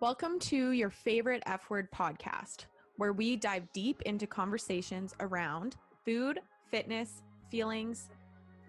Welcome 0.00 0.38
to 0.38 0.70
your 0.70 0.88
favorite 0.88 1.42
F 1.44 1.68
word 1.68 1.90
podcast, 1.90 2.64
where 2.96 3.12
we 3.12 3.36
dive 3.36 3.70
deep 3.74 4.00
into 4.06 4.26
conversations 4.26 5.14
around 5.20 5.76
food, 6.06 6.40
fitness, 6.70 7.20
feelings, 7.50 8.08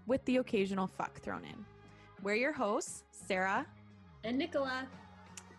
with 0.07 0.25
the 0.25 0.37
occasional 0.37 0.87
fuck 0.87 1.21
thrown 1.21 1.45
in. 1.45 1.65
We're 2.21 2.35
your 2.35 2.51
hosts, 2.51 3.05
Sarah 3.11 3.65
and 4.25 4.37
Nicola, 4.37 4.85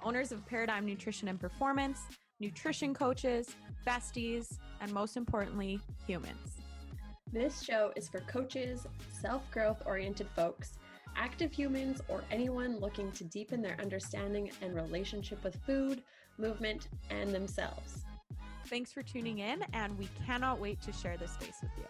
owners 0.05 0.31
of 0.31 0.45
Paradigm 0.45 0.85
Nutrition 0.85 1.29
and 1.29 1.41
Performance, 1.41 2.01
nutrition 2.39 2.93
coaches, 2.93 3.57
besties, 3.87 4.59
and 4.83 4.93
most 4.93 5.17
importantly, 5.17 5.81
humans. 6.07 6.59
This 7.33 7.63
show 7.63 7.93
is 7.97 8.11
for 8.11 8.21
coaches, 8.21 8.87
self 9.23 9.51
growth 9.51 9.83
oriented 9.87 10.29
folks 10.37 10.75
active 11.23 11.53
humans, 11.53 12.03
or 12.09 12.25
anyone 12.33 12.81
looking 12.81 13.13
to 13.13 13.23
deepen 13.23 13.63
their 13.63 13.77
understanding 13.81 14.51
and 14.61 14.75
relationship 14.75 15.45
with 15.45 15.55
food, 15.65 16.03
movement, 16.37 16.89
and 17.11 17.33
themselves. 17.33 18.03
Thanks 18.67 18.91
for 18.91 19.05
tuning 19.05 19.39
in, 19.39 19.65
and 19.73 19.97
we 19.97 20.09
cannot 20.27 20.59
wait 20.59 20.83
to 20.83 20.93
share 20.93 21.17
this 21.17 21.31
space 21.31 21.63
with 21.63 21.71
you. 21.79 21.85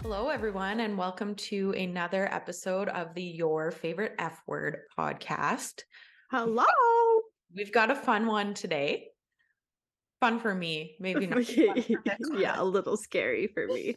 Hello, 0.00 0.30
everyone, 0.30 0.80
and 0.80 0.96
welcome 0.96 1.34
to 1.34 1.72
another 1.72 2.32
episode 2.32 2.88
of 2.88 3.12
the 3.12 3.22
Your 3.22 3.70
Favorite 3.70 4.14
F 4.18 4.40
Word 4.46 4.78
podcast. 4.98 5.82
Hello. 6.30 6.64
We've 7.54 7.72
got 7.72 7.90
a 7.90 7.94
fun 7.94 8.26
one 8.26 8.54
today 8.54 9.08
fun 10.24 10.40
for 10.40 10.54
me, 10.54 10.96
maybe 11.00 11.26
not. 11.26 11.44
yeah, 12.38 12.54
a 12.56 12.64
little 12.64 12.96
scary 12.96 13.46
for 13.46 13.66
me. 13.66 13.94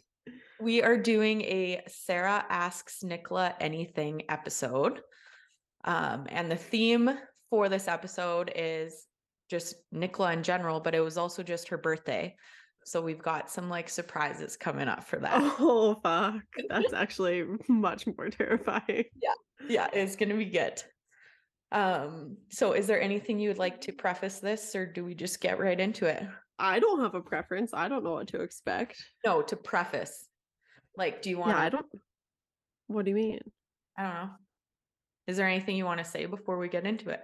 We 0.60 0.82
are 0.82 0.96
doing 0.96 1.40
a 1.42 1.82
Sarah 1.88 2.44
Asks 2.48 3.02
Nicola 3.02 3.54
Anything 3.60 4.22
episode. 4.28 5.00
Um, 5.84 6.26
and 6.28 6.50
the 6.50 6.56
theme 6.56 7.10
for 7.48 7.68
this 7.68 7.88
episode 7.88 8.52
is 8.54 9.06
just 9.48 9.76
Nicola 9.90 10.32
in 10.32 10.42
general, 10.42 10.80
but 10.80 10.94
it 10.94 11.00
was 11.00 11.16
also 11.16 11.42
just 11.42 11.68
her 11.68 11.78
birthday. 11.78 12.34
So 12.84 13.00
we've 13.00 13.22
got 13.22 13.50
some 13.50 13.70
like 13.70 13.88
surprises 13.88 14.56
coming 14.56 14.88
up 14.88 15.04
for 15.04 15.18
that. 15.20 15.40
Oh 15.58 15.98
fuck. 16.02 16.42
That's 16.68 16.92
actually 16.92 17.44
much 17.68 18.06
more 18.06 18.28
terrifying. 18.28 19.04
Yeah. 19.22 19.34
Yeah, 19.66 19.88
it's 19.92 20.16
gonna 20.16 20.36
be 20.36 20.46
good. 20.46 20.82
Um, 21.70 22.38
so 22.48 22.72
is 22.72 22.86
there 22.86 23.00
anything 23.00 23.38
you 23.38 23.50
would 23.50 23.58
like 23.58 23.80
to 23.82 23.92
preface 23.92 24.38
this 24.40 24.74
or 24.74 24.86
do 24.86 25.04
we 25.04 25.14
just 25.14 25.40
get 25.40 25.58
right 25.58 25.78
into 25.78 26.06
it? 26.06 26.22
I 26.58 26.80
don't 26.80 27.00
have 27.00 27.14
a 27.14 27.20
preference. 27.20 27.72
I 27.74 27.88
don't 27.88 28.02
know 28.02 28.12
what 28.12 28.28
to 28.28 28.40
expect. 28.40 29.02
No, 29.24 29.42
to 29.42 29.56
preface. 29.56 30.28
Like, 30.96 31.22
do 31.22 31.30
you 31.30 31.38
want 31.38 31.50
Yeah, 31.50 31.62
I 31.62 31.68
don't 31.68 31.86
what 32.88 33.04
do 33.04 33.10
you 33.10 33.14
mean? 33.14 33.40
I 33.96 34.02
don't 34.02 34.14
know. 34.14 34.30
Is 35.26 35.36
there 35.36 35.46
anything 35.46 35.76
you 35.76 35.84
want 35.84 35.98
to 35.98 36.04
say 36.04 36.24
before 36.24 36.58
we 36.58 36.68
get 36.68 36.86
into 36.86 37.10
it? 37.10 37.20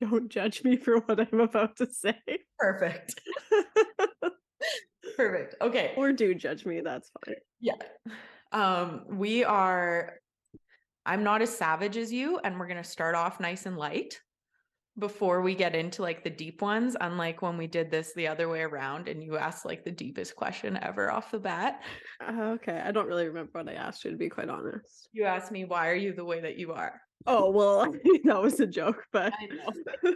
Don't 0.00 0.28
judge 0.28 0.62
me 0.62 0.76
for 0.76 0.98
what 1.00 1.20
I'm 1.20 1.40
about 1.40 1.76
to 1.78 1.88
say. 1.90 2.16
Perfect. 2.58 3.20
Perfect. 5.16 5.56
Okay. 5.60 5.92
Or 5.96 6.12
do 6.12 6.34
judge 6.34 6.64
me, 6.64 6.80
that's 6.82 7.10
fine. 7.26 7.36
Yeah. 7.60 7.74
Um, 8.52 9.04
we 9.10 9.44
are 9.44 10.14
I'm 11.06 11.22
not 11.22 11.42
as 11.42 11.56
savage 11.56 11.96
as 11.96 12.12
you, 12.12 12.38
and 12.44 12.58
we're 12.58 12.66
going 12.66 12.82
to 12.82 12.88
start 12.88 13.14
off 13.14 13.40
nice 13.40 13.66
and 13.66 13.76
light 13.76 14.20
before 14.98 15.42
we 15.42 15.54
get 15.54 15.74
into 15.74 16.02
like 16.02 16.22
the 16.22 16.30
deep 16.30 16.62
ones. 16.62 16.96
Unlike 17.00 17.42
when 17.42 17.56
we 17.58 17.66
did 17.66 17.90
this 17.90 18.12
the 18.14 18.28
other 18.28 18.48
way 18.48 18.60
around 18.60 19.08
and 19.08 19.22
you 19.22 19.36
asked 19.36 19.64
like 19.64 19.84
the 19.84 19.90
deepest 19.90 20.36
question 20.36 20.78
ever 20.80 21.10
off 21.10 21.30
the 21.30 21.38
bat. 21.38 21.82
Uh, 22.26 22.42
okay. 22.54 22.80
I 22.84 22.92
don't 22.92 23.08
really 23.08 23.26
remember 23.26 23.50
what 23.52 23.68
I 23.68 23.74
asked 23.74 24.04
you, 24.04 24.12
to 24.12 24.16
be 24.16 24.28
quite 24.28 24.48
honest. 24.48 25.08
You 25.12 25.24
asked 25.24 25.52
me, 25.52 25.64
why 25.64 25.88
are 25.88 25.96
you 25.96 26.14
the 26.14 26.24
way 26.24 26.40
that 26.40 26.58
you 26.58 26.72
are? 26.72 27.00
Oh, 27.26 27.50
well, 27.50 27.92
that 28.24 28.42
was 28.42 28.60
a 28.60 28.66
joke, 28.66 29.04
but. 29.12 29.32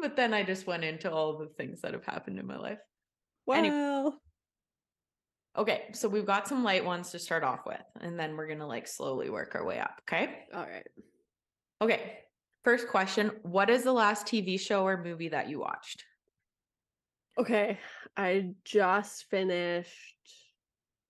But 0.00 0.16
then 0.16 0.32
I 0.32 0.42
just 0.42 0.66
went 0.66 0.84
into 0.84 1.12
all 1.12 1.36
the 1.38 1.48
things 1.58 1.82
that 1.82 1.92
have 1.92 2.04
happened 2.04 2.38
in 2.38 2.46
my 2.46 2.56
life. 2.56 2.78
Well, 3.46 3.58
anyway, 3.58 4.10
Okay, 5.60 5.90
so 5.92 6.08
we've 6.08 6.24
got 6.24 6.48
some 6.48 6.64
light 6.64 6.82
ones 6.82 7.10
to 7.10 7.18
start 7.18 7.44
off 7.44 7.66
with, 7.66 7.82
and 8.00 8.18
then 8.18 8.34
we're 8.34 8.46
gonna 8.46 8.66
like 8.66 8.88
slowly 8.88 9.28
work 9.28 9.54
our 9.54 9.62
way 9.62 9.78
up. 9.78 10.00
Okay. 10.08 10.38
All 10.54 10.62
right. 10.62 10.86
Okay. 11.82 12.14
First 12.64 12.88
question 12.88 13.30
What 13.42 13.68
is 13.68 13.84
the 13.84 13.92
last 13.92 14.26
TV 14.26 14.58
show 14.58 14.86
or 14.86 15.02
movie 15.02 15.28
that 15.28 15.50
you 15.50 15.60
watched? 15.60 16.04
Okay. 17.36 17.78
I 18.16 18.52
just 18.64 19.26
finished 19.30 19.92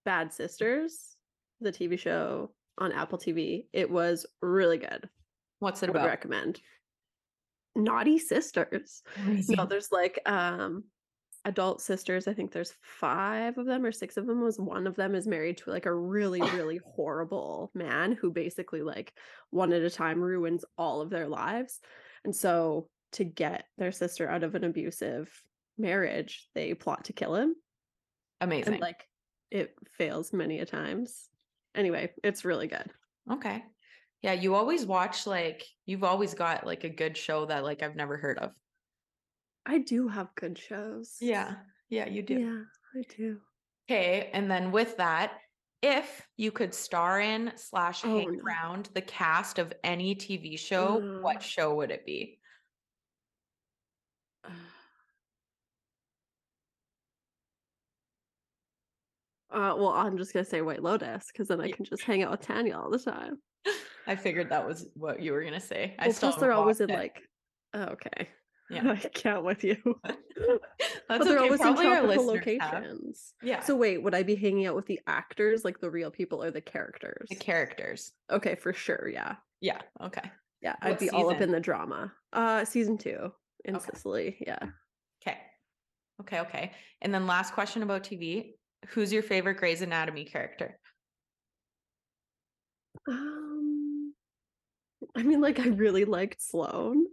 Bad 0.04 0.32
Sisters, 0.32 1.16
the 1.60 1.70
TV 1.70 1.96
show 1.96 2.50
on 2.76 2.90
Apple 2.90 3.18
TV. 3.18 3.66
It 3.72 3.88
was 3.88 4.26
really 4.42 4.78
good. 4.78 5.08
What's 5.60 5.84
it 5.84 5.90
about? 5.90 6.06
recommend. 6.06 6.60
Naughty 7.76 8.18
Sisters. 8.18 9.02
Amazing. 9.16 9.56
No, 9.58 9.66
there's 9.66 9.92
like 9.92 10.18
um 10.26 10.82
adult 11.46 11.80
sisters 11.80 12.28
i 12.28 12.34
think 12.34 12.52
there's 12.52 12.74
five 12.82 13.56
of 13.56 13.64
them 13.64 13.84
or 13.84 13.92
six 13.92 14.16
of 14.16 14.26
them 14.26 14.42
was 14.42 14.58
one 14.58 14.86
of 14.86 14.94
them 14.96 15.14
is 15.14 15.26
married 15.26 15.56
to 15.56 15.70
like 15.70 15.86
a 15.86 15.94
really 15.94 16.40
really 16.54 16.80
horrible 16.84 17.70
man 17.74 18.12
who 18.12 18.30
basically 18.30 18.82
like 18.82 19.12
one 19.50 19.72
at 19.72 19.82
a 19.82 19.90
time 19.90 20.20
ruins 20.20 20.64
all 20.76 21.00
of 21.00 21.10
their 21.10 21.28
lives. 21.28 21.80
And 22.24 22.34
so 22.34 22.88
to 23.12 23.24
get 23.24 23.64
their 23.78 23.92
sister 23.92 24.28
out 24.28 24.44
of 24.44 24.54
an 24.54 24.64
abusive 24.64 25.28
marriage 25.78 26.46
they 26.54 26.74
plot 26.74 27.04
to 27.04 27.12
kill 27.12 27.34
him. 27.34 27.54
Amazing. 28.40 28.74
and 28.74 28.82
like 28.82 29.06
it 29.50 29.74
fails 29.96 30.32
many 30.32 30.60
a 30.60 30.66
times. 30.66 31.28
Anyway 31.74 32.10
it's 32.22 32.44
really 32.44 32.66
good. 32.66 32.90
Okay. 33.30 33.64
Yeah 34.22 34.32
you 34.34 34.54
always 34.54 34.84
watch 34.84 35.26
like 35.26 35.64
you've 35.86 36.04
always 36.04 36.34
got 36.34 36.66
like 36.66 36.84
a 36.84 36.90
good 36.90 37.16
show 37.16 37.46
that 37.46 37.64
like 37.64 37.82
i've 37.82 37.96
never 37.96 38.18
heard 38.18 38.38
of 38.38 38.52
I 39.66 39.78
do 39.78 40.09
have 40.09 40.34
good 40.34 40.59
shows. 40.59 41.16
Yeah. 41.21 41.54
Yeah, 41.88 42.06
you 42.06 42.22
do. 42.22 42.38
Yeah, 42.38 43.00
I 43.00 43.04
do. 43.16 43.38
Okay. 43.91 44.31
And 44.32 44.50
then 44.50 44.71
with 44.71 44.97
that, 44.98 45.32
if 45.82 46.26
you 46.37 46.53
could 46.53 46.75
star 46.75 47.21
in 47.21 47.53
slash 47.56 48.03
oh, 48.04 48.16
hang 48.16 48.37
no. 48.37 48.43
around 48.43 48.91
the 48.94 49.00
cast 49.00 49.59
of 49.59 49.72
any 49.82 50.15
TV 50.15 50.59
show, 50.59 51.03
uh, 51.03 51.22
what 51.22 51.43
show 51.43 51.75
would 51.75 51.91
it 51.91 52.04
be? 52.04 52.38
Uh, 59.53 59.75
well, 59.77 59.88
I'm 59.88 60.16
just 60.16 60.32
gonna 60.32 60.44
say 60.44 60.62
White 60.62 60.82
Lotus 60.82 61.27
because 61.32 61.48
then 61.48 61.60
I 61.60 61.72
can 61.72 61.84
just 61.84 62.03
hang 62.03 62.22
out 62.22 62.31
with 62.31 62.42
Tanya 62.42 62.78
all 62.78 62.91
the 62.91 62.98
time. 62.98 63.38
I 64.06 64.15
figured 64.15 64.50
that 64.50 64.66
was 64.66 64.87
what 64.94 65.21
you 65.21 65.32
were 65.32 65.42
gonna 65.42 65.59
say. 65.59 65.94
Well, 65.98 66.09
I 66.09 66.12
still 66.12 66.31
plus 66.31 66.41
they're 66.41 66.53
always 66.53 66.81
in 66.81 66.88
like, 66.88 67.21
oh, 67.75 67.82
okay. 67.82 68.28
Yeah. 68.70 68.91
I 68.92 68.97
can't 68.97 69.44
with 69.44 69.64
you. 69.64 69.76
That's 70.04 70.19
but 71.08 71.25
they're 71.25 71.38
okay. 71.38 71.44
always 71.44 71.60
Probably 71.60 71.86
in 71.86 71.92
tropical 71.92 72.26
locations. 72.26 73.34
Have. 73.41 73.48
Yeah. 73.48 73.60
So 73.60 73.75
wait, 73.76 74.03
would 74.03 74.14
I 74.14 74.22
be 74.22 74.36
hanging 74.36 74.66
out 74.66 74.76
with 74.76 74.86
the 74.86 75.00
actors, 75.06 75.64
like 75.64 75.81
the 75.81 75.91
real 75.91 76.10
people, 76.10 76.42
or 76.42 76.50
the 76.50 76.60
characters? 76.60 77.28
The 77.28 77.36
characters. 77.36 78.12
Okay, 78.30 78.54
for 78.54 78.72
sure. 78.72 79.09
Yeah. 79.12 79.36
Yeah. 79.60 79.80
Okay. 80.00 80.30
Yeah, 80.62 80.75
what 80.80 80.92
I'd 80.92 80.98
be 80.98 81.06
season? 81.06 81.14
all 81.16 81.30
up 81.30 81.41
in 81.41 81.50
the 81.50 81.60
drama. 81.60 82.12
Uh, 82.32 82.64
season 82.64 82.98
two 82.98 83.32
in 83.64 83.76
okay. 83.76 83.86
Sicily. 83.92 84.36
Yeah. 84.47 84.59
Okay. 85.22 85.38
Okay. 86.20 86.41
Okay. 86.41 86.72
And 87.00 87.12
then 87.12 87.26
last 87.26 87.54
question 87.54 87.82
about 87.82 88.04
TV: 88.04 88.53
Who's 88.88 89.12
your 89.12 89.22
favorite 89.22 89.56
Grey's 89.56 89.82
Anatomy 89.82 90.25
character? 90.25 90.78
Um, 93.09 94.12
I 95.16 95.22
mean, 95.22 95.41
like 95.41 95.59
I 95.60 95.69
really 95.69 96.04
liked 96.04 96.42
Sloan. 96.42 97.06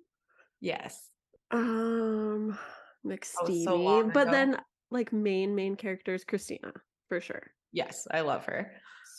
Yes. 0.59 1.09
Um, 1.51 2.57
McSteamy, 3.05 3.63
so 3.63 4.09
but 4.13 4.31
then 4.31 4.57
like 4.91 5.13
main 5.13 5.55
main 5.55 5.75
characters 5.75 6.23
Cristina 6.23 6.71
for 7.07 7.21
sure. 7.21 7.43
Yes, 7.71 8.07
I 8.11 8.21
love 8.21 8.45
her. 8.45 8.71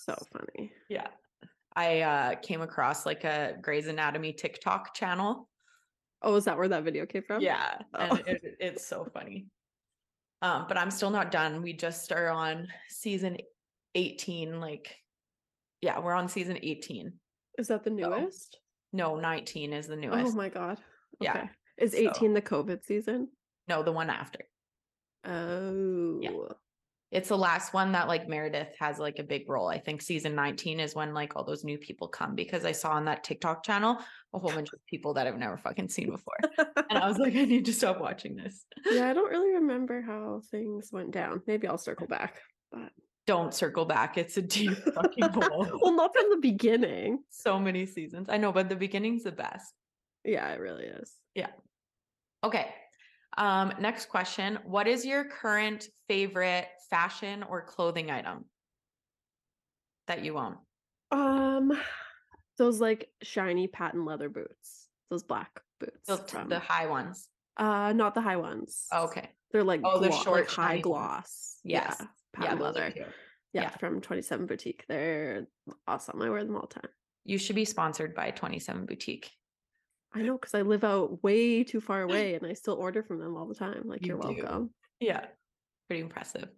So 0.05 0.15
funny. 0.33 0.73
Yeah. 0.89 1.09
I 1.77 2.01
uh 2.01 2.35
came 2.37 2.61
across 2.61 3.07
like 3.07 3.25
a 3.25 3.55
Grey's 3.61 3.87
Anatomy 3.87 4.33
TikTok 4.33 4.95
channel. 4.95 5.49
Oh, 6.23 6.35
is 6.35 6.45
that 6.47 6.59
where 6.59 6.69
that 6.69 6.83
video 6.83 7.07
came 7.07 7.23
from? 7.23 7.41
Yeah, 7.41 7.79
oh. 7.95 8.01
and 8.01 8.21
it, 8.27 8.57
it's 8.59 8.87
so 8.87 9.07
funny. 9.15 9.47
Um, 10.43 10.67
but 10.69 10.77
I'm 10.77 10.91
still 10.91 11.11
not 11.11 11.31
done. 11.31 11.63
We 11.63 11.73
just 11.73 12.13
are 12.13 12.29
on 12.29 12.69
season 12.89 13.39
18. 13.95 14.61
Like, 14.61 14.97
yeah, 15.81 15.99
we're 15.99 16.15
on 16.15 16.29
season 16.29 16.59
18. 16.63 17.13
Is 17.59 17.69
that 17.69 17.85
the 17.85 17.91
newest? 17.91 18.59
No, 18.93 19.17
19 19.17 19.73
is 19.73 19.87
the 19.89 19.95
oh 19.95 19.97
newest. 19.97 20.33
Oh 20.33 20.37
my 20.37 20.49
god. 20.49 20.79
Okay. 21.23 21.33
Yeah. 21.35 21.49
Is 21.79 21.95
18 21.95 22.13
so, 22.31 22.35
the 22.35 22.43
COVID 22.43 22.85
season? 22.85 23.29
No, 23.69 23.83
the 23.83 23.93
one 23.93 24.11
after. 24.11 24.41
Oh. 25.25 26.19
Yeah. 26.21 26.31
It's 27.11 27.31
the 27.31 27.39
last 27.39 27.73
one 27.73 27.93
that 27.93 28.07
like 28.07 28.29
Meredith 28.29 28.75
has 28.79 28.99
like 28.99 29.19
a 29.19 29.23
big 29.23 29.49
role. 29.49 29.67
I 29.67 29.79
think 29.79 30.03
season 30.03 30.35
19 30.35 30.79
is 30.79 30.95
when 30.95 31.15
like 31.15 31.37
all 31.37 31.45
those 31.45 31.65
new 31.65 31.79
people 31.79 32.09
come 32.09 32.35
because 32.35 32.67
I 32.67 32.73
saw 32.73 32.91
on 32.91 33.07
that 33.07 33.25
TikTok 33.25 33.65
channel 33.65 33.99
a 34.35 34.39
whole 34.39 34.51
bunch 34.51 34.69
of 34.75 34.85
people 34.87 35.15
that 35.15 35.27
I've 35.27 35.39
never 35.39 35.57
fucking 35.57 35.89
seen 35.89 36.11
before. 36.11 36.37
and 36.59 36.99
I 36.99 37.09
was 37.09 37.17
like, 37.17 37.35
I 37.35 37.47
need 37.47 37.65
to 37.65 37.73
stop 37.73 37.99
watching 37.99 38.37
this. 38.37 38.67
Yeah, 38.85 39.09
I 39.09 39.15
don't 39.15 39.31
really 39.31 39.55
remember 39.55 40.03
how 40.03 40.43
things 40.51 40.91
went 40.93 41.13
down. 41.13 41.41
Maybe 41.47 41.67
I'll 41.67 41.79
circle 41.79 42.07
back. 42.11 42.43
But 42.71 42.91
don't 43.27 43.55
circle 43.55 43.87
back. 43.87 44.19
It's 44.19 44.37
a 44.37 44.43
deep 44.43 44.77
fucking 44.95 45.31
hole. 45.31 45.67
well, 45.81 45.95
not 45.95 46.15
from 46.15 46.29
the 46.29 46.39
beginning. 46.43 47.21
so 47.31 47.59
many 47.59 47.87
seasons. 47.87 48.29
I 48.29 48.37
know, 48.37 48.53
but 48.53 48.69
the 48.69 48.77
beginning's 48.77 49.23
the 49.23 49.33
best. 49.33 49.73
Yeah, 50.25 50.47
it 50.53 50.61
really 50.61 50.85
is. 50.85 51.15
Okay. 52.45 52.67
Um, 53.37 53.73
next 53.81 54.09
question. 54.09 54.59
What 54.65 54.87
is 54.87 55.05
your 55.05 55.25
current 55.25 55.87
favorite 56.09 56.67
fashion 56.91 57.43
or 57.43 57.63
clothing 57.63 58.11
item 58.11 58.45
that 60.07 60.25
you 60.25 60.39
own? 60.39 60.57
Um, 61.11 61.73
those 62.57 62.81
like 62.81 63.09
shiny 63.23 63.67
patent 63.69 64.05
leather 64.05 64.29
boots, 64.29 64.89
those 65.11 65.23
black 65.23 65.61
boots. 65.81 66.07
The, 66.07 66.17
from- 66.17 66.49
the 66.49 66.59
high 66.59 66.87
ones. 66.87 67.29
uh, 67.57 67.93
not 67.93 68.15
the 68.15 68.21
high 68.21 68.37
ones. 68.37 68.87
Oh, 68.93 69.05
okay. 69.05 69.31
They're 69.53 69.65
like 69.65 69.81
Oh, 69.85 69.99
the 69.99 70.09
glo- 70.09 70.17
like 70.17 70.25
short, 70.25 70.51
high 70.51 70.79
gloss. 70.79 71.59
Yes. 71.65 71.97
Yeah, 71.99 72.07
Yeah, 72.07 72.43
patent 72.45 72.61
are 72.61 72.65
leather. 72.65 72.93
Yeah, 72.97 73.05
yeah. 73.55 73.69
from 73.71 74.01
Twenty 74.01 74.23
Seven 74.23 74.47
Boutique. 74.47 74.85
They're 74.89 75.47
awesome. 75.87 76.21
I 76.21 76.29
wear 76.29 76.45
them 76.45 76.55
all 76.57 76.63
the 76.69 76.81
time. 76.81 76.91
You 77.25 77.39
should 77.39 77.57
be 77.57 77.65
sponsored 77.67 78.15
by 78.15 78.31
27 78.31 78.87
Boutique. 78.87 79.31
I 80.15 80.23
know 80.23 80.39
because 80.39 80.55
I 80.55 80.63
live 80.63 80.85
out 80.85 81.23
way 81.23 81.65
too 81.65 81.81
far 81.81 82.03
away, 82.03 82.35
and 82.35 82.47
I 82.47 82.55
still 82.55 82.75
order 82.75 83.03
from 83.03 83.19
them 83.21 83.37
all 83.37 83.47
the 83.47 83.55
time. 83.55 83.83
Like 83.85 84.03
You 84.03 84.15
you're 84.15 84.21
do. 84.21 84.43
welcome. 84.43 84.71
Yeah. 85.01 85.27
Pretty 85.89 86.03
impressive. 86.03 86.49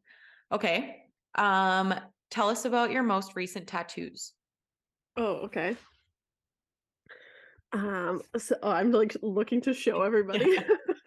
Okay. 0.53 1.05
Um, 1.35 1.95
tell 2.31 2.49
us 2.49 2.65
about 2.65 2.91
your 2.91 3.03
most 3.03 3.37
recent 3.37 3.67
tattoos. 3.67 4.33
Oh, 5.17 5.47
okay. 5.47 5.77
Um, 7.73 8.21
so 8.37 8.57
oh, 8.63 8.71
I'm 8.71 8.91
like 8.91 9.17
looking 9.23 9.61
to 9.63 9.75
show 9.75 10.03
everybody. 10.03 10.59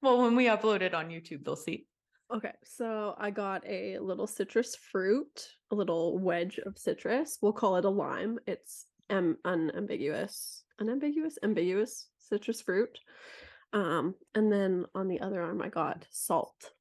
Well, 0.00 0.22
when 0.22 0.36
we 0.36 0.44
upload 0.46 0.82
it 0.82 0.94
on 0.94 1.08
YouTube, 1.08 1.44
they'll 1.44 1.56
see. 1.56 1.86
Okay, 2.32 2.52
so 2.62 3.16
I 3.18 3.30
got 3.30 3.66
a 3.66 3.98
little 3.98 4.28
citrus 4.28 4.76
fruit, 4.76 5.48
a 5.72 5.74
little 5.74 6.18
wedge 6.18 6.58
of 6.58 6.78
citrus. 6.78 7.38
We'll 7.42 7.52
call 7.52 7.76
it 7.76 7.84
a 7.84 7.90
lime. 7.90 8.38
It's 8.46 8.86
um 9.10 9.38
unambiguous, 9.44 10.62
unambiguous, 10.80 11.38
ambiguous 11.42 12.08
citrus 12.18 12.60
fruit. 12.60 12.98
Um, 13.72 14.14
and 14.34 14.50
then 14.50 14.86
on 14.94 15.08
the 15.08 15.20
other 15.20 15.42
arm, 15.42 15.60
I 15.62 15.68
got 15.68 16.06
salt. 16.10 16.72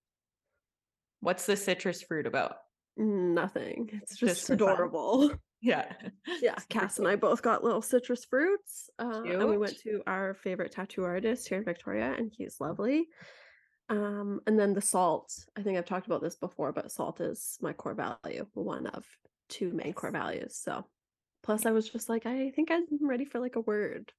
What's 1.20 1.46
the 1.46 1.58
citrus 1.58 2.02
fruit 2.02 2.28
about? 2.28 2.58
Nothing. 2.96 3.90
It's 4.02 4.18
Just 4.18 4.36
just 4.36 4.48
fun. 4.48 4.56
adorable. 4.56 5.32
Yeah. 5.62 5.92
yeah, 6.42 6.56
Cass 6.70 7.00
and 7.00 7.08
I 7.08 7.16
both 7.16 7.42
got 7.42 7.64
little 7.64 7.82
citrus 7.82 8.26
fruits. 8.26 8.90
Uh, 9.00 9.24
and 9.24 9.50
we 9.50 9.58
went 9.58 9.80
to 9.82 10.02
our 10.08 10.34
favorite 10.34 10.72
tattoo 10.72 11.04
artist 11.04 11.48
here 11.48 11.58
in 11.58 11.64
Victoria, 11.66 12.14
and 12.18 12.32
he's 12.36 12.60
lovely. 12.60 13.08
Um, 13.90 14.42
and 14.46 14.60
then 14.60 14.74
the 14.74 14.82
salt. 14.82 15.34
I 15.58 15.62
think 15.62 15.78
I've 15.78 15.86
talked 15.86 16.08
about 16.08 16.22
this 16.22 16.36
before, 16.36 16.72
but 16.74 16.92
salt 16.92 17.22
is 17.22 17.58
my 17.62 17.74
core 17.74 17.96
value, 17.96 18.46
one 18.54 18.88
of 18.88 19.06
two 19.50 19.72
main 19.72 19.94
core 19.94 20.12
values. 20.12 20.58
So, 20.62 20.86
plus, 21.48 21.66
I 21.66 21.72
was 21.72 21.90
just 21.90 22.10
like, 22.10 22.28
I 22.28 22.52
think 22.52 22.72
I'm 22.72 22.86
ready 23.02 23.26
for 23.26 23.40
like 23.40 23.56
a 23.58 23.62
word 23.62 24.14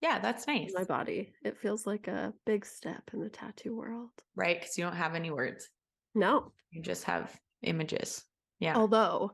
Yeah, 0.00 0.18
that's 0.18 0.46
nice. 0.46 0.72
my 0.74 0.84
body. 0.84 1.34
It 1.42 1.58
feels 1.58 1.86
like 1.86 2.06
a 2.08 2.34
big 2.44 2.66
step 2.66 3.10
in 3.12 3.20
the 3.20 3.30
tattoo 3.30 3.74
world. 3.76 4.10
Right? 4.36 4.60
Because 4.60 4.76
you 4.78 4.84
don't 4.84 4.96
have 4.96 5.14
any 5.14 5.30
words. 5.30 5.70
No, 6.14 6.52
You 6.70 6.82
just 6.82 7.04
have 7.04 7.40
images. 7.62 8.24
Yeah. 8.60 8.76
Although 8.76 9.32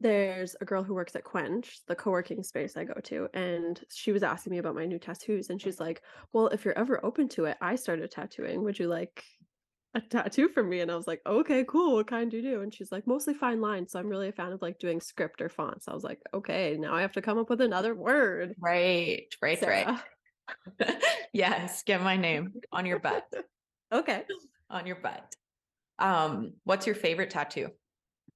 there's 0.00 0.56
a 0.60 0.64
girl 0.64 0.82
who 0.82 0.94
works 0.94 1.16
at 1.16 1.24
Quench, 1.24 1.84
the 1.86 1.96
co-working 1.96 2.42
space 2.42 2.76
I 2.76 2.84
go 2.84 2.94
to, 3.04 3.28
and 3.34 3.82
she 3.90 4.12
was 4.12 4.22
asking 4.22 4.52
me 4.52 4.58
about 4.58 4.74
my 4.74 4.86
new 4.86 4.98
tattoos, 4.98 5.50
and 5.50 5.60
she's 5.60 5.80
like, 5.80 6.02
"Well, 6.32 6.48
if 6.48 6.64
you're 6.64 6.78
ever 6.78 7.04
open 7.04 7.28
to 7.30 7.46
it, 7.46 7.56
I 7.60 7.76
started 7.76 8.10
tattooing. 8.10 8.62
Would 8.62 8.78
you 8.78 8.88
like 8.88 9.24
a 9.96 10.00
tattoo 10.00 10.48
from 10.48 10.68
me?" 10.68 10.80
And 10.80 10.90
I 10.90 10.96
was 10.96 11.06
like, 11.06 11.20
"Okay, 11.26 11.64
cool. 11.66 11.94
What 11.96 12.06
kind 12.06 12.30
do 12.30 12.36
you 12.36 12.42
do?" 12.42 12.62
And 12.62 12.72
she's 12.72 12.92
like, 12.92 13.06
"Mostly 13.06 13.34
fine 13.34 13.60
lines. 13.60 13.92
So 13.92 13.98
I'm 13.98 14.08
really 14.08 14.28
a 14.28 14.32
fan 14.32 14.52
of 14.52 14.62
like 14.62 14.78
doing 14.78 15.00
script 15.00 15.40
or 15.42 15.48
fonts." 15.48 15.88
I 15.88 15.94
was 15.94 16.04
like, 16.04 16.20
"Okay, 16.32 16.76
now 16.78 16.94
I 16.94 17.00
have 17.02 17.12
to 17.12 17.22
come 17.22 17.38
up 17.38 17.50
with 17.50 17.60
another 17.60 17.94
word." 17.94 18.54
Right. 18.60 19.26
Right. 19.42 19.58
Sarah. 19.58 20.02
Right. 20.78 21.02
yes. 21.32 21.82
Get 21.82 22.02
my 22.02 22.16
name 22.16 22.54
on 22.72 22.86
your 22.86 23.00
butt. 23.00 23.26
okay. 23.92 24.24
on 24.70 24.86
your 24.86 24.96
butt. 24.96 25.34
Um, 25.98 26.54
what's 26.64 26.86
your 26.86 26.94
favorite 26.94 27.30
tattoo? 27.30 27.70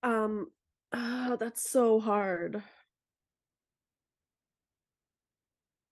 Um, 0.02 0.48
oh, 0.92 1.36
that's 1.38 1.70
so 1.70 2.00
hard. 2.00 2.62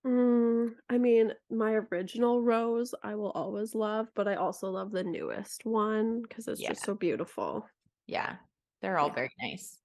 Mm, 0.09 0.75
I 0.89 0.97
mean, 0.97 1.35
my 1.51 1.73
original 1.73 2.41
rose 2.41 2.95
I 3.03 3.15
will 3.15 3.31
always 3.33 3.75
love, 3.75 4.09
but 4.15 4.27
I 4.27 4.37
also 4.37 4.71
love 4.71 4.91
the 4.91 5.05
newest 5.05 5.67
one 5.67 6.23
because 6.23 6.49
it's 6.49 6.63
Yeah. 6.63 6.71
just 6.71 6.83
so 6.83 6.95
beautiful. 6.95 7.69
Yeah, 8.07 8.37
they're 8.81 8.99
all 8.99 9.09
Yeah. 9.09 9.15
very 9.15 9.31
nice. 9.39 9.83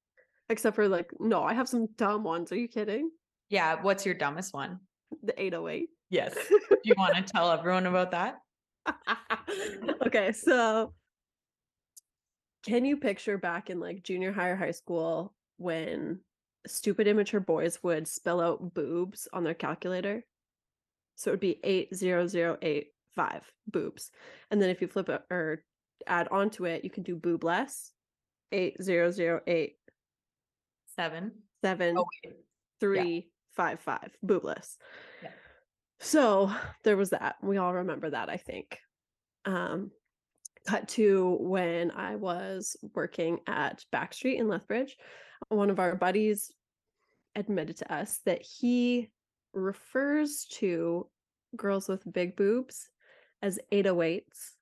Except 0.48 0.76
for 0.78 0.88
like, 0.88 1.12
no, 1.20 1.44
I 1.44 1.54
have 1.54 1.68
some 1.68 1.88
dumb 1.98 2.24
ones. 2.24 2.54
Are 2.54 2.56
you 2.58 2.70
kidding? 2.70 3.12
Yeah, 3.50 3.82
what's 3.82 4.06
your 4.06 4.16
dumbest 4.16 4.54
one? 4.54 4.80
The 5.24 5.40
808. 5.42 5.90
Yes. 6.10 6.34
Do 6.70 6.78
you 6.84 6.96
want 6.98 7.16
to 7.16 7.24
tell 7.24 7.52
everyone 7.52 7.86
about 7.86 8.12
that? 8.12 8.40
okay, 10.06 10.32
so 10.32 10.94
can 12.64 12.86
you 12.86 12.96
picture 12.96 13.38
back 13.38 13.70
in 13.70 13.82
like 13.82 14.04
junior 14.04 14.32
high 14.32 14.50
or 14.50 14.56
high 14.56 14.72
school 14.72 15.34
when 15.58 16.22
stupid 16.68 17.08
immature 17.08 17.40
boys 17.40 17.82
would 17.84 18.08
spell 18.08 18.42
out 18.42 18.74
boobs 18.74 19.28
on 19.34 19.44
their 19.44 19.54
calculator? 19.54 20.26
So 21.16 21.30
it 21.30 21.34
would 21.34 21.40
be 21.40 21.60
80085 21.64 23.44
boobs. 23.68 24.10
And 24.50 24.60
then 24.62 24.70
if 24.70 24.82
you 24.82 24.88
flip 24.88 25.10
it 25.10 25.22
or 25.30 25.64
add 26.08 26.28
onto 26.30 26.66
it, 26.66 26.84
you 26.84 26.90
can 26.90 27.04
do 27.04 27.16
boobless. 27.16 27.92
80087 28.52 31.32
Seven. 31.64 31.98
Oh, 31.98 32.06
wait. 32.26 32.36
three 32.80 33.30
five 33.56 33.80
five 33.80 34.12
boobless. 34.26 34.76
Yeah. 35.22 35.30
So 36.02 36.52
there 36.84 36.98
was 36.98 37.12
that. 37.12 37.36
We 37.42 37.58
all 37.58 37.74
remember 37.74 38.10
that, 38.10 38.30
I 38.30 38.38
think. 38.38 38.78
Um, 39.46 39.92
cut 40.68 40.90
to 40.90 41.38
when 41.40 41.92
I 41.92 42.18
was 42.18 42.76
working 42.94 43.40
at 43.48 43.86
Backstreet 43.94 44.38
in 44.38 44.50
Lethbridge. 44.50 44.98
One 45.50 45.70
of 45.70 45.80
our 45.80 45.96
buddies 45.96 46.52
admitted 47.36 47.78
to 47.78 47.94
us 47.94 48.20
that 48.26 48.42
he 48.42 49.10
refers 49.54 50.46
to 50.46 51.08
girls 51.56 51.88
with 51.88 52.12
big 52.12 52.36
boobs 52.36 52.90
as 53.42 53.60
808s 53.72 54.54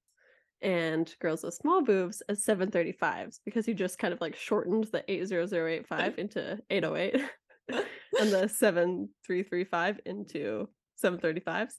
and 0.62 1.13
girls 1.19 1.44
with 1.44 1.54
small 1.54 1.83
boobs 1.83 2.21
as 2.30 2.44
735s 2.45 3.40
because 3.45 3.66
he 3.66 3.73
just 3.73 3.97
kind 3.97 4.14
of 4.14 4.21
like 4.21 4.35
shortened 4.35 4.85
the 4.85 5.04
80085 5.11 6.19
into 6.19 6.59
808 6.69 7.23
and 8.19 8.31
the 8.31 8.47
7335 8.47 10.00
into 10.06 10.69
735s. 11.04 11.73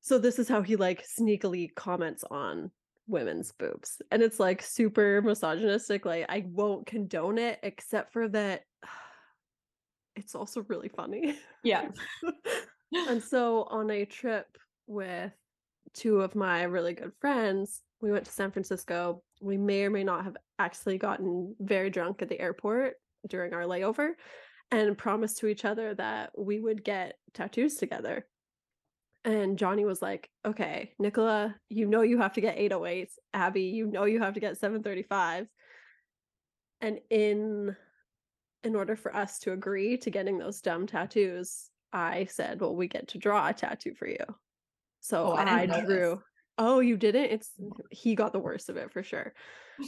So 0.00 0.18
this 0.18 0.38
is 0.38 0.48
how 0.48 0.62
he 0.62 0.76
like 0.76 1.04
sneakily 1.06 1.74
comments 1.74 2.24
on 2.30 2.70
women's 3.06 3.52
boobs. 3.52 4.00
And 4.10 4.22
it's 4.22 4.40
like 4.40 4.62
super 4.62 5.22
misogynistic. 5.22 6.04
Like 6.04 6.26
I 6.28 6.44
won't 6.48 6.86
condone 6.86 7.38
it 7.38 7.58
except 7.62 8.12
for 8.12 8.28
that 8.28 8.62
it's 10.16 10.34
also 10.34 10.64
really 10.68 10.88
funny. 10.88 11.38
Yeah. 11.62 11.88
and 12.92 13.22
so 13.22 13.64
on 13.70 13.90
a 13.90 14.04
trip 14.04 14.46
with 14.86 15.32
two 15.94 16.20
of 16.20 16.34
my 16.34 16.62
really 16.64 16.94
good 16.94 17.12
friends, 17.20 17.82
we 18.00 18.12
went 18.12 18.26
to 18.26 18.32
San 18.32 18.50
Francisco. 18.50 19.22
We 19.40 19.56
may 19.56 19.84
or 19.84 19.90
may 19.90 20.04
not 20.04 20.24
have 20.24 20.36
actually 20.58 20.98
gotten 20.98 21.54
very 21.60 21.90
drunk 21.90 22.22
at 22.22 22.28
the 22.28 22.40
airport 22.40 22.94
during 23.28 23.52
our 23.54 23.62
layover 23.62 24.10
and 24.70 24.96
promised 24.96 25.38
to 25.38 25.46
each 25.46 25.64
other 25.64 25.94
that 25.94 26.30
we 26.36 26.58
would 26.58 26.82
get 26.82 27.16
tattoos 27.34 27.76
together. 27.76 28.26
And 29.24 29.56
Johnny 29.58 29.84
was 29.84 30.02
like, 30.02 30.28
okay, 30.44 30.92
Nicola, 30.98 31.54
you 31.68 31.86
know 31.86 32.02
you 32.02 32.18
have 32.18 32.32
to 32.34 32.40
get 32.40 32.58
808s. 32.58 33.12
Abby, 33.32 33.62
you 33.62 33.86
know 33.86 34.04
you 34.04 34.20
have 34.20 34.34
to 34.34 34.40
get 34.40 34.60
735s. 34.60 35.46
And 36.80 36.98
in 37.10 37.76
in 38.64 38.76
order 38.76 38.96
for 38.96 39.14
us 39.14 39.38
to 39.40 39.52
agree 39.52 39.96
to 39.98 40.10
getting 40.10 40.38
those 40.38 40.60
dumb 40.60 40.86
tattoos, 40.86 41.68
I 41.92 42.26
said, 42.26 42.60
well, 42.60 42.74
we 42.76 42.88
get 42.88 43.08
to 43.08 43.18
draw 43.18 43.48
a 43.48 43.52
tattoo 43.52 43.94
for 43.94 44.06
you. 44.08 44.24
So 45.00 45.28
Oh, 45.28 45.32
I 45.32 45.62
I, 45.62 45.66
this. 45.66 45.84
drew. 45.84 46.22
Oh, 46.58 46.80
you 46.80 46.96
didn't? 46.96 47.24
It's 47.24 47.50
mm-hmm. 47.60 47.80
he 47.90 48.14
got 48.14 48.32
the 48.32 48.38
worst 48.38 48.68
of 48.68 48.76
it 48.76 48.92
for 48.92 49.02
sure. 49.02 49.32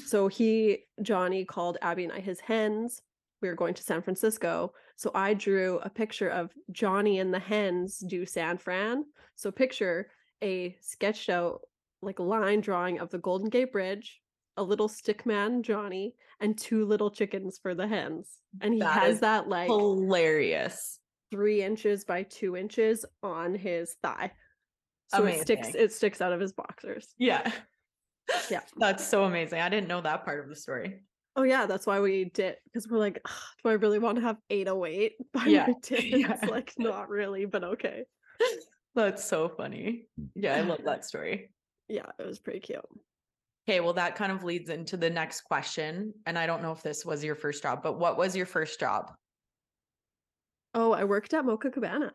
So 0.07 0.29
he, 0.29 0.87
Johnny, 1.03 1.45
called 1.45 1.77
Abby 1.83 2.05
and 2.05 2.13
I 2.13 2.19
his 2.21 2.41
hens. 2.41 3.03
We 3.45 3.51
were 3.51 3.55
going 3.55 3.75
to 3.75 3.83
San 3.83 4.01
Francisco. 4.01 4.73
So 4.97 5.11
I 5.15 5.35
drew 5.35 5.79
a 5.83 5.91
picture 5.91 6.31
of 6.31 6.51
Johnny 6.73 7.19
and 7.19 7.33
the 7.33 7.39
hens 7.39 7.99
do 7.99 8.25
San 8.25 8.57
Fran. 8.57 9.05
So 9.37 9.51
picture 9.51 10.09
a 10.43 10.75
sketched 10.81 11.29
out 11.29 11.61
like 12.01 12.19
line 12.19 12.63
drawing 12.63 13.01
of 13.01 13.11
the 13.11 13.19
Golden 13.19 13.51
Gate 13.51 13.71
Bridge, 13.71 14.23
a 14.57 14.63
little 14.63 14.89
stick 14.89 15.27
man 15.27 15.63
Johnny, 15.63 16.15
and 16.41 16.57
two 16.57 16.87
little 16.87 17.11
chickens 17.11 17.59
for 17.59 17.75
the 17.75 17.87
hens. 17.87 18.31
And 18.63 18.73
he 18.73 18.81
That 18.81 19.03
has 19.03 19.21
that 19.21 19.47
like 19.47 19.69
Hilarious. 19.69 20.99
three 21.31 21.63
inches 21.63 22.07
by 22.07 22.23
two 22.23 22.57
inches 22.57 23.05
on 23.23 23.55
his 23.55 23.95
thigh. 24.03 24.33
So 25.09 25.27
it 25.27 25.43
sticks 25.43 25.75
it 25.75 25.93
sticks 25.93 26.23
out 26.23 26.33
of 26.33 26.41
his 26.41 26.55
boxers. 26.55 27.15
Yeah. 27.19 27.53
Yeah. 28.51 28.61
That's 28.79 29.07
so 29.07 29.25
amazing. 29.25 29.61
I 29.61 29.69
didn't 29.69 29.87
know 29.87 30.01
that 30.01 30.25
part 30.25 30.41
of 30.43 30.49
the 30.49 30.57
story. 30.57 31.03
Oh 31.37 31.43
yeah, 31.43 31.67
that's 31.67 31.87
why 31.87 32.01
we 32.01 32.27
did 32.27 32.57
because 32.65 32.87
we're 32.89 32.99
like, 32.99 33.21
do 33.63 33.69
I 33.69 33.73
really 33.73 33.99
want 33.99 34.17
to 34.17 34.23
have 34.23 34.39
808 34.51 35.15
by 35.33 35.47
Yeah, 35.47 35.67
my 35.67 35.75
tits? 35.83 36.05
yeah. 36.05 36.39
Like, 36.49 36.75
not 36.79 37.09
really, 37.09 37.45
but 37.45 37.65
okay. 37.65 38.05
That's 38.95 39.25
so 39.25 39.49
funny. 39.49 40.07
Yeah, 40.35 40.55
I 40.55 40.61
love 40.61 40.85
that 40.85 41.05
story. 41.05 41.51
Yeah, 41.89 42.07
it 42.19 42.25
was 42.25 42.39
pretty 42.39 42.61
cute. 42.61 42.85
Okay, 43.67 43.81
well, 43.81 43.95
that 43.95 44.15
kind 44.15 44.31
of 44.31 44.45
leads 44.45 44.71
into 44.71 44.97
the 44.97 45.11
next 45.11 45.43
question. 45.43 46.13
And 46.27 46.39
I 46.39 46.47
don't 46.47 46.63
know 46.63 46.73
if 46.73 46.83
this 46.83 47.05
was 47.05 47.25
your 47.25 47.35
first 47.35 47.63
job, 47.63 47.83
but 47.83 47.99
what 47.99 48.17
was 48.17 48.37
your 48.37 48.47
first 48.47 48.79
job? 48.79 49.15
Oh, 50.75 50.93
I 50.93 51.05
worked 51.05 51.33
at 51.35 51.45
Mocha 51.45 51.71
Cabana. 51.71 52.13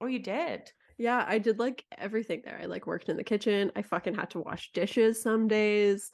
Oh, 0.00 0.06
you 0.06 0.18
did. 0.18 0.70
Yeah, 0.98 1.24
I 1.26 1.38
did 1.38 1.58
like 1.58 1.84
everything 1.98 2.42
there. 2.44 2.58
I 2.60 2.66
like 2.66 2.86
worked 2.86 3.08
in 3.08 3.16
the 3.16 3.24
kitchen. 3.24 3.72
I 3.76 3.82
fucking 3.82 4.14
had 4.14 4.30
to 4.30 4.40
wash 4.40 4.72
dishes 4.72 5.20
some 5.20 5.48
days. 5.48 6.10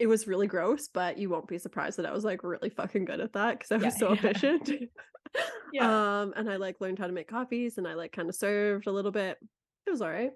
It 0.00 0.06
was 0.08 0.26
really 0.26 0.46
gross, 0.46 0.88
but 0.88 1.18
you 1.18 1.28
won't 1.28 1.46
be 1.46 1.58
surprised 1.58 1.98
that 1.98 2.06
I 2.06 2.12
was 2.12 2.24
like 2.24 2.42
really 2.42 2.70
fucking 2.70 3.04
good 3.04 3.20
at 3.20 3.34
that 3.34 3.58
because 3.58 3.70
I 3.70 3.76
was 3.76 3.84
Yeah, 3.84 3.90
so 3.90 4.08
yeah. 4.08 4.14
efficient. 4.24 4.70
Yeah. 5.72 6.22
Um, 6.22 6.32
and 6.36 6.50
I 6.50 6.56
like 6.56 6.80
learned 6.80 6.98
how 6.98 7.06
to 7.06 7.12
make 7.12 7.28
coffees 7.28 7.78
and 7.78 7.86
I 7.86 7.94
like 7.94 8.10
kind 8.10 8.28
of 8.28 8.34
served 8.34 8.88
a 8.88 8.92
little 8.92 9.12
bit. 9.12 9.38
It 9.86 9.90
was 9.90 10.02
all 10.02 10.10
right. 10.10 10.32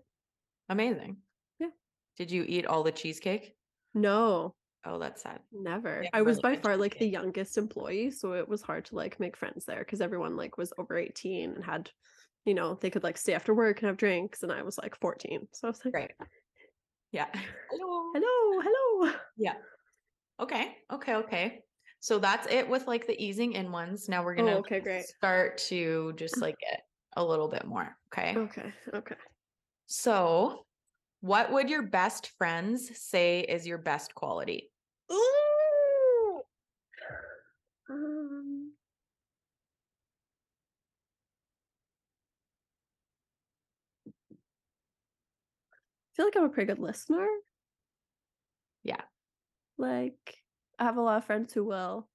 Amazing. 0.68 1.16
Yeah. 1.58 1.70
Did 2.16 2.30
you 2.30 2.44
eat 2.46 2.66
all 2.66 2.84
the 2.84 2.92
cheesecake? 2.92 3.56
No, 3.92 4.54
Oh, 4.86 4.98
that's 5.00 5.22
sad. 5.22 5.40
never. 5.50 6.04
I 6.12 6.22
was 6.22 6.38
by 6.40 6.56
far 6.56 6.76
like 6.76 6.98
the 6.98 7.08
youngest 7.08 7.58
employee, 7.58 8.10
so 8.12 8.34
it 8.34 8.48
was 8.48 8.62
hard 8.62 8.84
to 8.86 8.94
like 8.94 9.18
make 9.18 9.36
friends 9.36 9.64
there 9.64 9.78
because 9.80 10.00
everyone 10.00 10.36
like 10.36 10.58
was 10.58 10.72
over 10.78 10.96
18 10.96 11.54
and 11.54 11.64
had, 11.64 11.90
you 12.44 12.54
know, 12.54 12.74
they 12.74 12.90
could 12.90 13.02
like 13.02 13.16
stay 13.16 13.32
after 13.34 13.54
work 13.54 13.80
and 13.80 13.88
have 13.88 13.96
drinks, 13.96 14.42
and 14.44 14.52
I 14.52 14.62
was 14.62 14.78
like 14.78 14.94
14. 15.00 15.48
So 15.54 15.66
I 15.68 15.70
was 15.70 15.84
like, 15.84 15.94
Right. 15.94 16.12
Yeah. 17.14 17.26
Hello. 17.70 18.10
hello, 18.12 18.60
hello. 18.60 19.12
Yeah. 19.36 19.54
Okay. 20.40 20.78
Okay. 20.92 21.14
Okay. 21.14 21.60
So 22.00 22.18
that's 22.18 22.48
it 22.52 22.68
with 22.68 22.88
like 22.88 23.06
the 23.06 23.14
easing 23.22 23.52
in 23.52 23.70
ones. 23.70 24.08
Now 24.08 24.24
we're 24.24 24.34
Oh, 24.34 24.38
gonna 24.38 24.58
okay, 24.58 24.80
great. 24.80 25.04
start 25.04 25.58
to 25.68 26.12
just 26.16 26.38
like 26.38 26.56
get 26.58 26.80
a 27.16 27.24
little 27.24 27.46
bit 27.46 27.66
more. 27.66 27.96
Okay. 28.08 28.36
Okay, 28.36 28.72
okay. 28.92 29.14
So, 29.86 30.66
what 31.20 31.52
would 31.52 31.70
your 31.70 31.82
best 31.82 32.32
friends 32.36 32.90
say 32.98 33.42
is 33.42 33.64
your 33.64 33.78
best 33.78 34.12
quality? 34.16 34.72
Ooh. 35.12 36.40
Um, 37.90 38.33
feel 46.14 46.26
like 46.26 46.36
I'm 46.36 46.44
a 46.44 46.48
pretty 46.48 46.68
good 46.68 46.78
listener. 46.78 47.26
Yeah. 48.82 49.02
Like, 49.78 50.36
I 50.78 50.84
have 50.84 50.96
a 50.96 51.02
lot 51.02 51.18
of 51.18 51.24
friends 51.24 51.52
who 51.52 51.64
will 51.64 52.08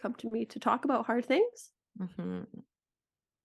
come 0.00 0.14
to 0.14 0.30
me 0.30 0.46
to 0.46 0.58
talk 0.60 0.84
about 0.84 1.06
hard 1.06 1.26
things. 1.26 1.72
Mhm. 2.00 2.46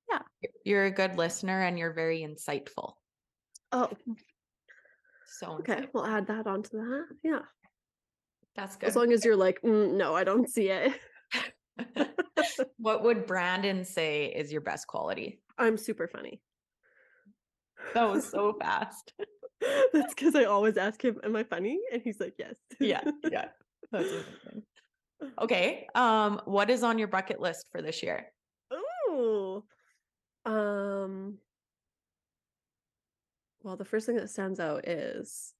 Yeah. 0.10 0.22
You're 0.64 0.86
a 0.86 0.92
good 0.92 1.18
listener 1.18 1.62
and 1.62 1.78
you're 1.78 1.94
very 1.94 2.20
insightful. 2.20 2.96
Oh, 3.72 3.92
So 5.26 5.54
okay. 5.54 5.74
insightful. 5.74 5.94
We'll 5.94 6.06
add 6.06 6.28
that 6.28 6.48
onto 6.48 6.78
that. 6.78 7.08
Yeah. 7.24 7.42
That's 8.56 8.76
good. 8.76 8.88
As 8.88 8.96
long 8.96 9.12
as 9.12 9.26
you're 9.26 9.36
like, 9.36 9.62
"Mm, 9.62 9.94
no, 9.94 10.16
I 10.16 10.24
don't 10.24 10.48
see 10.48 10.70
it. 10.70 10.94
what 12.78 13.04
would 13.04 13.26
Brandon 13.26 13.84
say 13.84 14.28
is 14.28 14.52
your 14.52 14.62
best 14.62 14.86
quality? 14.86 15.42
I'm 15.58 15.78
super 15.78 16.08
funny. 16.08 16.42
That 17.94 18.10
was 18.10 18.30
so 18.30 18.54
fast. 18.54 19.14
That's 19.94 20.14
because 20.14 20.36
I 20.36 20.44
always 20.46 20.78
ask 20.78 21.04
him, 21.04 21.20
Am 21.24 21.36
I 21.36 21.44
funny? 21.44 21.80
And 21.92 22.02
he's 22.02 22.20
like, 22.20 22.36
Yes. 22.38 22.56
yeah, 22.80 23.02
yeah. 23.32 23.46
That's 23.92 24.10
amazing. 24.10 24.64
Okay. 25.40 25.88
Um, 25.96 26.42
what 26.44 26.70
is 26.70 26.84
on 26.84 27.00
your 27.00 27.08
bucket 27.08 27.40
list 27.40 27.68
for 27.72 27.82
this 27.82 28.04
year? 28.04 28.26
Ooh. 29.10 29.64
Um 30.46 31.38
well, 33.62 33.78
the 33.78 33.86
first 33.86 34.06
thing 34.06 34.18
that 34.18 34.30
stands 34.30 34.60
out 34.60 34.86
is 34.88 35.54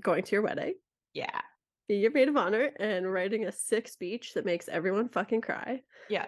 going 0.00 0.22
to 0.24 0.32
your 0.32 0.42
wedding, 0.42 0.74
Yeah. 1.14 1.40
being 1.88 2.02
your 2.02 2.10
maid 2.10 2.28
of 2.28 2.36
honor, 2.36 2.70
and 2.78 3.10
writing 3.10 3.46
a 3.46 3.52
sick 3.52 3.88
speech 3.88 4.34
that 4.34 4.44
makes 4.44 4.68
everyone 4.68 5.08
fucking 5.08 5.40
cry. 5.40 5.80
Yeah. 6.10 6.26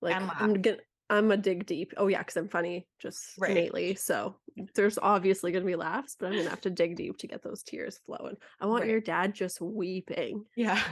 Like 0.00 0.16
I'm 0.16 0.26
gonna 0.60 0.78
I'm 1.12 1.30
a 1.30 1.36
dig 1.36 1.66
deep. 1.66 1.92
Oh 1.96 2.06
yeah, 2.08 2.18
because 2.18 2.36
I'm 2.36 2.48
funny 2.48 2.86
just 2.98 3.34
Right. 3.38 3.50
innately. 3.50 3.94
So 3.94 4.36
there's 4.74 4.98
obviously 4.98 5.52
gonna 5.52 5.64
be 5.64 5.76
laughs, 5.76 6.16
but 6.18 6.26
I'm 6.26 6.36
gonna 6.38 6.50
have 6.50 6.62
to 6.62 6.70
dig 6.70 6.96
deep 6.96 7.18
to 7.18 7.26
get 7.26 7.42
those 7.42 7.62
tears 7.62 8.00
flowing. 8.06 8.36
I 8.60 8.66
want 8.66 8.82
Right. 8.82 8.90
your 8.90 9.00
dad 9.00 9.34
just 9.34 9.60
weeping. 9.60 10.46
Yeah. 10.56 10.82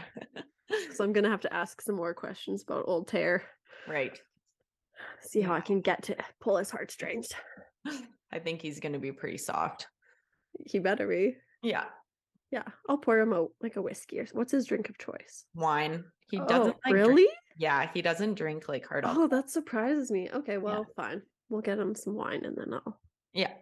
So 0.95 1.03
I'm 1.03 1.13
gonna 1.13 1.31
have 1.31 1.41
to 1.41 1.53
ask 1.53 1.81
some 1.83 1.97
more 1.97 2.15
questions 2.15 2.63
about 2.63 2.85
old 2.87 3.09
tear. 3.09 3.43
right. 3.89 4.17
See 5.23 5.41
how 5.41 5.55
I 5.55 5.61
can 5.63 5.81
get 5.81 6.03
to 6.05 6.17
pull 6.41 6.59
his 6.59 6.71
heartstrings. 6.71 7.33
I 8.31 8.39
think 8.39 8.61
he's 8.63 8.79
going 8.81 8.93
to 8.93 8.99
be 8.99 9.13
pretty 9.13 9.39
soft. 9.39 9.89
He 10.67 10.79
better 10.79 11.09
be. 11.09 11.37
Yeah. 11.63 11.87
Yeah, 12.53 12.65
I'll 12.89 12.99
pour 12.99 13.19
him 13.19 13.33
out 13.33 13.51
like 13.63 13.77
a 13.77 13.83
whiskey 13.83 14.21
or 14.21 14.27
what's 14.33 14.53
his 14.53 14.67
drink 14.67 14.89
of 14.91 14.99
choice? 14.99 15.47
Wine. 15.55 16.05
He 16.31 16.39
oh, 16.39 16.47
doesn't 16.47 16.77
like 16.85 16.93
drink- 16.93 17.09
really? 17.09 17.29
Yeah, 17.61 17.91
he 17.93 18.01
doesn't 18.01 18.37
drink 18.37 18.71
like 18.71 18.87
hard 18.87 19.05
Oh, 19.07 19.29
that 19.29 19.51
surprises 19.51 20.11
me. 20.11 20.31
Okay, 20.33 20.57
well, 20.57 20.87
fine. 20.97 21.21
We'll 21.51 21.61
get 21.61 21.79
him 21.79 21.95
some 21.95 22.15
wine 22.15 22.47
and 22.47 22.57
then 22.57 22.73
I'll 22.73 22.99
Yeah. 23.35 23.53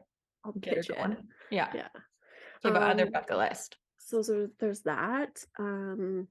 I'll 0.44 0.52
Get 0.52 0.76
pitch 0.76 0.88
going. 0.88 1.16
Yeah. 1.50 1.68
Yeah. 1.74 1.88
Okay, 2.64 2.72
but 2.72 2.76
other 2.76 3.06
Um, 3.06 3.10
bucket 3.12 3.36
list. 3.36 3.76
So 3.98 4.22
there, 4.22 4.46
there's 4.60 4.82
that. 4.82 5.44
Um 5.58 6.28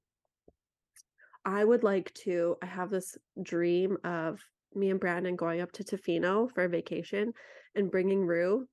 I 1.43 1.65
would 1.65 1.83
like 1.83 2.13
to 2.25 2.55
I 2.61 2.67
have 2.67 2.89
this 2.89 3.17
dream 3.43 3.97
of 4.05 4.39
me 4.73 4.89
and 4.89 4.99
Brandon 4.99 5.35
going 5.35 5.59
up 5.59 5.73
to 5.73 5.83
Tofino 5.83 6.49
for 6.53 6.63
a 6.63 6.69
vacation 6.69 7.33
and 7.75 7.91
bringing 7.91 8.25
Rue 8.25 8.65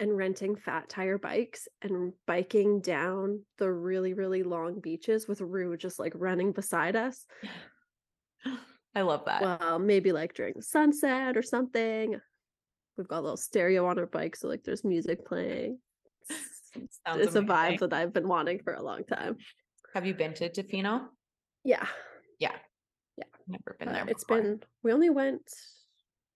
and 0.00 0.14
renting 0.14 0.54
fat 0.56 0.90
tire 0.90 1.16
bikes 1.16 1.66
and 1.80 2.12
biking 2.26 2.82
down 2.82 3.42
the 3.56 3.72
really 3.72 4.12
really 4.12 4.42
long 4.42 4.80
beaches 4.80 5.26
with 5.26 5.40
Rue 5.40 5.78
just 5.78 5.98
like 5.98 6.12
running 6.14 6.52
beside 6.52 6.94
us. 6.94 7.24
I 8.94 9.00
love 9.02 9.24
that. 9.26 9.42
Well, 9.42 9.78
maybe 9.78 10.12
like 10.12 10.34
during 10.34 10.54
the 10.56 10.62
sunset 10.62 11.36
or 11.36 11.42
something. 11.42 12.20
We've 12.98 13.08
got 13.08 13.20
a 13.20 13.22
little 13.22 13.36
stereo 13.38 13.86
on 13.86 13.98
our 13.98 14.06
bike, 14.06 14.36
so 14.36 14.48
like 14.48 14.64
there's 14.64 14.84
music 14.84 15.24
playing. 15.26 15.78
It's, 16.74 17.00
it's 17.06 17.34
a 17.34 17.42
vibe 17.42 17.80
that 17.80 17.92
I've 17.92 18.14
been 18.14 18.26
wanting 18.26 18.60
for 18.64 18.72
a 18.72 18.82
long 18.82 19.04
time. 19.04 19.36
Have 19.92 20.06
you 20.06 20.14
been 20.14 20.32
to 20.32 20.48
Tofino? 20.48 21.02
Yeah. 21.64 21.86
Yeah. 22.38 22.56
Yeah. 23.18 23.24
Never 23.46 23.76
been 23.78 23.88
Uh, 23.88 23.92
there. 23.92 24.04
it's 24.08 24.24
been 24.24 24.62
we 24.82 24.90
only 24.90 25.10
went 25.10 25.42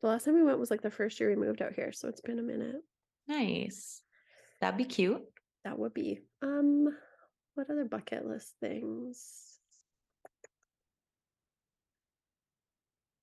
the 0.02 0.08
last 0.08 0.26
time 0.26 0.34
we 0.34 0.42
went 0.42 0.58
was 0.58 0.70
like 0.70 0.82
the 0.82 0.90
first 0.90 1.18
year 1.20 1.30
we 1.30 1.36
moved 1.36 1.62
out 1.62 1.72
here, 1.72 1.90
so 1.90 2.08
it's 2.08 2.20
been 2.20 2.38
a 2.38 2.42
minute. 2.42 2.82
nice. 3.26 4.02
That'd 4.60 4.76
be 4.76 4.84
cute. 4.84 5.22
That 5.64 5.78
would 5.78 5.94
be. 5.94 6.20
Um 6.42 6.88
what 7.54 7.70
other 7.70 7.86
bucket 7.86 8.26
list 8.26 8.52
things? 8.60 9.55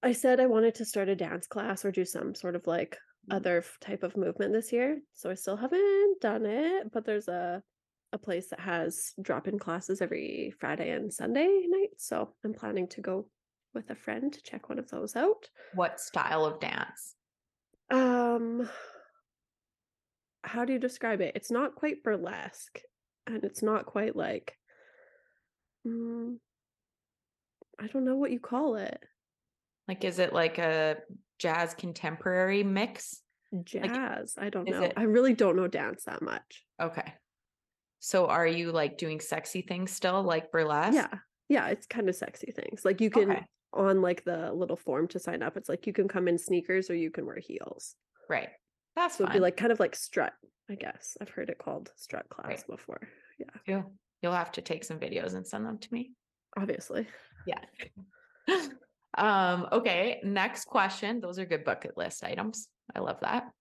I 0.03 0.11
said 0.11 0.39
I 0.39 0.47
wanted 0.47 0.75
to 0.75 0.85
start 0.85 1.07
a 1.09 1.15
dance 1.15 1.47
class 1.47 1.85
or 1.85 1.91
do 1.91 2.05
some 2.05 2.35
sort 2.35 2.55
of 2.55 2.67
like 2.67 2.97
Mm. 3.29 3.37
other 3.37 3.63
type 3.79 4.03
of 4.03 4.17
movement 4.17 4.51
this 4.51 4.73
year. 4.73 4.99
So 5.13 5.29
I 5.29 5.35
still 5.35 5.55
haven't 5.55 6.19
done 6.19 6.45
it, 6.45 6.91
but 6.91 7.05
there's 7.05 7.29
a 7.29 7.63
a 8.11 8.17
place 8.17 8.49
that 8.49 8.59
has 8.59 9.13
drop-in 9.19 9.57
classes 9.57 9.99
every 10.01 10.53
Friday 10.59 10.91
and 10.91 11.11
Sunday 11.11 11.65
night. 11.67 11.91
So 11.97 12.35
I'm 12.43 12.53
planning 12.53 12.87
to 12.89 13.01
go 13.01 13.29
with 13.73 13.89
a 13.89 13.95
friend 13.95 14.31
to 14.31 14.43
check 14.43 14.69
one 14.69 14.77
of 14.77 14.89
those 14.89 15.15
out. 15.15 15.49
What 15.73 15.99
style 15.99 16.45
of 16.45 16.59
dance? 16.59 17.15
Um 17.89 18.69
how 20.43 20.65
do 20.65 20.73
you 20.73 20.79
describe 20.79 21.21
it? 21.21 21.35
It's 21.35 21.49
not 21.49 21.75
quite 21.75 22.03
burlesque 22.03 22.81
and 23.25 23.43
it's 23.45 23.63
not 23.63 23.85
quite 23.85 24.15
like 24.17 24.57
mm, 25.87 26.35
I 27.79 27.87
don't 27.87 28.05
know 28.05 28.17
what 28.17 28.31
you 28.31 28.39
call 28.41 28.75
it. 28.75 29.01
Like, 29.87 30.03
is 30.03 30.19
it 30.19 30.33
like 30.33 30.57
a 30.59 30.97
jazz 31.39 31.73
contemporary 31.73 32.63
mix? 32.63 33.21
Jazz. 33.63 34.35
I 34.37 34.49
don't 34.49 34.67
know. 34.67 34.83
it- 34.83 34.93
I 34.97 35.03
really 35.03 35.33
don't 35.33 35.55
know 35.55 35.67
dance 35.67 36.05
that 36.05 36.21
much. 36.21 36.63
Okay. 36.81 37.13
So 37.99 38.27
are 38.27 38.47
you 38.47 38.71
like 38.71 38.97
doing 38.97 39.19
sexy 39.19 39.61
things 39.61 39.91
still, 39.91 40.23
like 40.23 40.51
burlesque? 40.51 40.95
Yeah. 40.95 41.19
Yeah, 41.49 41.67
it's 41.67 41.85
kind 41.85 42.09
of 42.09 42.15
sexy 42.15 42.51
things. 42.51 42.83
Like 42.83 42.99
you 43.01 43.09
can 43.09 43.31
Okay. 43.31 43.45
on 43.73 44.01
like 44.01 44.23
the 44.23 44.51
little 44.53 44.75
form 44.77 45.07
to 45.09 45.19
sign 45.19 45.43
up, 45.43 45.55
it's 45.57 45.69
like 45.69 45.85
you 45.87 45.93
can 45.93 46.07
come 46.07 46.27
in 46.27 46.37
sneakers 46.37 46.89
or 46.89 46.95
you 46.95 47.11
can 47.11 47.25
wear 47.25 47.37
heels. 47.37 47.95
Right. 48.29 48.49
That's 48.95 49.17
So 49.17 49.23
it'd 49.25 49.33
be 49.33 49.39
like 49.39 49.57
kind 49.57 49.71
of 49.71 49.79
like 49.79 49.95
strut, 49.95 50.33
I 50.69 50.75
guess. 50.75 51.17
I've 51.21 51.29
heard 51.29 51.49
it 51.49 51.57
called 51.57 51.91
strut 51.95 52.27
class 52.29 52.47
Right. 52.49 52.67
before. 52.67 53.07
Yeah, 53.39 53.47
You'll, 53.65 53.91
you'll 54.21 54.33
have 54.33 54.51
to 54.53 54.61
take 54.61 54.83
some 54.83 54.99
videos 54.99 55.33
and 55.35 55.45
send 55.45 55.65
them 55.65 55.77
to 55.79 55.93
me. 55.93 56.11
obviously. 56.57 57.07
Yeah. 57.45 57.59
um, 59.15 59.67
okay. 59.71 60.19
Next 60.23 60.65
question. 60.65 61.19
Those 61.19 61.39
are 61.39 61.45
good 61.45 61.63
bucket 61.63 61.97
list 61.97 62.23
items. 62.23 62.67
I 62.95 62.99
love 62.99 63.19
that. 63.21 63.51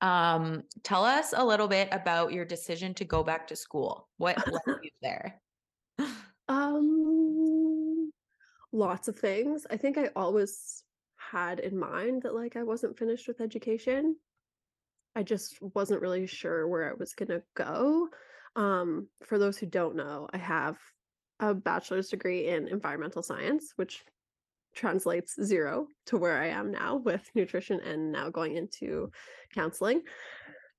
Um, 0.00 0.64
tell 0.82 1.04
us 1.04 1.32
a 1.34 1.44
little 1.44 1.68
bit 1.68 1.88
about 1.90 2.32
your 2.32 2.44
decision 2.44 2.94
to 2.94 3.04
go 3.04 3.22
back 3.22 3.46
to 3.48 3.56
school. 3.56 4.08
What 4.18 4.36
led 4.46 4.60
you 4.82 4.90
there? 5.00 5.40
Um, 6.48 8.12
lots 8.72 9.08
of 9.08 9.18
things. 9.18 9.66
I 9.70 9.76
think 9.76 9.96
I 9.96 10.10
always 10.14 10.82
had 11.16 11.60
in 11.60 11.78
mind 11.78 12.22
that 12.22 12.34
like 12.34 12.56
I 12.56 12.62
wasn't 12.62 12.98
finished 12.98 13.26
with 13.28 13.40
education. 13.40 14.16
I 15.16 15.22
just 15.22 15.62
wasn't 15.62 16.02
really 16.02 16.26
sure 16.26 16.68
where 16.68 16.90
I 16.90 16.94
was 16.98 17.14
gonna 17.14 17.42
go. 17.54 18.08
Um, 18.56 19.08
for 19.22 19.38
those 19.38 19.56
who 19.56 19.66
don't 19.66 19.96
know, 19.96 20.28
I 20.32 20.38
have 20.38 20.76
a 21.40 21.54
bachelor's 21.54 22.08
degree 22.08 22.48
in 22.48 22.68
environmental 22.68 23.22
science, 23.22 23.72
which 23.76 24.04
translates 24.74 25.34
zero 25.42 25.86
to 26.06 26.16
where 26.16 26.40
I 26.40 26.48
am 26.48 26.70
now 26.70 26.96
with 26.96 27.28
nutrition 27.34 27.80
and 27.80 28.12
now 28.12 28.30
going 28.30 28.56
into 28.56 29.10
counseling. 29.54 30.02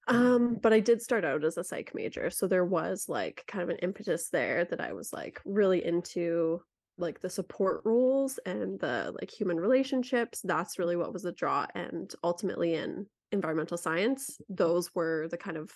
Um, 0.08 0.60
but 0.62 0.72
I 0.72 0.82
did 0.82 1.02
start 1.02 1.26
out 1.26 1.44
as 1.44 1.58
a 1.58 1.64
psych 1.64 1.94
major, 1.96 2.30
so 2.30 2.48
there 2.48 2.66
was 2.66 3.06
like 3.10 3.44
kind 3.48 3.64
of 3.64 3.70
an 3.70 3.78
impetus 3.78 4.30
there 4.30 4.66
that 4.66 4.80
I 4.80 4.94
was 4.94 5.12
like 5.12 5.42
really 5.46 5.84
into 5.84 6.62
like 6.98 7.20
the 7.20 7.30
support 7.30 7.82
roles 7.86 8.40
and 8.46 8.80
the 8.80 9.14
like 9.20 9.32
human 9.32 9.58
relationships. 9.58 10.42
That's 10.44 10.80
really 10.80 10.96
what 10.96 11.12
was 11.12 11.24
the 11.24 11.32
draw. 11.32 11.66
And 11.74 12.14
ultimately 12.24 12.76
in 12.76 13.08
environmental 13.32 13.78
science, 13.78 14.40
those 14.48 14.94
were 14.94 15.28
the 15.30 15.38
kind 15.38 15.58
of 15.58 15.72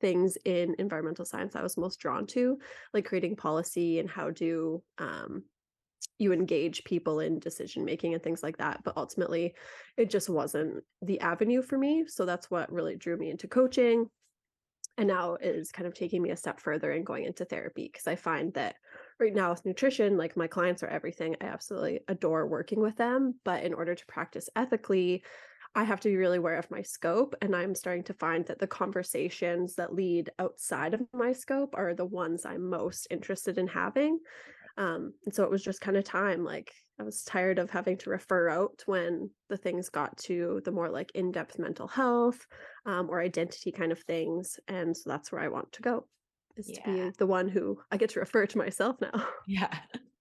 things 0.00 0.38
in 0.44 0.76
environmental 0.78 1.24
science 1.24 1.56
I 1.56 1.62
was 1.62 1.76
most 1.76 1.98
drawn 1.98 2.26
to, 2.28 2.58
like 2.94 3.04
creating 3.04 3.36
policy 3.36 3.98
and 3.98 4.08
how 4.08 4.30
do 4.30 4.82
um, 4.98 5.42
you 6.18 6.32
engage 6.32 6.84
people 6.84 7.20
in 7.20 7.38
decision 7.38 7.84
making 7.84 8.14
and 8.14 8.22
things 8.22 8.42
like 8.42 8.58
that. 8.58 8.82
But 8.84 8.96
ultimately, 8.96 9.54
it 9.96 10.10
just 10.10 10.28
wasn't 10.28 10.82
the 11.02 11.20
avenue 11.20 11.62
for 11.62 11.78
me. 11.78 12.04
So 12.06 12.26
that's 12.26 12.50
what 12.50 12.72
really 12.72 12.96
drew 12.96 13.16
me 13.16 13.30
into 13.30 13.48
coaching. 13.48 14.08
And 14.96 15.06
now 15.06 15.36
is 15.36 15.70
kind 15.70 15.86
of 15.86 15.94
taking 15.94 16.22
me 16.22 16.30
a 16.30 16.36
step 16.36 16.58
further 16.58 16.90
and 16.90 17.06
going 17.06 17.24
into 17.24 17.44
therapy 17.44 17.88
because 17.92 18.08
I 18.08 18.16
find 18.16 18.52
that 18.54 18.74
right 19.20 19.32
now 19.32 19.50
with 19.50 19.64
nutrition, 19.64 20.16
like 20.16 20.36
my 20.36 20.48
clients 20.48 20.82
are 20.82 20.88
everything. 20.88 21.36
I 21.40 21.44
absolutely 21.44 22.00
adore 22.08 22.48
working 22.48 22.80
with 22.80 22.96
them. 22.96 23.34
But 23.44 23.62
in 23.62 23.74
order 23.74 23.94
to 23.94 24.06
practice 24.06 24.48
ethically, 24.56 25.22
I 25.74 25.84
have 25.84 26.00
to 26.00 26.08
be 26.08 26.16
really 26.16 26.38
aware 26.38 26.58
of 26.58 26.70
my 26.70 26.82
scope. 26.82 27.36
And 27.40 27.54
I'm 27.54 27.76
starting 27.76 28.02
to 28.04 28.14
find 28.14 28.44
that 28.46 28.58
the 28.58 28.66
conversations 28.66 29.76
that 29.76 29.94
lead 29.94 30.30
outside 30.40 30.94
of 30.94 31.02
my 31.12 31.32
scope 31.32 31.74
are 31.76 31.94
the 31.94 32.04
ones 32.04 32.44
I'm 32.44 32.68
most 32.68 33.06
interested 33.10 33.58
in 33.58 33.68
having. 33.68 34.18
Um, 34.78 35.12
and 35.26 35.34
so 35.34 35.42
it 35.42 35.50
was 35.50 35.62
just 35.62 35.80
kind 35.80 35.96
of 35.96 36.04
time. 36.04 36.44
Like 36.44 36.72
I 37.00 37.02
was 37.02 37.24
tired 37.24 37.58
of 37.58 37.68
having 37.68 37.98
to 37.98 38.10
refer 38.10 38.48
out 38.48 38.82
when 38.86 39.30
the 39.48 39.56
things 39.56 39.88
got 39.88 40.16
to 40.18 40.62
the 40.64 40.70
more 40.70 40.88
like 40.88 41.10
in 41.14 41.32
depth 41.32 41.58
mental 41.58 41.88
health 41.88 42.46
um, 42.86 43.10
or 43.10 43.20
identity 43.20 43.72
kind 43.72 43.90
of 43.90 43.98
things. 44.00 44.58
And 44.68 44.96
so 44.96 45.10
that's 45.10 45.32
where 45.32 45.40
I 45.40 45.48
want 45.48 45.72
to 45.72 45.82
go 45.82 46.06
is 46.56 46.70
yeah. 46.70 46.84
to 46.84 46.92
be 46.92 47.10
the 47.18 47.26
one 47.26 47.48
who 47.48 47.80
I 47.90 47.96
get 47.96 48.10
to 48.10 48.20
refer 48.20 48.46
to 48.46 48.58
myself 48.58 48.96
now. 49.00 49.26
Yeah. 49.46 49.72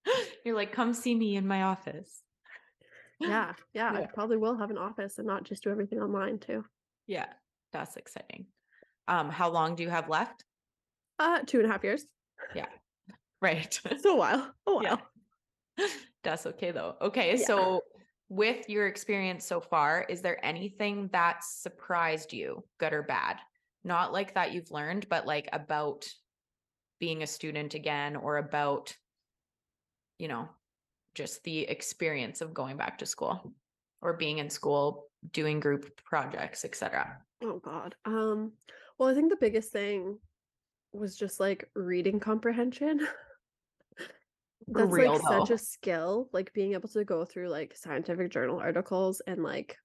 You're 0.46 0.56
like, 0.56 0.72
come 0.72 0.94
see 0.94 1.14
me 1.14 1.36
in 1.36 1.48
my 1.48 1.64
office. 1.64 2.24
Yeah, 3.20 3.54
yeah. 3.74 3.94
Yeah. 3.94 4.00
I 4.00 4.06
probably 4.06 4.38
will 4.38 4.58
have 4.58 4.72
an 4.72 4.78
office 4.78 5.18
and 5.18 5.28
not 5.28 5.44
just 5.44 5.64
do 5.64 5.70
everything 5.70 6.00
online 6.00 6.40
too. 6.40 6.64
Yeah. 7.08 7.26
That's 7.74 7.98
exciting. 7.98 8.46
Um, 9.08 9.30
how 9.30 9.52
long 9.52 9.76
do 9.76 9.84
you 9.84 9.90
have 9.90 10.10
left? 10.10 10.46
Uh, 11.20 11.40
two 11.46 11.58
and 11.60 11.68
a 11.68 11.72
half 11.72 11.84
years. 11.84 12.06
Yeah. 12.56 12.68
Right. 13.41 13.79
So 14.00 14.13
a 14.13 14.17
while. 14.17 14.53
A 14.65 14.74
while. 14.74 14.84
Yeah. 15.77 15.88
That's 16.24 16.46
okay 16.46 16.72
though. 16.72 16.96
Okay. 17.01 17.38
Yeah. 17.38 17.46
So 17.46 17.84
with 18.29 18.70
your 18.70 18.88
experience 18.88 19.46
so 19.46 19.62
far, 19.62 20.06
is 20.10 20.22
there 20.22 20.44
anything 20.46 21.10
that 21.13 21.44
surprised 21.44 22.34
you, 22.34 22.63
good 22.77 22.94
or 22.94 23.03
bad? 23.03 23.38
Not 23.84 24.12
like 24.12 24.34
that 24.34 24.53
you've 24.53 24.72
learned, 24.72 25.08
but 25.10 25.25
like 25.25 25.48
about 25.53 26.08
being 27.00 27.24
a 27.24 27.27
student 27.27 27.74
again 27.74 28.15
or 28.15 28.38
about, 28.38 28.94
you 30.18 30.27
know, 30.27 30.50
just 31.16 31.44
the 31.44 31.62
experience 31.62 32.42
of 32.42 32.53
going 32.53 32.75
back 32.75 32.98
to 32.98 33.05
school 33.05 33.53
or 34.01 34.14
being 34.14 34.40
in 34.40 34.50
school, 34.50 35.05
doing 35.31 35.59
group 35.59 36.01
projects, 36.03 36.66
etc. 36.66 37.18
Oh 37.44 37.59
God. 37.59 37.96
Um, 38.05 38.51
well, 38.98 39.09
I 39.09 39.14
think 39.14 39.29
the 39.29 39.38
biggest 39.38 39.72
thing 39.72 40.18
was 40.92 41.16
just 41.16 41.40
like 41.40 41.70
reading 41.75 42.20
comprehension. 42.20 43.07
That's 44.67 44.89
real, 44.89 45.13
like 45.13 45.22
though. 45.22 45.39
such 45.39 45.51
a 45.51 45.57
skill, 45.57 46.29
like 46.33 46.53
being 46.53 46.74
able 46.74 46.89
to 46.89 47.05
go 47.05 47.25
through 47.25 47.50
like 47.50 47.75
scientific 47.75 48.31
journal 48.31 48.59
articles 48.59 49.22
and 49.27 49.43
like 49.43 49.77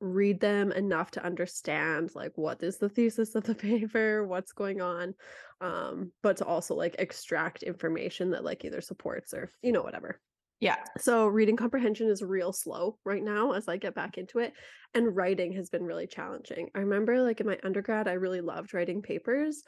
read 0.00 0.40
them 0.40 0.72
enough 0.72 1.10
to 1.12 1.24
understand 1.24 2.10
like 2.14 2.32
what 2.34 2.62
is 2.62 2.76
the 2.78 2.88
thesis 2.88 3.34
of 3.34 3.44
the 3.44 3.54
paper, 3.54 4.26
what's 4.26 4.52
going 4.52 4.80
on, 4.80 5.14
um, 5.60 6.12
but 6.22 6.38
to 6.38 6.44
also 6.44 6.74
like 6.74 6.96
extract 6.98 7.62
information 7.62 8.30
that 8.30 8.44
like 8.44 8.64
either 8.64 8.80
supports 8.80 9.32
or 9.32 9.52
you 9.62 9.72
know 9.72 9.82
whatever. 9.82 10.20
Yeah. 10.60 10.76
So 10.98 11.26
reading 11.26 11.56
comprehension 11.56 12.08
is 12.08 12.22
real 12.22 12.52
slow 12.52 12.96
right 13.04 13.22
now 13.22 13.52
as 13.52 13.68
I 13.68 13.76
get 13.76 13.94
back 13.94 14.16
into 14.16 14.38
it. 14.38 14.54
And 14.94 15.14
writing 15.14 15.52
has 15.52 15.68
been 15.68 15.84
really 15.84 16.06
challenging. 16.06 16.70
I 16.74 16.78
remember 16.78 17.20
like 17.20 17.40
in 17.40 17.46
my 17.46 17.58
undergrad, 17.62 18.08
I 18.08 18.12
really 18.12 18.40
loved 18.40 18.72
writing 18.72 19.02
papers, 19.02 19.62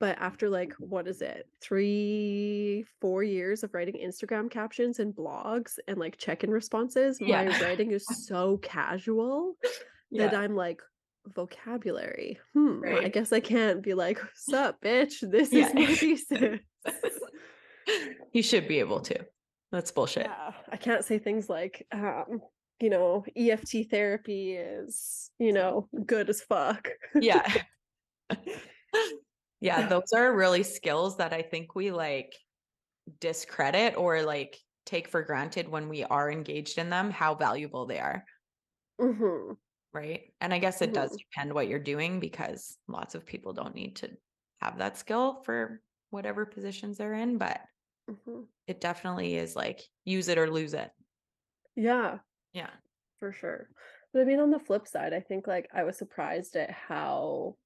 but 0.00 0.16
after 0.18 0.48
like 0.48 0.72
what 0.78 1.06
is 1.06 1.22
it 1.22 1.46
three 1.60 2.84
four 3.00 3.22
years 3.22 3.62
of 3.62 3.72
writing 3.74 3.98
instagram 4.04 4.50
captions 4.50 4.98
and 4.98 5.14
blogs 5.14 5.78
and 5.88 5.98
like 5.98 6.16
check-in 6.16 6.50
responses 6.50 7.18
yeah. 7.20 7.44
my 7.44 7.60
writing 7.62 7.92
is 7.92 8.04
so 8.26 8.58
casual 8.58 9.54
yeah. 10.10 10.26
that 10.26 10.34
i'm 10.34 10.54
like 10.54 10.80
vocabulary 11.34 12.38
hmm 12.52 12.80
right. 12.80 13.04
i 13.04 13.08
guess 13.08 13.32
i 13.32 13.40
can't 13.40 13.82
be 13.82 13.94
like 13.94 14.20
sup 14.34 14.80
bitch 14.82 15.28
this 15.30 15.52
yeah. 15.52 15.66
is 15.66 15.74
my 15.74 15.86
thesis 15.94 16.60
you 18.32 18.42
should 18.42 18.68
be 18.68 18.78
able 18.78 19.00
to 19.00 19.18
that's 19.72 19.90
bullshit 19.90 20.26
yeah 20.26 20.52
i 20.70 20.76
can't 20.76 21.04
say 21.04 21.18
things 21.18 21.48
like 21.48 21.86
um 21.92 22.40
you 22.80 22.90
know 22.90 23.24
eft 23.36 23.74
therapy 23.90 24.52
is 24.52 25.30
you 25.38 25.52
know 25.52 25.88
good 26.04 26.28
as 26.28 26.42
fuck 26.42 26.88
yeah 27.14 27.50
yeah 29.64 29.86
those 29.86 30.12
are 30.14 30.34
really 30.34 30.62
skills 30.62 31.16
that 31.16 31.32
i 31.32 31.42
think 31.42 31.74
we 31.74 31.90
like 31.90 32.34
discredit 33.20 33.96
or 33.96 34.22
like 34.22 34.58
take 34.86 35.08
for 35.08 35.22
granted 35.22 35.68
when 35.68 35.88
we 35.88 36.04
are 36.04 36.30
engaged 36.30 36.78
in 36.78 36.90
them 36.90 37.10
how 37.10 37.34
valuable 37.34 37.86
they 37.86 37.98
are 37.98 38.24
mm-hmm. 39.00 39.52
right 39.92 40.32
and 40.40 40.52
i 40.52 40.58
guess 40.58 40.82
it 40.82 40.86
mm-hmm. 40.86 40.94
does 40.94 41.16
depend 41.16 41.52
what 41.52 41.68
you're 41.68 41.78
doing 41.78 42.20
because 42.20 42.76
lots 42.88 43.14
of 43.14 43.26
people 43.26 43.52
don't 43.52 43.74
need 43.74 43.96
to 43.96 44.10
have 44.60 44.78
that 44.78 44.98
skill 44.98 45.42
for 45.44 45.80
whatever 46.10 46.44
positions 46.44 46.98
they're 46.98 47.14
in 47.14 47.38
but 47.38 47.60
mm-hmm. 48.10 48.42
it 48.66 48.80
definitely 48.80 49.36
is 49.36 49.56
like 49.56 49.82
use 50.04 50.28
it 50.28 50.38
or 50.38 50.50
lose 50.50 50.74
it 50.74 50.90
yeah 51.76 52.18
yeah 52.52 52.70
for 53.18 53.32
sure 53.32 53.68
but 54.12 54.20
i 54.20 54.24
mean 54.24 54.40
on 54.40 54.50
the 54.50 54.58
flip 54.58 54.86
side 54.86 55.12
i 55.12 55.20
think 55.20 55.46
like 55.46 55.68
i 55.74 55.84
was 55.84 55.96
surprised 55.96 56.54
at 56.56 56.70
how 56.70 57.56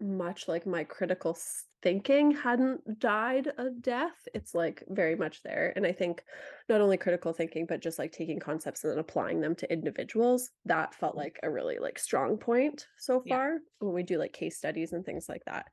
much 0.00 0.48
like 0.48 0.66
my 0.66 0.84
critical 0.84 1.36
thinking 1.82 2.32
hadn't 2.32 2.98
died 2.98 3.48
a 3.58 3.70
death 3.70 4.26
it's 4.34 4.54
like 4.54 4.82
very 4.88 5.14
much 5.14 5.42
there 5.42 5.72
and 5.76 5.86
i 5.86 5.92
think 5.92 6.22
not 6.68 6.80
only 6.80 6.96
critical 6.96 7.32
thinking 7.32 7.66
but 7.66 7.80
just 7.80 7.98
like 7.98 8.10
taking 8.10 8.40
concepts 8.40 8.82
and 8.82 8.92
then 8.92 8.98
applying 8.98 9.40
them 9.40 9.54
to 9.54 9.72
individuals 9.72 10.50
that 10.64 10.94
felt 10.94 11.14
mm. 11.14 11.18
like 11.18 11.38
a 11.42 11.50
really 11.50 11.78
like 11.78 11.98
strong 11.98 12.36
point 12.36 12.86
so 12.98 13.22
far 13.28 13.52
yeah. 13.52 13.58
when 13.78 13.94
we 13.94 14.02
do 14.02 14.18
like 14.18 14.32
case 14.32 14.56
studies 14.56 14.92
and 14.92 15.04
things 15.04 15.28
like 15.28 15.44
that 15.46 15.66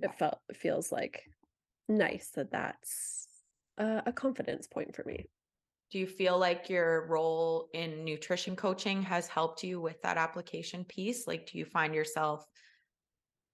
yeah. 0.00 0.08
it 0.08 0.18
felt 0.18 0.38
it 0.48 0.56
feels 0.56 0.90
like 0.90 1.22
nice 1.88 2.30
that 2.34 2.50
that's 2.50 3.28
a, 3.78 4.02
a 4.06 4.12
confidence 4.12 4.66
point 4.66 4.94
for 4.94 5.04
me 5.04 5.26
do 5.92 5.98
you 5.98 6.06
feel 6.06 6.38
like 6.38 6.70
your 6.70 7.06
role 7.06 7.68
in 7.74 8.04
nutrition 8.04 8.56
coaching 8.56 9.02
has 9.02 9.28
helped 9.28 9.62
you 9.62 9.80
with 9.80 10.00
that 10.02 10.16
application 10.16 10.84
piece 10.84 11.28
like 11.28 11.46
do 11.46 11.58
you 11.58 11.64
find 11.64 11.94
yourself 11.94 12.44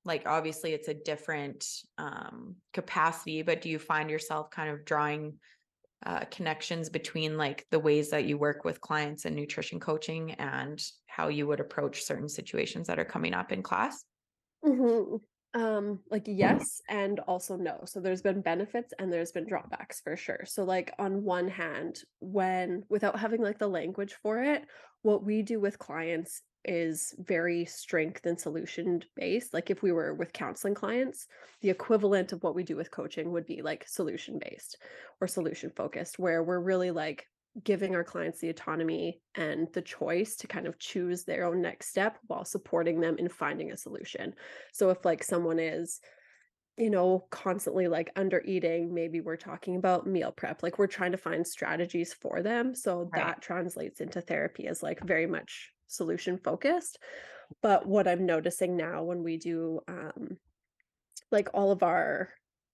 like 0.09 0.25
obviously 0.27 0.73
it's 0.73 0.89
a 0.89 0.95
different 0.95 1.65
um, 1.99 2.57
capacity 2.73 3.43
but 3.43 3.61
do 3.61 3.69
you 3.69 3.79
find 3.79 4.11
yourself 4.11 4.51
kind 4.51 4.71
of 4.71 4.85
drawing 4.85 5.35
uh, 6.07 6.25
connections 6.31 6.89
between 6.89 7.37
like 7.37 7.67
the 7.71 7.79
ways 7.79 8.11
that 8.11 8.25
you 8.25 8.39
work 8.39 8.65
with 8.65 8.81
clients 8.81 9.25
and 9.25 9.35
nutrition 9.35 9.81
coaching 9.81 10.33
and 10.33 10.83
how 11.07 11.29
you 11.29 11.47
would 11.47 11.61
approach 11.61 12.05
certain 12.05 12.29
situations 12.29 12.87
that 12.87 12.99
are 12.99 13.05
coming 13.05 13.35
up 13.35 13.53
in 13.53 13.63
class? 13.63 14.05
Mm-hmm. 14.65 15.17
um 15.61 16.01
like 16.11 16.25
yes 16.27 16.81
and 16.89 17.21
also 17.21 17.57
no. 17.57 17.81
So 17.85 18.01
there's 18.01 18.23
been 18.23 18.41
benefits 18.41 18.93
and 18.99 19.13
there's 19.13 19.33
been 19.33 19.47
drawbacks 19.47 20.01
for 20.01 20.17
sure. 20.17 20.45
So 20.47 20.65
like 20.65 20.93
on 20.99 21.25
one 21.25 21.49
hand 21.49 22.01
when 22.21 22.85
without 22.89 23.19
having 23.19 23.43
like 23.43 23.59
the 23.59 23.69
language 23.69 24.15
for 24.23 24.43
it 24.43 24.63
what 25.03 25.25
we 25.25 25.43
do 25.43 25.61
with 25.61 25.79
clients 25.79 26.43
is 26.69 27.15
very 27.19 27.65
strength 27.65 28.27
and 28.27 28.39
solution 28.39 29.03
based. 29.17 29.55
Like 29.55 29.71
if 29.71 29.83
we 29.83 29.91
were 29.91 30.15
with 30.15 30.33
counseling 30.33 30.75
clients, 30.75 31.27
the 31.63 31.71
equivalent 31.71 32.33
of 32.33 32.43
what 32.43 32.55
we 32.55 32.63
do 32.63 32.77
with 32.77 32.91
coaching 32.91 33.33
would 33.33 33.47
be 33.47 33.63
like 33.63 33.89
solution 33.89 34.39
based 34.39 34.77
or 35.21 35.27
solution 35.27 35.71
focused, 35.75 36.19
where 36.19 36.43
we're 36.45 36.61
really 36.61 36.91
like 36.93 37.27
giving 37.65 37.95
our 37.97 38.05
clients 38.05 38.41
the 38.41 38.51
autonomy 38.51 39.21
and 39.35 39.67
the 39.73 39.83
choice 39.83 40.37
to 40.37 40.47
kind 40.47 40.67
of 40.67 40.79
choose 40.79 41.25
their 41.25 41.45
own 41.45 41.63
next 41.63 41.89
step 41.89 42.19
while 42.29 42.45
supporting 42.45 43.01
them 43.01 43.17
in 43.19 43.29
finding 43.29 43.73
a 43.73 43.77
solution. 43.77 44.35
So 44.73 44.91
if 44.91 45.05
like 45.05 45.25
someone 45.25 45.59
is 45.59 46.01
you 46.77 46.91
know, 46.91 47.27
constantly 47.31 47.89
like 47.89 48.13
under 48.15 48.41
eating. 48.45 48.95
Maybe 48.95 49.21
we're 49.21 49.37
talking 49.37 49.77
about 49.77 50.07
meal 50.07 50.31
prep. 50.31 50.63
Like 50.63 50.79
we're 50.79 50.87
trying 50.87 51.11
to 51.13 51.19
find 51.19 51.45
strategies 51.45 52.15
for 52.15 52.41
them. 52.41 52.75
So 52.75 53.11
Right. 53.13 53.27
that 53.27 53.43
translates 53.43 54.01
into 54.01 54.21
therapy 54.21 54.69
as 54.69 54.81
like 54.83 55.01
very 55.03 55.27
much 55.27 55.73
solution 55.89 56.39
focused. 56.39 56.99
But 57.63 57.87
what 57.87 58.07
I'm 58.07 58.27
noticing 58.27 58.77
now 58.77 59.03
when 59.03 59.23
we 59.23 59.37
do 59.39 59.81
um 59.89 60.39
like 61.33 61.49
all 61.53 61.71
of 61.73 61.83
our 61.83 62.31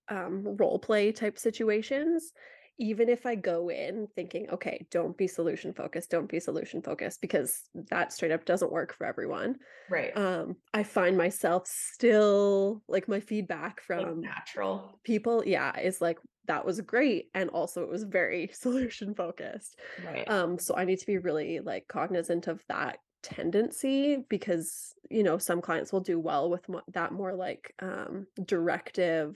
um 0.09 0.55
role 0.57 0.79
play 0.79 1.11
type 1.11 1.39
situations, 1.39 2.31
even 2.77 3.09
if 3.09 3.25
I 3.25 3.35
go 3.35 3.69
in 3.69 4.07
thinking, 4.15 4.49
okay, 4.51 4.85
don't 4.91 5.17
be 5.17 5.27
solution 5.27 5.73
focused, 5.73 6.11
don't 6.11 6.29
be 6.29 6.39
solution 6.39 6.81
focused, 6.81 7.21
because 7.21 7.61
that 7.89 8.13
straight 8.13 8.31
up 8.31 8.45
doesn't 8.45 8.71
work 8.71 8.93
for 8.93 9.05
everyone 9.07 9.57
Right. 9.89 10.15
um, 10.17 10.55
I 10.73 10.83
find 10.83 11.17
myself 11.17 11.67
still 11.67 12.81
like 12.87 13.07
my 13.07 13.19
feedback 13.19 13.81
Like 13.89 14.05
from 14.05 14.21
natural. 14.21 14.99
people, 15.03 15.43
yeah, 15.45 15.79
is 15.79 16.01
like 16.01 16.19
that 16.47 16.65
was 16.65 16.81
great. 16.81 17.29
And 17.33 17.49
also 17.49 17.83
it 17.83 17.89
was 17.89 18.03
very 18.03 18.47
solution 18.53 19.15
focused. 19.15 19.79
Right. 20.05 20.29
Um, 20.29 20.57
so 20.59 20.75
I 20.75 20.85
need 20.85 20.99
to 20.99 21.05
be 21.07 21.17
really 21.17 21.59
like 21.59 21.87
cognizant 21.87 22.47
of 22.47 22.63
that 22.67 22.99
tendency 23.23 24.17
because 24.29 24.93
you 25.09 25.23
know 25.23 25.39
some 25.39 25.59
clients 25.59 25.91
will 25.91 25.99
do 26.01 26.19
well 26.19 26.47
with 26.47 26.69
mo- 26.69 26.83
that 26.93 27.11
more 27.11 27.33
like 27.33 27.73
um 27.79 28.27
directive 28.45 29.35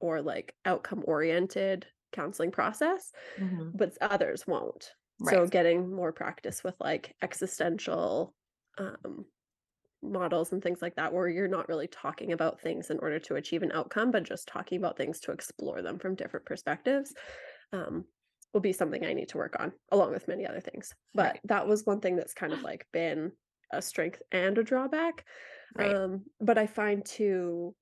or 0.00 0.22
like 0.22 0.54
outcome 0.64 1.04
oriented 1.06 1.86
counseling 2.12 2.50
process 2.50 3.12
Mhm. 3.38 3.72
but 3.76 3.92
others 4.00 4.46
won't 4.46 4.94
so 5.22 5.46
getting 5.46 5.94
more 5.94 6.12
practice 6.14 6.64
with 6.64 6.74
like 6.80 7.14
existential 7.20 8.34
um 8.78 9.26
models 10.12 10.52
and 10.52 10.62
things 10.62 10.82
like 10.82 10.96
that 10.96 11.12
where 11.12 11.28
you're 11.28 11.48
not 11.48 11.68
really 11.68 11.88
talking 11.88 12.32
about 12.32 12.60
things 12.60 12.90
in 12.90 12.98
order 13.00 13.18
to 13.18 13.36
achieve 13.36 13.62
an 13.62 13.72
outcome 13.72 14.10
but 14.10 14.22
just 14.24 14.48
talking 14.48 14.78
about 14.78 14.96
things 14.96 15.20
to 15.20 15.32
explore 15.32 15.82
them 15.82 15.98
from 15.98 16.14
different 16.14 16.46
perspectives 16.46 17.14
um 17.72 18.04
will 18.52 18.60
be 18.60 18.72
something 18.72 19.04
i 19.04 19.12
need 19.12 19.28
to 19.28 19.38
work 19.38 19.56
on 19.58 19.72
along 19.90 20.12
with 20.12 20.28
many 20.28 20.46
other 20.46 20.60
things 20.60 20.94
but 21.14 21.36
Right. 21.36 21.40
that 21.44 21.66
was 21.66 21.84
one 21.86 22.00
thing 22.00 22.16
that's 22.16 22.34
kind 22.34 22.52
of 22.54 22.62
like 22.62 22.86
been 22.92 23.32
a 23.72 23.82
strength 23.82 24.22
and 24.32 24.58
a 24.58 24.62
drawback 24.64 25.24
Right. 25.74 26.00
um 26.00 26.24
but 26.40 26.58
i 26.58 26.66
find 26.66 27.04
too 27.04 27.74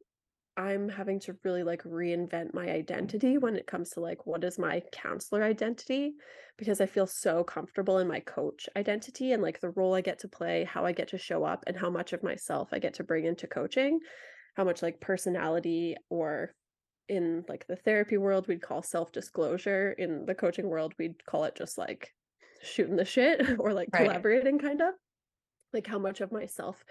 i'm 0.56 0.88
having 0.88 1.18
to 1.18 1.36
really 1.44 1.62
like 1.62 1.82
reinvent 1.84 2.52
my 2.52 2.68
identity 2.68 3.38
when 3.38 3.56
it 3.56 3.66
comes 3.66 3.90
to 3.90 4.00
like 4.00 4.26
what 4.26 4.44
is 4.44 4.58
my 4.58 4.82
counselor 4.92 5.42
identity 5.42 6.12
because 6.58 6.80
I 6.80 6.86
feel 6.86 7.06
so 7.06 7.42
comfortable 7.42 7.98
in 7.98 8.06
my 8.06 8.20
coach 8.20 8.68
identity 8.76 9.32
and 9.32 9.42
like 9.42 9.60
the 9.60 9.70
role 9.70 9.94
I 9.94 10.00
get 10.00 10.18
to 10.20 10.28
play, 10.28 10.64
how 10.64 10.84
I 10.84 10.92
get 10.92 11.08
to 11.08 11.18
show 11.18 11.44
up, 11.44 11.64
and 11.66 11.76
how 11.76 11.90
much 11.90 12.12
of 12.12 12.22
myself 12.22 12.68
I 12.72 12.78
get 12.78 12.94
to 12.94 13.04
bring 13.04 13.24
into 13.24 13.46
coaching, 13.46 13.98
how 14.54 14.64
much 14.64 14.82
like 14.82 15.00
personality 15.00 15.96
or 16.10 16.54
in 17.08 17.44
like 17.48 17.66
the 17.66 17.76
therapy 17.76 18.16
world 18.16 18.46
we'd 18.46 18.62
call 18.62 18.82
self-disclosure 18.82 19.92
in 19.92 20.24
the 20.24 20.34
coaching 20.34 20.68
world 20.68 20.94
we'd 20.98 21.24
call 21.26 21.44
it 21.44 21.56
just 21.56 21.76
like 21.76 22.10
shooting 22.62 22.96
the 22.96 23.04
shit 23.04 23.42
or 23.58 23.72
like 23.72 23.90
Right. 23.92 24.06
collaborating 24.06 24.58
kind 24.58 24.80
of 24.80 24.94
like 25.72 25.86
how 25.86 25.98
much 25.98 26.20
of 26.20 26.30
myself 26.30 26.84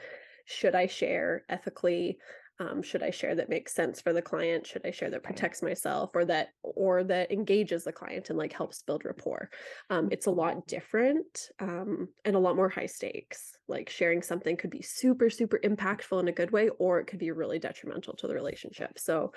should 0.45 0.75
I 0.75 0.87
share 0.87 1.43
ethically 1.49 2.17
um, 2.61 2.83
should 2.83 3.01
I 3.01 3.09
share 3.09 3.33
that 3.35 3.49
makes 3.49 3.73
sense 3.73 4.01
for 4.01 4.13
the 4.13 4.21
client? 4.21 4.67
Should 4.67 4.85
I 4.85 4.91
share 4.91 5.09
that 5.09 5.23
protects 5.23 5.63
myself 5.63 6.11
or 6.13 6.25
that 6.25 6.49
or 6.61 7.03
that 7.05 7.31
engages 7.31 7.83
the 7.83 7.91
client 7.91 8.29
and 8.29 8.37
like 8.37 8.53
helps 8.53 8.83
build 8.83 9.03
rapport? 9.03 9.49
Um, 9.89 10.09
it's 10.11 10.27
a 10.27 10.31
lot 10.31 10.67
different 10.67 11.49
um, 11.59 12.09
and 12.23 12.35
a 12.35 12.39
lot 12.39 12.55
more 12.55 12.69
high 12.69 12.85
stakes. 12.85 13.53
Like 13.67 13.89
sharing 13.89 14.21
something 14.21 14.57
could 14.57 14.69
be 14.69 14.83
super 14.83 15.31
super 15.31 15.59
impactful 15.63 16.19
in 16.19 16.27
a 16.27 16.33
good 16.33 16.51
way 16.51 16.69
or 16.77 16.99
it 16.99 17.07
could 17.07 17.19
be 17.19 17.31
really 17.31 17.57
detrimental 17.57 18.15
to 18.17 18.27
the 18.27 18.35
relationship. 18.35 18.99
So 18.99 19.33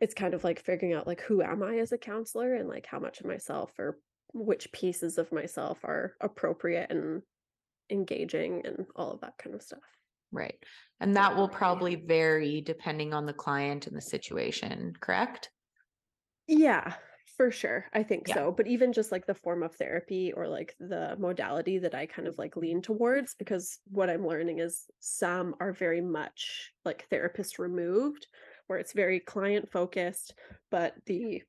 it's 0.00 0.14
kind 0.14 0.34
of 0.34 0.42
like 0.42 0.64
figuring 0.64 0.94
out 0.94 1.06
like 1.06 1.20
who 1.20 1.42
am 1.42 1.62
I 1.62 1.78
as 1.78 1.92
a 1.92 1.98
counselor 1.98 2.54
and 2.54 2.68
like 2.68 2.86
how 2.86 2.98
much 2.98 3.20
of 3.20 3.26
myself 3.26 3.70
or 3.78 3.98
which 4.32 4.72
pieces 4.72 5.16
of 5.16 5.30
myself 5.30 5.84
are 5.84 6.14
appropriate 6.20 6.90
and 6.90 7.22
engaging 7.88 8.62
and 8.64 8.86
all 8.96 9.12
of 9.12 9.20
that 9.20 9.38
kind 9.38 9.54
of 9.54 9.62
stuff. 9.62 9.78
Right. 10.34 10.58
And 11.00 11.16
that 11.16 11.36
will 11.36 11.48
probably 11.48 11.94
vary 11.94 12.60
depending 12.60 13.14
on 13.14 13.26
the 13.26 13.32
client 13.32 13.86
and 13.86 13.96
the 13.96 14.00
situation, 14.02 14.92
correct? 15.00 15.50
Yeah, 16.46 16.94
for 17.36 17.50
sure. 17.50 17.86
I 17.92 18.02
think 18.02 18.28
Yeah. 18.28 18.34
so. 18.34 18.52
But 18.52 18.66
even 18.66 18.92
just 18.92 19.12
like 19.12 19.26
the 19.26 19.34
form 19.34 19.62
of 19.62 19.74
therapy 19.74 20.32
or 20.32 20.48
like 20.48 20.74
the 20.78 21.16
modality 21.18 21.78
that 21.78 21.94
I 21.94 22.06
kind 22.06 22.28
of 22.28 22.38
like 22.38 22.56
lean 22.56 22.82
towards, 22.82 23.34
because 23.34 23.78
what 23.90 24.10
I'm 24.10 24.26
learning 24.26 24.58
is 24.58 24.86
some 25.00 25.54
are 25.60 25.72
very 25.72 26.00
much 26.00 26.72
like 26.84 27.08
therapist 27.08 27.58
removed, 27.58 28.26
where 28.66 28.78
it's 28.78 28.92
very 28.92 29.20
client 29.20 29.70
focused, 29.70 30.34
but 30.70 30.94
the 31.06 31.42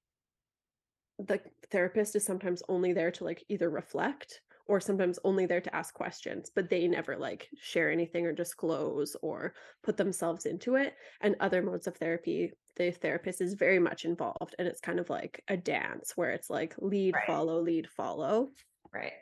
the 1.17 1.39
therapist 1.71 2.15
is 2.15 2.25
sometimes 2.25 2.61
only 2.67 2.91
there 2.93 3.11
to 3.11 3.23
like 3.23 3.43
either 3.47 3.69
reflect 3.69 4.41
or 4.67 4.79
sometimes 4.79 5.19
only 5.23 5.45
there 5.45 5.61
to 5.61 5.75
ask 5.75 5.93
questions, 5.93 6.51
but 6.53 6.69
they 6.69 6.87
never 6.87 7.17
like 7.17 7.49
share 7.57 7.91
anything 7.91 8.25
or 8.25 8.33
disclose 8.33 9.15
or 9.21 9.53
put 9.83 9.97
themselves 9.97 10.45
into 10.45 10.75
it. 10.75 10.95
And 11.21 11.35
other 11.39 11.61
modes 11.61 11.87
of 11.87 11.97
therapy, 11.97 12.53
the 12.75 12.91
therapist 12.91 13.41
is 13.41 13.53
very 13.53 13.79
much 13.79 14.05
involved 14.05 14.55
and 14.59 14.67
it's 14.67 14.81
kind 14.81 14.99
of 14.99 15.09
like 15.09 15.43
a 15.47 15.57
dance 15.57 16.13
where 16.17 16.31
it's 16.31 16.49
like 16.49 16.75
lead, 16.79 17.15
Right. 17.15 17.25
follow, 17.25 17.61
lead, 17.61 17.89
follow. 17.89 18.51
Right. 18.93 19.13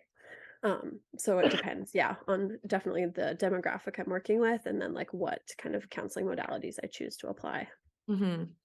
Um, 0.63 1.01
so 1.17 1.39
it 1.39 1.49
depends, 1.49 1.93
yeah, 1.93 2.15
on 2.27 2.59
definitely 2.65 3.05
the 3.07 3.35
demographic 3.39 3.99
I'm 3.99 4.09
working 4.09 4.39
with 4.39 4.65
and 4.65 4.81
then 4.81 4.93
like 4.93 5.13
what 5.13 5.41
kind 5.57 5.75
of 5.75 5.89
counseling 5.89 6.25
modalities 6.25 6.77
I 6.83 6.87
choose 6.87 7.17
to 7.17 7.27
apply. 7.27 7.69
hmm 8.07 8.55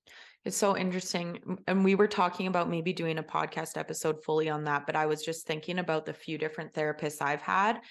It's 0.49 0.57
so 0.57 0.79
interesting. 0.79 1.59
And 1.67 1.85
we 1.85 1.95
were 1.95 2.09
talking 2.09 2.47
about 2.47 2.71
maybe 2.71 2.95
doing 2.95 3.19
a 3.19 3.23
podcast 3.23 3.77
episode 3.77 4.25
fully 4.25 4.49
on 4.49 4.65
that, 4.65 4.87
but 4.87 4.97
I 4.97 5.05
was 5.05 5.23
just 5.23 5.47
thinking 5.47 5.79
about 5.79 6.07
the 6.07 6.15
few 6.15 6.39
different 6.39 6.73
therapists 6.73 7.21
I've 7.21 7.43
had 7.43 7.83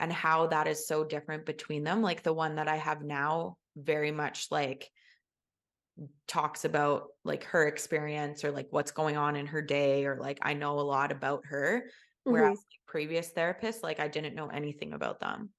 and 0.00 0.12
how 0.12 0.48
that 0.48 0.66
is 0.66 0.88
so 0.88 1.04
different 1.04 1.46
between 1.46 1.84
them. 1.84 2.02
Like 2.02 2.24
the 2.24 2.32
one 2.32 2.56
that 2.56 2.66
I 2.66 2.78
have 2.78 3.02
now, 3.02 3.58
very 3.76 4.10
much 4.10 4.48
like 4.50 4.90
talks 6.26 6.64
about 6.64 7.04
like 7.24 7.44
her 7.44 7.68
experience 7.68 8.44
or 8.44 8.50
like 8.50 8.66
what's 8.70 8.90
going 8.90 9.16
on 9.16 9.36
in 9.36 9.46
her 9.46 9.62
day, 9.62 10.04
or 10.04 10.16
like 10.16 10.40
I 10.42 10.54
know 10.54 10.80
a 10.80 10.82
lot 10.82 11.12
about 11.12 11.44
her. 11.46 11.84
Whereas 12.24 12.58
mm-hmm. 12.58 12.58
like, 12.58 12.86
previous 12.88 13.30
therapists, 13.30 13.84
like 13.84 14.00
I 14.00 14.08
didn't 14.08 14.34
know 14.34 14.48
anything 14.48 14.94
about 14.94 15.20
them. 15.20 15.50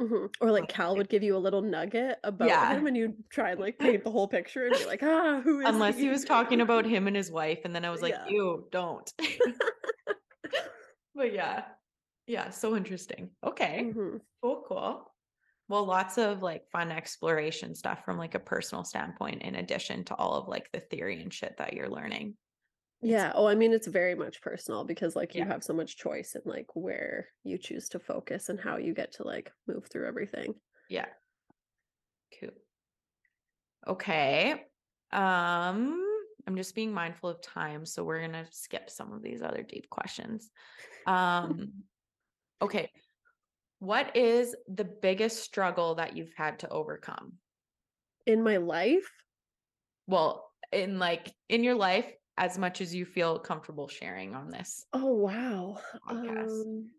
Mhm. 0.00 0.30
Or 0.40 0.50
like 0.50 0.68
Cal 0.68 0.96
would 0.96 1.08
give 1.10 1.22
you 1.22 1.36
a 1.36 1.38
little 1.38 1.60
nugget 1.62 2.18
about 2.24 2.46
Yeah. 2.48 2.70
him 2.70 2.86
and 2.86 2.96
you'd 2.96 3.28
try 3.30 3.50
and 3.50 3.60
like 3.60 3.78
paint 3.78 4.04
the 4.04 4.10
whole 4.10 4.28
picture 4.28 4.66
and 4.66 4.76
be 4.78 4.84
like, 4.86 5.02
ah, 5.02 5.40
who 5.42 5.60
is 5.60 5.68
Unless 5.68 5.96
he 5.96 6.02
he?" 6.04 6.08
was 6.08 6.24
talking 6.24 6.60
about 6.60 6.86
him 6.86 7.06
and 7.06 7.16
his 7.16 7.30
wife, 7.30 7.60
and 7.64 7.74
then 7.74 7.84
I 7.84 7.90
was 7.90 8.00
like, 8.02 8.14
Yeah. 8.14 8.26
ew, 8.28 8.68
don't. 8.72 9.12
But 11.14 11.32
yeah. 11.32 11.64
Yeah, 12.26 12.50
so 12.50 12.76
interesting. 12.76 13.30
Okay. 13.44 13.92
Mhm. 13.94 14.20
Cool, 14.42 14.64
cool. 14.66 15.14
Well, 15.68 15.84
lots 15.84 16.18
of 16.18 16.42
like 16.42 16.70
fun 16.70 16.90
exploration 16.92 17.74
stuff 17.74 18.04
from 18.04 18.18
like 18.18 18.34
a 18.34 18.40
personal 18.40 18.84
standpoint, 18.84 19.42
in 19.42 19.54
addition 19.56 20.04
to 20.06 20.14
all 20.16 20.34
of 20.34 20.48
like 20.48 20.70
the 20.72 20.80
theory 20.80 21.22
and 21.22 21.32
shit 21.32 21.56
that 21.58 21.74
you're 21.74 21.90
learning. 21.90 22.36
Yeah. 23.02 23.32
Oh, 23.34 23.46
I 23.46 23.54
mean, 23.54 23.72
it's 23.72 23.86
very 23.86 24.14
much 24.14 24.42
personal 24.42 24.84
because 24.84 25.16
like 25.16 25.34
you 25.34 25.40
Yeah. 25.40 25.48
have 25.48 25.64
so 25.64 25.72
much 25.72 25.96
choice 25.96 26.34
in 26.34 26.42
like 26.44 26.74
where 26.74 27.28
you 27.44 27.56
choose 27.58 27.88
to 27.90 27.98
focus 27.98 28.48
and 28.48 28.60
how 28.60 28.76
you 28.76 28.94
get 28.94 29.12
to 29.12 29.24
like 29.24 29.52
move 29.66 29.86
through 29.86 30.06
everything. 30.06 30.54
Yeah. 30.88 31.06
Cool. 32.38 32.50
Okay. 33.86 34.52
Um, 35.12 36.06
I'm 36.46 36.56
just 36.56 36.74
being 36.74 36.92
mindful 36.92 37.30
of 37.30 37.40
time, 37.40 37.84
so 37.86 38.04
we're 38.04 38.20
gonna 38.20 38.46
skip 38.50 38.90
some 38.90 39.12
of 39.12 39.22
these 39.22 39.42
other 39.42 39.62
deep 39.62 39.88
questions. 39.90 40.50
Um, 41.06 41.84
okay. 42.60 42.90
What 43.78 44.14
is 44.16 44.54
the 44.68 44.84
biggest 44.84 45.42
struggle 45.42 45.94
that 45.94 46.16
you've 46.16 46.34
had 46.36 46.58
to 46.60 46.68
overcome? 46.68 47.38
In 48.26 48.42
my 48.42 48.58
life, 48.58 49.10
Well, 50.06 50.50
in 50.72 50.98
like 50.98 51.34
in 51.48 51.64
your 51.64 51.74
life, 51.74 52.12
as 52.38 52.58
much 52.58 52.80
as 52.80 52.94
you 52.94 53.04
feel 53.04 53.38
comfortable 53.38 53.88
sharing 53.88 54.34
on 54.34 54.50
this. 54.50 54.86
oh 54.92 55.12
wow. 55.14 55.78
Um, 56.08 56.90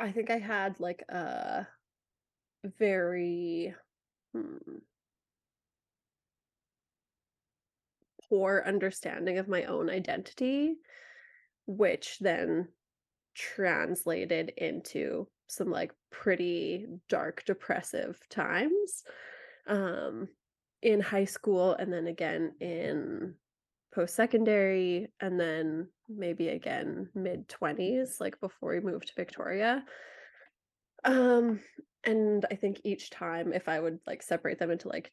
I 0.00 0.12
think 0.12 0.30
I 0.30 0.38
had 0.38 0.78
like 0.78 1.02
a 1.08 1.66
very 2.78 3.74
hmm, 4.32 4.56
poor 8.28 8.62
understanding 8.66 9.38
of 9.38 9.48
my 9.48 9.64
own 9.64 9.90
identity, 9.90 10.76
which 11.66 12.18
then 12.20 12.68
translated 13.34 14.52
into 14.56 15.26
some 15.46 15.70
like 15.70 15.92
pretty 16.10 16.86
dark 17.08 17.44
depressive 17.44 18.20
times 18.28 19.04
um 19.68 20.28
in 20.82 21.00
high 21.00 21.24
school 21.24 21.74
and 21.74 21.92
then 21.92 22.06
again 22.06 22.52
in 22.60 23.34
post 23.94 24.14
secondary 24.14 25.08
and 25.20 25.40
then 25.40 25.88
maybe 26.08 26.48
again 26.48 27.08
mid 27.14 27.48
20s 27.48 28.20
like 28.20 28.40
before 28.40 28.70
we 28.72 28.80
moved 28.80 29.08
to 29.08 29.14
Victoria 29.16 29.84
Um, 31.04 31.60
and 32.04 32.44
I 32.50 32.54
think 32.56 32.80
each 32.84 33.10
time 33.10 33.52
if 33.52 33.68
I 33.68 33.80
would 33.80 33.98
like 34.06 34.22
separate 34.22 34.58
them 34.58 34.70
into 34.70 34.88
like 34.88 35.12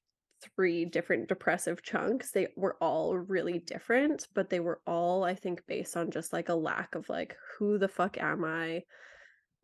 three 0.56 0.86
different 0.86 1.28
depressive 1.30 1.82
chunks, 1.84 2.32
they 2.32 2.48
were 2.56 2.78
all 2.82 3.18
really 3.18 3.60
different, 3.60 4.28
but 4.34 4.50
they 4.50 4.60
were 4.60 4.82
all, 4.86 5.24
I 5.24 5.36
think, 5.36 5.66
based 5.68 5.96
on 5.98 6.12
just 6.12 6.34
like 6.34 6.50
a 6.50 6.56
lack 6.56 6.96
of 6.96 7.10
like, 7.10 7.36
who 7.58 7.78
the 7.78 7.88
fuck 7.88 8.18
am 8.18 8.44
I? 8.46 8.84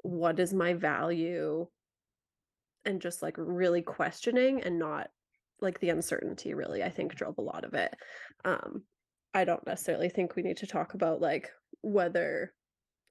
What 0.03 0.39
is 0.39 0.53
my 0.53 0.73
value? 0.73 1.67
And 2.85 3.01
just 3.01 3.21
like 3.21 3.35
really 3.37 3.81
questioning 3.83 4.61
and 4.63 4.79
not 4.79 5.11
like 5.59 5.79
the 5.79 5.89
uncertainty 5.89 6.53
really, 6.53 6.83
I 6.83 6.89
think 6.89 7.13
drove 7.15 7.37
a 7.37 7.41
lot 7.41 7.63
of 7.63 7.73
it. 7.73 7.95
Um, 8.43 8.85
I 9.33 9.45
don't 9.45 9.65
necessarily 9.65 10.09
think 10.09 10.35
we 10.35 10.41
need 10.41 10.57
to 10.57 10.67
talk 10.67 10.93
about 10.93 11.21
like 11.21 11.51
whether 11.81 12.53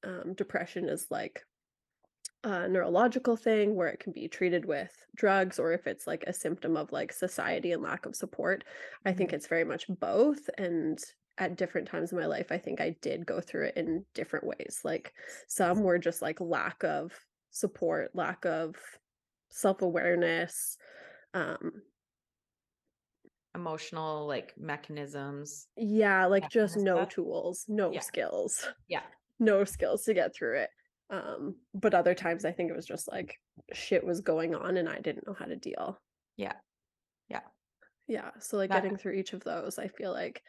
um, 0.04 0.34
depression 0.34 0.88
is 0.88 1.06
like 1.10 1.42
a 2.42 2.68
neurological 2.68 3.36
thing 3.36 3.74
where 3.76 3.88
it 3.88 4.00
can 4.00 4.12
be 4.12 4.28
treated 4.28 4.64
with 4.64 4.92
drugs 5.14 5.58
or 5.58 5.72
if 5.72 5.86
it's 5.86 6.06
like 6.06 6.24
a 6.26 6.32
symptom 6.32 6.76
of 6.76 6.90
like 6.92 7.12
society 7.12 7.72
and 7.72 7.82
lack 7.82 8.06
of 8.06 8.16
support. 8.16 8.64
I 9.04 9.12
think 9.12 9.30
Mhm. 9.30 9.34
it's 9.34 9.46
very 9.46 9.64
much 9.64 9.86
both. 9.88 10.48
And 10.56 10.98
at 11.38 11.56
different 11.56 11.88
times 11.88 12.12
in 12.12 12.18
my 12.18 12.26
life, 12.26 12.50
I 12.50 12.58
think 12.58 12.80
I 12.80 12.96
did 13.02 13.26
go 13.26 13.40
through 13.40 13.66
it 13.68 13.76
in 13.76 14.06
different 14.14 14.46
ways. 14.46 14.80
Like 14.84 15.12
some 15.48 15.82
were 15.82 15.98
just 15.98 16.22
like 16.22 16.40
lack 16.40 16.82
of 16.84 17.12
support, 17.50 18.14
lack 18.14 18.44
of 18.46 18.76
self 19.50 19.82
awareness. 19.82 20.76
Um, 21.34 21.82
Emotional 23.54 24.26
like 24.28 24.54
mechanisms. 24.56 25.66
yeah, 25.76 26.24
like 26.26 26.48
just 26.50 26.76
no 26.76 26.98
stuff? 26.98 27.08
tools, 27.08 27.64
no 27.68 27.90
Yeah. 27.92 27.98
skills, 28.00 28.64
Yeah. 28.88 29.02
no 29.40 29.64
skills 29.64 30.04
to 30.04 30.14
get 30.14 30.34
through 30.34 30.58
it. 30.60 30.70
Um, 31.10 31.56
but 31.74 31.92
other 31.92 32.14
times 32.14 32.44
I 32.44 32.52
think 32.52 32.70
it 32.70 32.76
was 32.76 32.86
just 32.86 33.10
like 33.10 33.40
shit 33.72 34.04
was 34.06 34.20
going 34.20 34.54
on 34.54 34.76
and 34.76 34.88
I 34.88 35.00
didn't 35.00 35.26
know 35.26 35.34
how 35.34 35.46
to 35.46 35.56
deal. 35.56 36.00
Yeah. 36.36 36.52
Yeah. 37.28 37.40
Yeah, 38.06 38.30
so, 38.38 38.56
like, 38.56 38.70
That 38.70 38.82
getting 38.82 38.96
through 38.96 39.14
each 39.14 39.32
of 39.32 39.42
those, 39.44 39.78
I 39.78 39.88
feel 39.88 40.12
like 40.12 40.42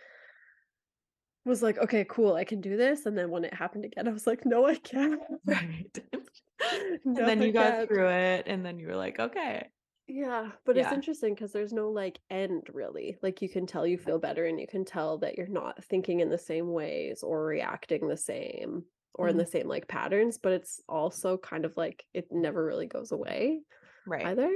was 1.43 1.63
like, 1.63 1.79
"Okay, 1.79 2.05
cool, 2.07 2.35
I 2.35 2.43
can 2.43 2.61
do 2.61 2.77
this," 2.77 3.07
and 3.07 3.17
then 3.17 3.31
when 3.31 3.45
it 3.45 3.53
happened 3.53 3.85
again, 3.85 4.07
I 4.07 4.11
was 4.11 4.27
like, 4.27 4.45
"No, 4.45 4.65
I 4.67 4.75
can't. 4.75 5.19
Right. 5.45 5.97
And 7.17 7.27
No, 7.27 7.27
then 7.27 7.41
you 7.41 7.51
got 7.53 7.75
through 7.87 8.09
it, 8.09 8.47
and 8.47 8.65
then 8.65 8.79
you 8.79 8.87
were 8.87 8.95
like, 8.95 9.19
"Okay." 9.19 9.71
Yeah, 10.07 10.51
but 10.65 10.77
it's 10.77 10.91
interesting 10.91 11.35
because 11.35 11.53
there's 11.53 11.71
no, 11.73 11.89
like, 11.89 12.19
end 12.29 12.67
really. 12.73 13.17
Like, 13.21 13.41
you 13.41 13.47
can 13.49 13.65
tell 13.65 13.87
you 13.87 13.97
feel 13.97 14.19
better, 14.19 14.45
and 14.45 14.59
you 14.59 14.67
can 14.67 14.83
tell 14.83 15.17
that 15.19 15.37
you're 15.37 15.47
not 15.47 15.83
thinking 15.83 16.19
in 16.19 16.29
the 16.29 16.37
same 16.37 16.71
ways 16.73 17.23
or 17.23 17.45
reacting 17.45 18.07
the 18.07 18.17
same 18.17 18.85
or 19.13 19.27
in 19.29 19.37
Mhm. 19.37 19.37
the 19.37 19.45
same, 19.45 19.67
like, 19.67 19.87
patterns, 19.87 20.37
but 20.37 20.51
it's 20.53 20.81
also 20.89 21.37
kind 21.37 21.65
of 21.65 21.77
like 21.77 22.05
it 22.13 22.27
never 22.31 22.65
really 22.65 22.87
goes 22.87 23.11
away 23.11 23.61
Right. 24.05 24.33
either. 24.33 24.51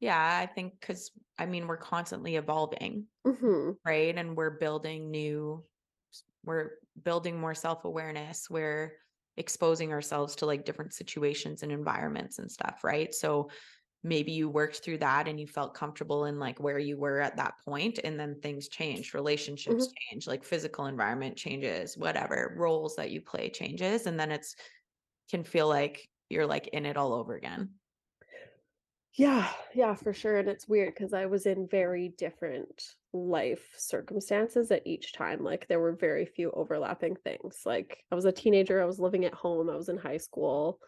Yeah, 0.00 0.38
I 0.42 0.46
think 0.46 0.80
because 0.80 1.10
I 1.38 1.46
mean, 1.46 1.66
we're 1.66 1.76
constantly 1.78 2.36
evolving, 2.36 3.08
Mhm. 3.24 3.76
right? 3.86 4.16
And 4.16 4.36
we're 4.36 4.58
building 4.58 5.10
new 5.10 5.66
we're 6.44 6.78
building 7.02 7.38
more 7.40 7.54
self-awareness. 7.54 8.50
We're 8.50 8.98
exposing 9.36 9.92
ourselves 9.92 10.36
to 10.36 10.46
like 10.46 10.64
different 10.64 10.94
situations 10.94 11.62
and 11.62 11.72
environments 11.72 12.38
and 12.38 12.50
stuff, 12.50 12.82
right? 12.84 13.14
So 13.14 13.50
maybe 14.04 14.32
you 14.32 14.48
worked 14.48 14.78
through 14.84 14.98
that 14.98 15.28
and 15.28 15.40
you 15.40 15.46
felt 15.48 15.74
comfortable 15.74 16.26
in 16.26 16.38
like 16.38 16.60
where 16.60 16.78
you 16.78 16.98
were 16.98 17.20
at 17.20 17.36
that 17.36 17.54
point 17.64 17.98
and 18.04 18.20
then 18.20 18.40
things 18.40 18.68
change, 18.68 19.14
relationships 19.14 19.88
Mhm. 19.88 19.96
change 20.10 20.26
like 20.26 20.44
physical 20.44 20.86
environment 20.86 21.36
changes 21.36 21.96
whatever 21.98 22.54
roles 22.58 22.96
that 22.96 23.10
you 23.10 23.20
play 23.22 23.50
changes 23.50 24.06
and 24.06 24.18
then 24.20 24.30
it's 24.30 24.54
can 25.30 25.44
feel 25.44 25.68
like 25.68 26.08
you're 26.28 26.46
like 26.46 26.68
in 26.68 26.86
it 26.86 26.96
all 26.96 27.12
over 27.12 27.34
again 27.34 27.74
Yeah, 29.16 29.50
yeah, 29.74 29.94
for 29.94 30.12
sure. 30.12 30.36
And 30.36 30.48
it's 30.48 30.68
weird 30.68 30.94
because 30.94 31.14
I 31.14 31.24
was 31.26 31.46
in 31.46 31.66
very 31.68 32.08
different 32.10 32.96
life 33.14 33.72
circumstances 33.78 34.70
at 34.70 34.86
each 34.86 35.12
time. 35.14 35.42
Like 35.42 35.68
there 35.68 35.80
were 35.80 35.92
very 35.92 36.26
few 36.26 36.50
overlapping 36.50 37.16
things. 37.16 37.62
Like 37.64 38.04
I 38.12 38.14
was 38.14 38.26
a 38.26 38.32
teenager, 38.32 38.82
I 38.82 38.84
was 38.84 39.00
living 39.00 39.24
at 39.24 39.32
home, 39.32 39.70
I 39.70 39.76
was 39.76 39.88
in 39.88 39.96
high 39.96 40.18
school 40.18 40.80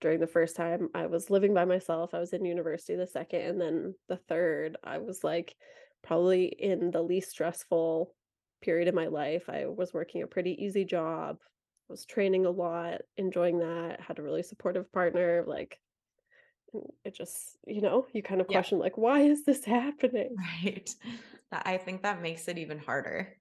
during 0.00 0.20
the 0.20 0.26
first 0.26 0.56
time. 0.56 0.90
I 0.94 1.06
was 1.06 1.30
living 1.30 1.54
by 1.54 1.64
myself, 1.64 2.14
I 2.14 2.18
was 2.20 2.32
in 2.34 2.44
university 2.44 2.96
the 2.96 3.06
second, 3.06 3.42
and 3.42 3.60
then 3.60 3.94
the 4.08 4.18
third, 4.18 4.76
I 4.84 4.98
was 4.98 5.24
like 5.24 5.56
probably 6.02 6.46
in 6.46 6.90
the 6.90 7.02
least 7.02 7.30
stressful 7.30 8.14
period 8.62 8.88
of 8.88 8.94
my 8.94 9.06
life. 9.06 9.48
I 9.48 9.66
was 9.66 9.94
working 9.94 10.22
a 10.22 10.26
pretty 10.26 10.62
easy 10.62 10.84
job, 10.84 11.38
was 11.88 12.04
training 12.06 12.44
a 12.46 12.50
lot, 12.50 13.02
enjoying 13.16 13.60
that, 13.60 14.00
had 14.00 14.18
a 14.18 14.22
really 14.22 14.42
supportive 14.42 14.92
partner, 14.92 15.44
like 15.46 15.80
it 17.04 17.14
just, 17.14 17.58
you 17.66 17.80
know, 17.80 18.06
you 18.12 18.22
kind 18.22 18.40
of 18.40 18.48
yeah 18.48 18.56
question 18.56 18.78
like, 18.78 18.96
why 18.98 19.20
is 19.20 19.44
this 19.44 19.64
happening? 19.66 20.34
right 20.36 20.94
that 21.50 21.62
i 21.66 21.76
think 21.76 22.02
that 22.02 22.22
makes 22.22 22.48
it 22.48 22.58
even 22.58 22.78
harder 22.78 23.36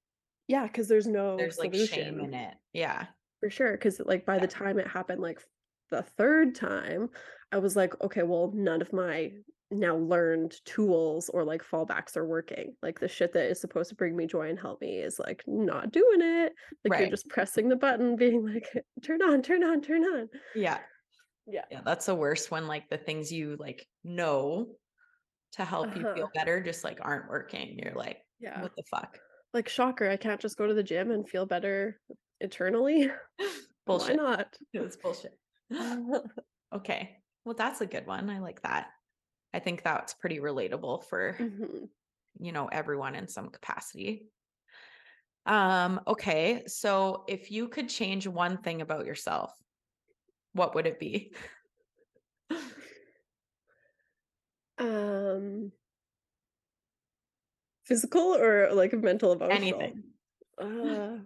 Yeah, 0.47 0.67
because 0.67 0.87
there's 0.87 1.07
no 1.07 1.37
there's 1.37 1.57
like 1.57 1.73
shame 1.73 2.19
in 2.19 2.33
it 2.33 2.55
yeah 2.73 3.07
for 3.39 3.49
sure. 3.49 3.71
Because 3.73 3.99
like 4.05 4.25
by 4.25 4.37
yeah 4.37 4.41
the 4.41 4.47
time 4.47 4.79
it 4.79 4.87
happened, 4.87 5.21
like 5.21 5.41
the 5.89 6.03
third 6.03 6.55
time, 6.55 7.09
I 7.51 7.57
was 7.57 7.75
like, 7.75 7.99
okay, 8.01 8.23
well, 8.23 8.51
none 8.53 8.81
of 8.81 8.93
my 8.93 9.31
now 9.73 9.95
learned 9.95 10.53
tools 10.65 11.29
or 11.29 11.43
like 11.45 11.63
fallbacks 11.63 12.17
are 12.17 12.25
working. 12.27 12.75
Like 12.81 12.99
the 12.99 13.07
shit 13.07 13.33
that 13.33 13.49
is 13.49 13.59
supposed 13.61 13.89
to 13.89 13.95
bring 13.95 14.15
me 14.15 14.27
joy 14.27 14.49
and 14.49 14.59
help 14.59 14.81
me 14.81 14.97
is 14.99 15.17
like 15.19 15.43
not 15.47 15.91
doing 15.91 16.21
it. 16.21 16.53
Like 16.83 16.99
you're 16.99 17.07
just 17.07 17.29
pressing 17.29 17.69
the 17.69 17.75
button, 17.77 18.15
being 18.17 18.45
like, 18.45 18.67
turn 19.01 19.21
on, 19.21 19.41
turn 19.41 19.63
on, 19.63 19.81
turn 19.81 20.03
on. 20.03 20.29
yeah 20.53 20.79
Yeah. 21.51 21.65
yeah 21.71 21.81
that's 21.83 22.05
the 22.05 22.15
worst 22.15 22.51
when 22.51 22.67
like 22.67 22.89
the 22.89 22.97
things 22.97 23.31
you 23.31 23.55
like 23.57 23.87
know 24.03 24.75
to 25.53 25.65
help 25.65 25.95
you 25.95 26.05
feel 26.13 26.25
Uh-huh. 26.25 26.31
better 26.33 26.61
just 26.61 26.83
like 26.83 26.99
aren't 27.01 27.29
working 27.29 27.79
you're 27.79 27.95
like 27.95 28.21
Yeah. 28.39 28.61
what 28.61 28.75
the 28.75 28.83
fuck 28.89 29.19
Like 29.53 29.67
shocker, 29.69 30.09
I 30.09 30.17
can't 30.17 30.39
just 30.41 30.57
go 30.57 30.67
to 30.67 30.73
the 30.73 30.83
gym 30.83 31.11
and 31.11 31.27
feel 31.27 31.45
better 31.45 32.01
eternally. 32.39 33.11
bullshit 33.85 34.17
Why 34.17 34.23
not? 34.23 34.57
it's 34.73 34.97
bullshit 34.97 35.37
okay 36.73 37.17
well 37.45 37.55
that's 37.55 37.81
a 37.81 37.85
good 37.85 38.05
one 38.05 38.29
i 38.29 38.39
like 38.39 38.61
that 38.61 38.91
i 39.53 39.59
think 39.59 39.83
that's 39.83 40.13
pretty 40.13 40.39
relatable 40.39 41.03
for 41.05 41.37
Mhm. 41.39 41.89
you 42.39 42.51
know 42.51 42.67
everyone 42.67 43.15
in 43.15 43.27
some 43.27 43.49
capacity 43.49 44.29
um 45.45 45.99
okay 46.07 46.63
so 46.67 47.25
if 47.27 47.49
you 47.51 47.67
could 47.67 47.89
change 47.89 48.27
one 48.27 48.61
thing 48.61 48.81
about 48.81 49.05
yourself 49.05 49.51
what 50.53 50.75
would 50.75 50.87
it 50.87 50.99
be 50.99 51.33
Um, 54.77 55.71
physical 57.85 58.35
or 58.35 58.69
like 58.73 58.93
mental, 58.93 59.33
emotional? 59.33 59.55
anything 59.55 60.03
Uh, 60.59 60.65
okay, 60.65 61.21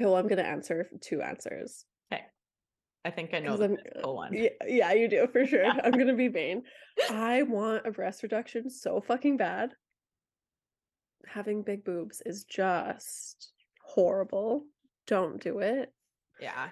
well, 0.00 0.16
I'm 0.16 0.28
gonna 0.28 0.42
answer 0.42 0.88
two 1.02 1.20
answers 1.20 1.84
okay 2.10 2.24
i 3.04 3.10
think 3.10 3.34
i 3.34 3.38
know 3.38 3.56
the 3.56 3.68
physical 3.68 4.16
one 4.16 4.32
yeah, 4.32 4.48
yeah, 4.66 4.92
you 4.92 5.08
do 5.08 5.26
for 5.30 5.44
sure. 5.46 5.64
I'm 5.66 5.92
gonna 5.92 6.14
be 6.14 6.28
vain. 6.28 6.62
I 7.10 7.42
want 7.42 7.86
a 7.86 7.90
breast 7.90 8.22
reduction 8.22 8.70
so 8.70 9.00
fucking 9.00 9.36
bad. 9.36 9.74
Having 11.26 11.62
big 11.64 11.84
boobs 11.84 12.22
is 12.24 12.44
just 12.44 13.52
horrible. 13.84 14.64
Don't 15.06 15.40
do 15.42 15.58
it. 15.58 15.92
Yeah 16.40 16.68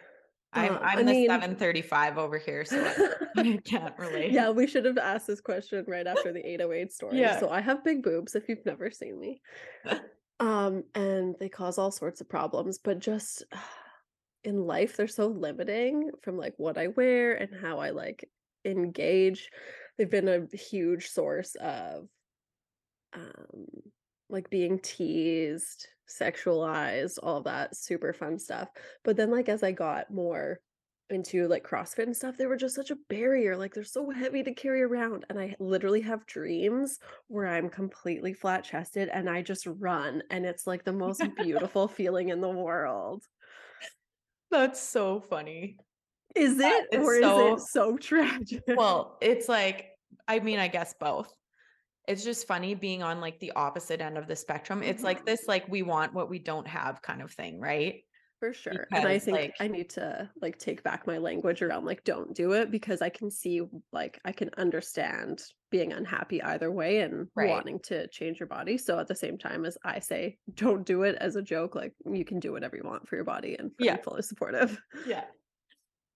i'm 0.53 0.73
Um, 0.77 0.79
I 0.83 0.93
i'm 0.93 1.07
the 1.07 1.13
mean, 1.13 1.29
735 1.29 2.19
over 2.19 2.39
here 2.39 2.65
so 2.65 2.83
I, 2.85 3.23
I 3.41 3.57
can't 3.65 3.99
relate 3.99 4.33
yeah, 4.33 4.51
we 4.51 4.67
should 4.67 4.85
have 4.85 4.99
asked 4.99 5.27
this 5.27 5.41
question 5.41 5.85
right 5.87 6.07
after 6.07 6.33
the 6.33 6.47
808 6.47 6.93
story. 6.93 7.19
yeah 7.21 7.39
So 7.39 7.51
I 7.51 7.61
have 7.61 7.85
big 7.85 8.03
boobs 8.03 8.35
if 8.35 8.49
you've 8.49 8.65
never 8.67 8.91
seen 8.91 9.19
me. 9.19 9.41
Um, 10.41 10.85
and 10.95 11.35
they 11.41 11.49
cause 11.49 11.79
all 11.79 11.91
sorts 11.91 12.21
of 12.21 12.29
problems, 12.29 12.79
but 12.79 13.01
just 13.01 13.43
in 14.45 14.67
life, 14.67 14.97
they're 14.97 15.09
so 15.09 15.27
limiting 15.27 16.11
from 16.23 16.37
like 16.37 16.55
what 16.59 16.79
I 16.79 16.87
wear 16.89 17.35
and 17.35 17.51
how 17.61 17.79
I 17.81 17.91
like 17.91 18.29
engage. 18.65 19.51
They've 19.97 20.09
been 20.09 20.29
a 20.29 20.47
huge 20.57 21.09
source 21.09 21.57
of 21.57 22.09
um 23.15 23.67
like 24.31 24.51
being 24.51 24.79
teased, 24.81 25.87
sexualized, 26.09 27.19
all 27.23 27.43
that 27.43 27.77
super 27.77 28.13
fun 28.13 28.39
stuff. 28.39 28.69
But 29.05 29.17
then 29.17 29.31
like 29.31 29.49
as 29.49 29.63
I 29.63 29.73
got 29.73 30.11
more 30.13 30.61
into 31.11 31.49
like 31.49 31.65
CrossFit 31.67 32.03
and 32.05 32.17
stuff, 32.17 32.37
they 32.37 32.45
were 32.47 32.57
just 32.57 32.75
such 32.75 32.91
a 32.91 32.97
barrier. 33.09 33.57
Like 33.57 33.73
they're 33.73 33.85
so 33.85 34.11
heavy 34.11 34.43
to 34.43 34.53
carry 34.53 34.83
around. 34.83 35.25
And 35.31 35.39
I 35.39 35.57
literally 35.59 36.03
have 36.03 36.27
dreams 36.27 36.99
where 37.29 37.47
I'm 37.47 37.71
completely 37.71 38.35
flat 38.35 38.65
chested 38.65 39.09
and 39.09 39.29
I 39.31 39.41
just 39.43 39.67
run. 39.67 40.23
And 40.31 40.45
it's 40.45 40.67
like 40.67 40.85
the 40.85 40.93
most 40.93 41.23
beautiful 41.43 41.89
feeling 41.89 42.29
in 42.29 42.41
the 42.43 42.49
world. 42.51 43.25
that's 44.51 44.81
so 44.81 45.21
funny 45.21 45.79
Is 46.35 46.59
it? 46.59 46.87
is 46.93 47.01
Or 47.07 47.15
is 47.15 47.21
it 47.21 47.23
so 47.23 47.57
so 47.59 47.97
tragic? 48.09 48.63
well 48.67 49.17
it's 49.21 49.49
like 49.49 49.89
i 50.27 50.39
mean 50.41 50.59
i 50.59 50.69
guess 50.69 50.95
both 51.01 51.33
it's 52.09 52.25
just 52.25 52.47
funny 52.47 52.75
being 52.75 53.03
on 53.03 53.21
like 53.21 53.39
the 53.41 53.53
opposite 53.53 54.01
end 54.01 54.19
of 54.19 54.27
the 54.27 54.37
spectrum 54.37 54.83
it's 54.83 55.03
like 55.05 55.23
Mhm. 55.23 55.27
this 55.27 55.47
like 55.49 55.69
we 55.69 55.83
want 55.83 56.15
what 56.15 56.31
we 56.31 56.39
don't 56.41 56.67
have 56.69 57.03
kind 57.03 57.23
of 57.23 57.33
thing 57.33 57.61
right 57.61 58.03
For 58.41 58.53
sure. 58.55 58.87
And 58.93 59.07
I 59.09 59.19
think 59.19 59.37
like 59.37 59.55
I 59.61 59.67
need 59.69 59.91
to 59.91 60.31
like 60.41 60.59
take 60.59 60.85
back 60.85 61.07
my 61.09 61.19
language 61.19 61.61
around 61.61 61.87
like 61.87 62.05
don't 62.05 62.35
do 62.37 62.53
it 62.53 62.71
because 62.71 63.03
I 63.03 63.09
can 63.11 63.31
see 63.33 63.63
like 63.93 64.21
I 64.25 64.31
can 64.33 64.51
understand 64.57 65.43
being 65.73 65.93
unhappy 65.93 66.41
either 66.43 66.71
way 66.71 67.01
and 67.01 67.29
Right. 67.35 67.51
wanting 67.51 67.81
to 67.91 68.07
change 68.09 68.39
your 68.41 68.47
body. 68.47 68.79
So 68.79 68.99
at 69.01 69.09
the 69.09 69.17
same 69.17 69.39
time 69.39 69.65
as 69.67 69.77
I 69.85 69.99
say 69.99 70.39
don't 70.55 70.87
do 70.87 71.03
it 71.03 71.17
as 71.17 71.35
a 71.37 71.43
joke, 71.43 71.75
like 71.75 71.95
you 72.07 72.25
can 72.25 72.39
do 72.41 72.53
whatever 72.53 72.77
you 72.77 72.85
want 72.85 73.09
for 73.09 73.17
your 73.17 73.25
body 73.25 73.57
and 73.59 73.73
Yeah. 73.79 73.97
I'm 73.97 74.03
fully 74.03 74.23
supportive. 74.23 74.79
Yeah. 75.05 75.25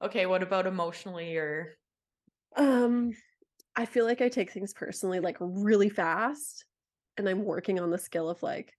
Okay, 0.03 0.27
what 0.27 0.43
about 0.45 0.67
emotionally 0.67 1.37
or 1.37 1.77
Um 2.57 3.15
I 3.77 3.87
feel 3.87 4.05
like 4.05 4.21
I 4.21 4.29
take 4.29 4.51
things 4.53 4.75
personally 4.75 5.21
like 5.21 5.37
really 5.41 5.89
fast 5.89 6.67
and 7.17 7.29
I'm 7.29 7.45
working 7.45 7.81
on 7.81 7.91
the 7.91 7.99
skill 7.99 8.29
of 8.29 8.43
like 8.43 8.75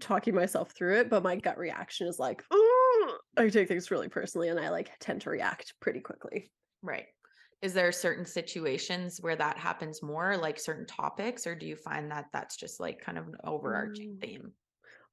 talking 0.00 0.34
myself 0.34 0.72
through 0.72 0.98
it, 1.00 1.10
but 1.10 1.22
my 1.24 1.36
gut 1.36 1.58
reaction 1.58 2.08
is 2.08 2.18
like, 2.18 2.44
"Ugh." 2.52 3.20
I 3.36 3.48
take 3.50 3.68
things 3.68 3.90
really 3.90 4.08
personally 4.10 4.48
and 4.50 4.60
I 4.60 4.70
like 4.70 4.92
tend 5.00 5.22
to 5.22 5.30
react 5.30 5.74
pretty 5.80 6.00
quickly. 6.00 6.52
right? 6.82 7.06
Is 7.62 7.74
there 7.74 7.90
certain 7.92 8.24
situations 8.26 9.20
where 9.20 9.36
that 9.36 9.58
happens 9.58 10.02
more, 10.02 10.36
like 10.36 10.58
certain 10.58 10.86
topics, 10.86 11.46
or 11.46 11.54
do 11.54 11.66
you 11.66 11.76
find 11.76 12.10
that 12.10 12.26
that's 12.32 12.56
just 12.56 12.80
like 12.80 12.98
kind 13.00 13.18
of 13.18 13.26
an 13.28 13.36
overarching 13.44 14.08
Mm. 14.08 14.20
theme? 14.20 14.54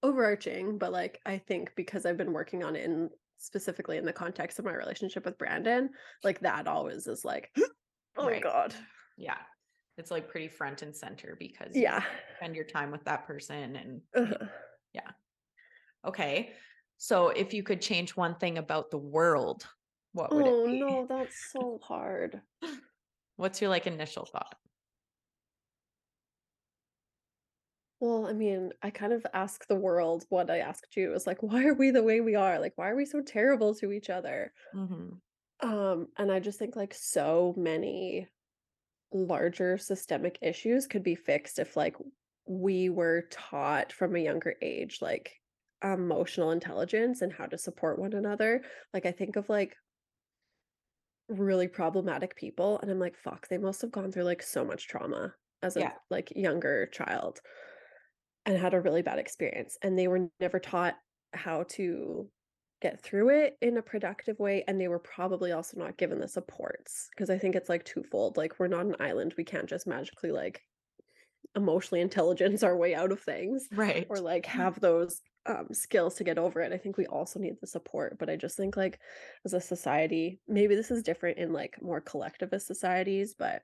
Overarching, 0.04 0.78
but 0.78 0.92
like 0.92 1.22
I 1.26 1.38
think 1.38 1.76
because 1.76 2.06
I've 2.06 2.18
been 2.18 2.34
working 2.34 2.64
on 2.64 2.76
it 2.76 2.84
in 2.86 3.10
specifically 3.38 3.98
in 3.98 4.06
the 4.06 4.14
context 4.14 4.60
of 4.60 4.66
my 4.66 4.74
relationship 4.74 5.26
with 5.26 5.38
Brandon, 5.38 5.92
like 6.24 6.42
that 6.42 6.68
always 6.68 7.08
is 7.08 7.24
like, 7.26 7.56
oh 8.18 8.28
Right. 8.28 8.42
God. 8.42 8.76
Yeah. 9.18 9.42
It's 9.98 10.12
like 10.12 10.30
pretty 10.30 10.48
front 10.48 10.82
and 10.82 10.96
center 10.96 11.36
because 11.40 11.84
you 11.84 11.84
Yeah. 11.84 12.04
spend 12.40 12.56
your 12.56 12.66
time 12.66 12.92
with 12.92 13.04
that 13.06 13.26
person 13.26 13.76
and 13.76 14.02
Ugh. 14.16 14.50
okay. 16.06 16.54
So 16.98 17.30
if 17.30 17.54
you 17.54 17.64
could 17.64 17.82
change 17.82 18.16
one 18.16 18.36
thing 18.36 18.58
about 18.58 18.92
the 18.92 18.98
world, 18.98 19.68
what 20.14 20.36
would 20.36 20.48
Oh 20.48 20.48
it 20.48 20.64
be? 20.64 20.82
no, 20.82 21.06
that's 21.08 21.38
so 21.52 21.80
hard. 21.82 22.42
What's 23.36 23.62
your 23.62 23.70
like 23.70 23.86
initial 23.88 24.26
thought? 24.26 24.60
Well, 28.00 28.28
I 28.28 28.34
mean, 28.34 28.74
I 28.82 28.90
kind 28.92 29.14
of 29.14 29.26
ask 29.34 29.66
the 29.68 29.76
world 29.76 30.26
what 30.30 30.50
I 30.52 30.60
asked 30.60 30.96
you 30.98 31.14
is 31.14 31.26
like, 31.26 31.42
why 31.42 31.66
are 31.66 31.74
we 31.74 31.90
the 31.92 32.04
way 32.04 32.20
we 32.22 32.36
are? 32.36 32.60
Like, 32.60 32.74
why 32.78 32.90
are 32.90 32.96
we 32.96 33.06
so 33.06 33.22
terrible 33.22 33.74
to 33.76 33.92
each 33.92 34.10
other? 34.10 34.54
Mhm. 34.74 35.22
Um, 35.64 36.10
and 36.18 36.32
I 36.32 36.40
just 36.40 36.60
think 36.60 36.76
like 36.76 36.94
so 36.94 37.56
many 37.58 38.28
larger 39.14 39.78
systemic 39.78 40.40
issues 40.42 40.88
could 40.88 41.04
be 41.04 41.16
fixed 41.16 41.60
if 41.60 41.78
like 41.78 41.96
we 42.48 42.90
were 42.90 43.24
taught 43.32 43.94
from 43.94 44.16
a 44.16 44.20
younger 44.20 44.56
age 44.62 45.00
like 45.02 45.34
emotional 45.84 46.52
intelligence 46.52 47.22
and 47.22 47.34
how 47.34 47.48
to 47.48 47.58
support 47.58 48.00
one 48.00 48.14
another. 48.14 48.64
Like 48.94 49.06
I 49.06 49.14
think 49.14 49.38
of 49.38 49.50
like 49.50 49.78
really 51.30 51.68
problematic 51.68 52.36
people 52.36 52.80
and 52.80 52.92
I'm 52.92 53.00
like, 53.00 53.16
fuck, 53.18 53.48
they 53.48 53.58
must 53.58 53.82
have 53.82 53.92
gone 53.92 54.12
through 54.12 54.24
like 54.24 54.44
so 54.44 54.66
much 54.66 54.88
trauma 54.88 55.34
as 55.62 55.78
a 55.78 55.80
Yeah. 55.80 55.94
like 56.10 56.32
younger 56.36 56.88
child 56.88 57.42
and 58.46 58.58
had 58.58 58.74
a 58.74 58.82
really 58.82 59.02
bad 59.02 59.20
experience 59.20 59.78
and 59.82 59.98
they 59.98 60.08
were 60.08 60.30
never 60.40 60.60
taught 60.60 60.96
how 61.34 61.64
to 61.64 62.30
get 62.84 63.02
through 63.02 63.30
it 63.30 63.58
in 63.62 63.78
a 63.78 63.82
productive 63.82 64.40
way 64.40 64.64
and 64.68 64.80
they 64.80 64.90
were 64.90 65.00
probably 65.00 65.52
also 65.54 65.78
not 65.80 65.98
given 65.98 66.20
the 66.20 66.28
supports 66.28 67.10
because 67.12 67.30
i 67.32 67.38
think 67.40 67.56
it's 67.56 67.70
like 67.70 67.86
twofold 67.86 68.38
like 68.38 68.60
we're 68.60 68.68
not 68.68 68.86
an 68.86 68.96
island 69.00 69.34
we 69.38 69.46
can't 69.46 69.70
just 69.70 69.88
magically 69.88 70.32
like 70.32 70.62
emotionally 71.56 72.02
intelligence 72.02 72.64
our 72.64 72.78
way 72.78 72.96
out 72.96 73.12
of 73.12 73.22
things 73.22 73.70
Right. 73.72 74.08
or 74.10 74.18
like 74.20 74.46
have 74.48 74.80
those 74.80 75.22
um, 75.46 75.68
skills 75.74 76.16
to 76.16 76.24
get 76.24 76.38
over 76.38 76.62
it 76.62 76.74
i 76.74 76.78
think 76.78 76.98
we 76.98 77.08
also 77.08 77.40
need 77.40 77.56
the 77.62 77.68
support 77.68 78.18
but 78.20 78.30
i 78.30 78.36
just 78.38 78.58
think 78.58 78.78
like 78.78 79.00
as 79.46 79.54
a 79.54 79.62
society 79.62 80.42
maybe 80.48 80.76
this 80.76 80.92
is 80.92 81.04
different 81.04 81.38
in 81.38 81.54
like 81.54 81.82
more 81.82 82.02
collectivist 82.02 82.68
societies 82.68 83.36
but 83.38 83.64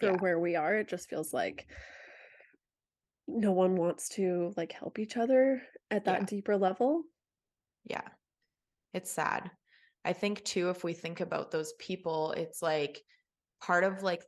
for 0.00 0.06
Yeah. 0.06 0.16
where 0.16 0.38
we 0.38 0.56
are 0.56 0.76
it 0.76 0.88
just 0.88 1.08
feels 1.08 1.32
like 1.32 1.66
no 3.28 3.52
one 3.52 3.76
wants 3.76 4.08
to 4.10 4.52
like 4.56 4.72
help 4.72 4.98
each 4.98 5.16
other 5.16 5.62
at 5.90 6.04
that 6.04 6.20
Yeah. 6.20 6.26
deeper 6.26 6.56
level 6.56 7.04
Yeah. 7.86 8.06
It's 8.92 9.10
sad. 9.10 9.50
I 10.04 10.12
think 10.12 10.44
too, 10.44 10.70
if 10.70 10.84
we 10.84 10.92
think 10.94 11.20
about 11.20 11.50
those 11.50 11.72
people, 11.74 12.32
it's 12.32 12.62
like 12.62 13.02
part 13.60 13.84
of 13.84 14.02
like, 14.02 14.22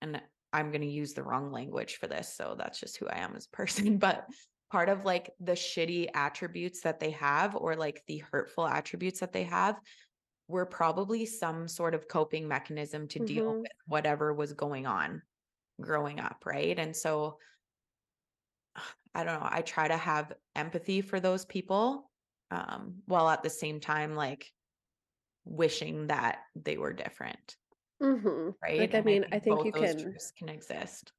and 0.00 0.20
I'm 0.52 0.70
going 0.70 0.80
to 0.80 0.86
use 0.88 1.12
the 1.14 1.22
wrong 1.22 1.52
language 1.52 1.96
for 1.96 2.06
this. 2.06 2.34
So 2.34 2.56
that's 2.58 2.80
just 2.80 2.96
who 2.96 3.06
I 3.06 3.18
am 3.18 3.36
as 3.36 3.46
a 3.46 3.50
person. 3.56 3.98
But 3.98 4.26
part 4.70 4.88
of 4.88 5.04
like 5.04 5.30
the 5.40 5.52
shitty 5.52 6.08
attributes 6.14 6.80
that 6.82 7.00
they 7.00 7.10
have, 7.12 7.54
or 7.56 7.76
like 7.76 8.02
the 8.06 8.18
hurtful 8.18 8.66
attributes 8.66 9.20
that 9.20 9.32
they 9.32 9.44
have, 9.44 9.80
were 10.48 10.66
probably 10.66 11.26
some 11.26 11.68
sort 11.68 11.94
of 11.94 12.08
coping 12.08 12.48
mechanism 12.48 13.06
to 13.08 13.20
deal 13.20 13.52
Mhm. 13.54 13.60
with 13.62 13.72
whatever 13.86 14.32
was 14.34 14.52
going 14.52 14.86
on 14.86 15.22
growing 15.80 16.18
up. 16.18 16.44
Right. 16.44 16.78
And 16.78 16.96
so 16.96 17.38
I 19.14 19.24
don't 19.24 19.40
know. 19.40 19.48
I 19.50 19.62
try 19.62 19.88
to 19.88 19.96
have 19.96 20.32
empathy 20.54 21.00
for 21.02 21.20
those 21.20 21.44
people 21.44 22.09
um, 22.50 23.02
while 23.06 23.28
at 23.28 23.42
the 23.42 23.50
same 23.50 23.80
time, 23.80 24.14
like 24.14 24.52
wishing 25.44 26.08
that 26.08 26.40
they 26.54 26.76
were 26.76 26.92
different. 26.92 27.56
Mhm. 28.02 28.54
Right. 28.62 28.78
Like, 28.78 28.94
I 28.94 29.00
mean, 29.00 29.26
I 29.32 29.38
think 29.38 29.58
both 29.58 29.66
you 29.66 29.72
those 29.72 29.94
can 29.94 30.16
can 30.36 30.48
exist. 30.48 31.12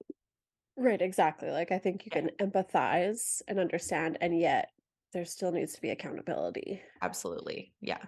Right, 0.77 1.01
exactly. 1.01 1.49
Like, 1.51 1.71
I 1.71 1.79
think 1.79 2.05
you 2.05 2.11
Yeah. 2.15 2.21
can 2.21 2.29
empathize 2.39 3.41
and 3.47 3.59
understand, 3.59 4.17
and 4.21 4.37
yet 4.39 4.71
there 5.11 5.25
still 5.25 5.51
needs 5.51 5.73
to 5.73 5.81
be 5.81 5.89
accountability. 5.89 6.81
Absolutely. 7.01 7.75
Yeah. 7.81 8.05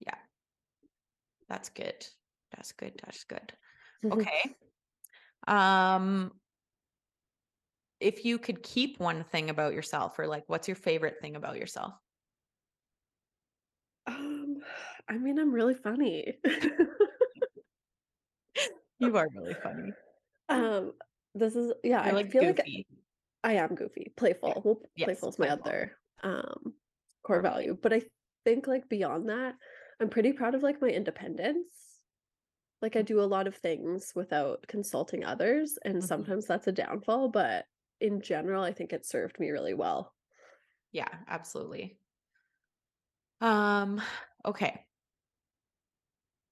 Yeah. 0.00 0.18
That's 1.48 1.68
good. 1.68 2.06
That's 2.50 2.72
good. 2.72 3.00
That's 3.04 3.24
good. 3.24 3.52
Okay. 4.04 4.54
Um, 5.46 6.40
if 8.00 8.24
you 8.24 8.38
could 8.38 8.62
keep 8.62 8.98
one 8.98 9.24
thing 9.24 9.50
about 9.50 9.74
yourself, 9.74 10.18
or 10.18 10.26
like, 10.26 10.44
what's 10.48 10.68
your 10.68 10.74
favorite 10.74 11.20
thing 11.20 11.36
about 11.36 11.56
yourself? 11.56 11.94
I 15.08 15.18
mean, 15.18 15.38
I'm 15.38 15.52
really 15.52 15.74
funny. 15.74 16.38
You 18.98 19.16
are 19.16 19.28
really 19.34 19.54
funny. 19.54 19.96
Um, 20.48 20.94
this 21.34 21.54
is 21.56 21.72
yeah, 21.84 22.02
You're 22.02 22.12
I 22.12 22.14
like 22.14 22.30
feel 22.30 22.44
like 22.44 22.60
goofy. 22.64 22.86
I 23.44 23.54
am 23.54 23.74
goofy, 23.74 24.12
playful. 24.16 24.62
Well, 24.64 24.82
Yes, 24.94 25.16
playful 25.16 25.30
is 25.30 25.38
my 25.38 25.48
playful. 25.48 25.50
other 25.50 25.98
um 26.22 26.74
Core 27.24 27.42
value, 27.42 27.78
but 27.80 27.92
I 27.92 28.02
think 28.44 28.66
like 28.68 28.88
beyond 28.88 29.28
that, 29.30 29.56
I'm 30.00 30.10
pretty 30.10 30.32
proud 30.32 30.54
of 30.54 30.62
like 30.62 30.80
my 30.82 30.88
independence. 30.88 32.00
Like 32.82 32.96
I 32.96 33.02
do 33.02 33.20
a 33.20 33.24
lot 33.26 33.46
of 33.48 33.56
things 33.56 34.12
without 34.16 34.66
consulting 34.68 35.24
others, 35.24 35.78
and 35.84 36.02
Mhm. 36.02 36.04
sometimes 36.04 36.46
that's 36.46 36.66
a 36.68 36.72
downfall, 36.72 37.30
but 37.30 37.66
in 38.00 38.20
general, 38.22 38.62
I 38.64 38.72
think 38.74 38.92
it 38.92 39.06
served 39.06 39.40
me 39.40 39.50
really 39.50 39.74
well. 39.74 40.14
Yeah, 40.92 41.24
absolutely. 41.26 41.98
Um, 43.40 44.00
okay. 44.44 44.86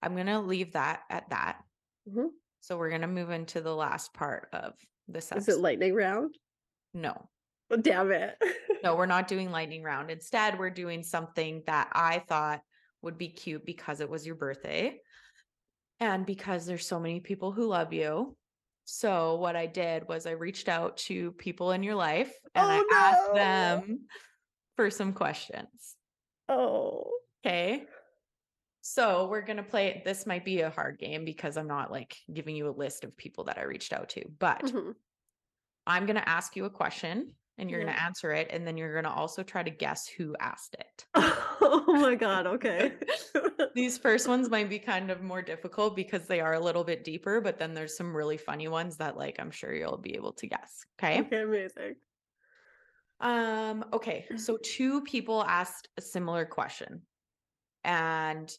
I'm 0.03 0.17
gonna 0.17 0.41
leave 0.41 0.73
that 0.73 1.03
at 1.11 1.31
that. 1.31 1.63
Mhm. 2.09 2.29
So 2.61 2.77
we're 2.79 2.91
gonna 2.91 3.07
move 3.09 3.31
into 3.31 3.61
the 3.61 3.75
last 3.75 4.13
part 4.15 4.49
of 4.53 4.75
this 5.07 5.33
Is 5.33 5.49
it 5.49 5.59
lightning 5.59 5.95
round? 5.95 6.37
No, 6.95 7.29
Oh, 7.71 7.77
damn 7.77 8.11
it. 8.13 8.37
no, 8.83 8.97
we're 8.97 9.07
not 9.07 9.29
doing 9.29 9.51
lightning 9.51 9.83
round. 9.83 10.11
Instead, 10.11 10.59
we're 10.59 10.71
doing 10.71 11.03
something 11.03 11.63
that 11.67 11.91
I 11.93 12.21
thought 12.21 12.63
would 13.03 13.19
be 13.19 13.29
cute 13.29 13.65
because 13.65 14.01
it 14.01 14.09
was 14.11 14.27
your 14.27 14.35
birthday 14.37 15.01
and 16.01 16.25
because 16.27 16.67
there's 16.67 16.87
so 16.87 16.99
many 16.99 17.21
people 17.21 17.53
who 17.53 17.67
love 17.67 17.93
you. 17.93 18.37
So 18.85 19.37
what 19.37 19.55
I 19.55 19.67
did 19.67 20.09
was 20.09 20.27
I 20.27 20.31
reached 20.33 20.69
out 20.69 20.97
to 21.09 21.33
people 21.33 21.73
in 21.73 21.83
your 21.83 21.95
life 21.95 22.33
and 22.55 22.67
I 22.67 22.79
Oh, 22.79 22.87
asked 22.95 23.35
them 23.35 24.07
for 24.77 24.91
some 24.91 25.13
questions. 25.13 25.97
Oh. 26.49 27.13
Okay. 27.45 27.87
So 28.81 29.29
we're 29.29 29.43
gonna 29.43 29.63
play. 29.63 30.03
This 30.05 30.27
might 30.27 30.45
be 30.45 30.61
a 30.61 30.71
hard 30.71 30.99
game 30.99 31.25
because 31.25 31.57
I'm 31.57 31.67
not 31.67 31.91
like 31.91 32.17
giving 32.33 32.57
you 32.57 32.69
a 32.69 32.71
list 32.71 33.05
of 33.05 33.17
people 33.17 33.45
that 33.45 33.59
I 33.59 33.63
reached 33.65 33.93
out 33.93 34.09
to, 34.11 34.25
but 34.39 34.73
Mhm. 34.73 34.99
I'm 35.87 36.07
gonna 36.07 36.23
ask 36.25 36.55
you 36.57 36.65
a 36.67 36.71
question 36.71 37.35
and 37.57 37.71
you're 37.71 37.81
Yeah. 37.81 37.85
gonna 37.85 37.99
answer 37.99 38.31
it, 38.33 38.49
and 38.51 38.67
then 38.67 38.77
you're 38.77 38.95
gonna 38.95 39.13
also 39.15 39.43
try 39.43 39.63
to 39.63 39.71
guess 39.71 40.07
who 40.07 40.37
asked 40.39 40.75
it. 40.79 41.07
Oh 41.61 41.97
my 42.01 42.15
god, 42.15 42.47
okay. 42.47 42.99
These 43.75 43.97
first 43.99 44.27
ones 44.29 44.51
might 44.51 44.69
be 44.69 44.79
kind 44.79 45.11
of 45.11 45.23
more 45.23 45.41
difficult 45.43 45.95
because 45.97 46.27
they 46.27 46.41
are 46.41 46.53
a 46.55 46.61
little 46.61 46.85
bit 46.85 47.03
deeper, 47.05 47.41
but 47.41 47.59
then 47.59 47.73
there's 47.75 47.97
some 47.97 48.15
really 48.17 48.37
funny 48.37 48.69
ones 48.69 48.97
that 48.99 49.17
like 49.17 49.39
I'm 49.39 49.51
sure 49.51 49.75
you'll 49.75 49.97
be 49.99 50.17
able 50.17 50.33
to 50.35 50.47
guess. 50.47 50.85
Okay. 50.99 51.31
Okay, 51.31 51.43
amazing. 51.43 51.97
Um, 53.21 53.85
okay, 53.93 54.31
so 54.37 54.59
two 54.59 55.03
people 55.03 55.43
asked 55.45 55.89
a 55.97 56.01
similar 56.01 56.47
question. 56.47 57.03
And 57.85 58.51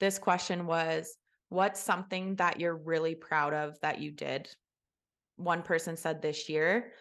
this 0.00 0.18
question 0.18 0.66
was 0.66 1.16
what's 1.48 1.80
something 1.80 2.36
that 2.36 2.60
you're 2.60 2.76
really 2.76 3.14
proud 3.14 3.54
of 3.54 3.78
that 3.80 4.00
you 4.00 4.10
did? 4.10 4.48
One 5.36 5.62
person 5.62 5.96
said 5.96 6.22
this 6.22 6.48
year. 6.48 6.92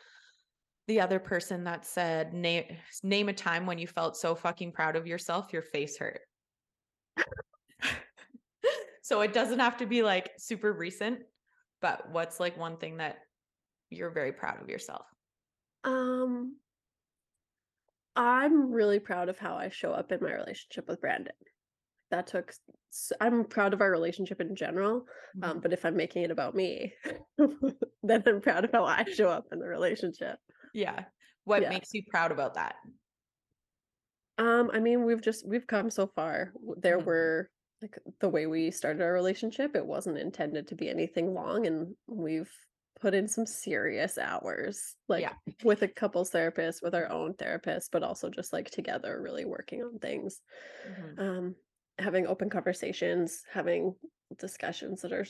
the 0.88 1.02
other 1.02 1.20
person 1.20 1.64
that 1.64 1.86
said 1.86 2.34
name 2.34 2.66
name 3.04 3.30
a 3.30 3.34
time 3.34 3.66
when 3.66 3.80
you 3.80 3.88
felt 3.88 4.16
so 4.16 4.36
fucking 4.36 4.72
proud 4.72 4.96
of 4.96 5.08
yourself 5.08 5.52
your 5.52 5.62
face 5.64 5.98
hurt. 5.98 6.22
so 9.02 9.22
it 9.22 9.34
doesn't 9.34 9.60
have 9.60 9.78
to 9.78 9.86
be 9.86 10.04
like 10.04 10.32
super 10.38 10.72
recent, 10.72 11.20
but 11.82 12.12
what's 12.12 12.40
like 12.40 12.58
one 12.58 12.78
thing 12.78 12.98
that 12.98 13.18
you're 13.90 14.12
very 14.12 14.32
proud 14.32 14.62
of 14.62 14.70
yourself? 14.70 15.06
Um 15.84 16.58
I'm 18.16 18.72
really 18.72 19.00
proud 19.00 19.28
of 19.30 19.38
how 19.38 19.56
I 19.56 19.70
show 19.70 19.92
up 19.92 20.12
in 20.12 20.20
my 20.22 20.34
relationship 20.34 20.88
with 20.88 21.02
Brandon. 21.02 21.34
That 22.12 22.28
took 22.28 22.54
i'm 23.20 23.44
proud 23.46 23.74
of 23.74 23.82
our 23.82 23.92
relationship 23.92 24.40
in 24.40 24.56
general, 24.56 25.06
um, 25.42 25.60
Mhm. 25.60 25.62
but 25.62 25.74
if 25.74 25.84
I'm 25.84 25.98
making 25.98 26.24
it 26.24 26.32
about 26.32 26.56
me, 26.56 26.94
then 28.04 28.24
I'm 28.26 28.42
proud 28.42 28.64
of 28.64 28.72
how 28.72 28.86
I 28.86 29.04
show 29.06 29.30
up 29.30 29.48
in 29.52 29.60
the 29.60 29.68
relationship. 29.68 30.38
Yeah. 30.74 31.06
What 31.46 31.64
Yeah. 31.64 31.70
makes 31.70 31.94
you 31.94 32.04
proud 32.10 32.32
about 32.32 32.54
that? 32.56 32.76
Um, 34.38 34.70
I 34.74 34.80
mean, 34.80 35.06
we've 35.06 35.22
just 35.22 35.48
we've 35.48 35.68
come 35.68 35.90
so 35.90 36.08
far. 36.08 36.54
There 36.78 37.00
Mhm. 37.00 37.06
were 37.06 37.50
like 37.82 37.98
the 38.20 38.30
way 38.30 38.48
we 38.48 38.72
started 38.72 39.02
our 39.02 39.14
relationship, 39.14 39.76
it 39.76 39.86
wasn't 39.86 40.18
intended 40.18 40.68
to 40.68 40.76
be 40.76 40.90
anything 40.90 41.34
long, 41.34 41.66
and 41.68 41.96
we've 42.08 42.52
put 43.00 43.14
in 43.14 43.28
some 43.28 43.46
serious 43.46 44.18
hours, 44.18 44.96
like 45.10 45.26
Yeah. 45.26 45.36
with 45.64 45.82
a 45.84 45.88
couples 45.88 46.30
therapist, 46.32 46.82
with 46.82 46.96
our 46.96 47.10
own 47.12 47.34
therapist, 47.36 47.92
but 47.92 48.04
also 48.04 48.30
just 48.30 48.54
like 48.54 48.70
together, 48.72 49.22
really 49.22 49.46
working 49.46 49.84
on 49.84 50.00
things. 50.00 50.42
Mhm. 50.84 51.20
Um, 51.20 51.56
having 51.98 52.28
open 52.28 52.50
conversations, 52.50 53.44
having 53.52 53.96
discussions 54.38 55.02
that 55.02 55.14
are 55.14 55.26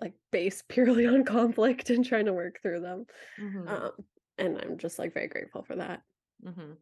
like 0.00 0.14
based 0.30 0.68
purely 0.68 1.06
on 1.06 1.24
conflict 1.24 1.90
and 1.90 2.04
trying 2.04 2.26
to 2.26 2.32
work 2.32 2.60
through 2.62 2.80
them. 2.80 3.06
Mhm. 3.40 3.68
Um, 3.68 3.92
and 4.38 4.58
I'm 4.58 4.78
just 4.78 4.98
like 4.98 5.14
very 5.14 5.28
grateful 5.28 5.62
for 5.62 5.76
that. 5.76 6.02
Mhm. 6.44 6.76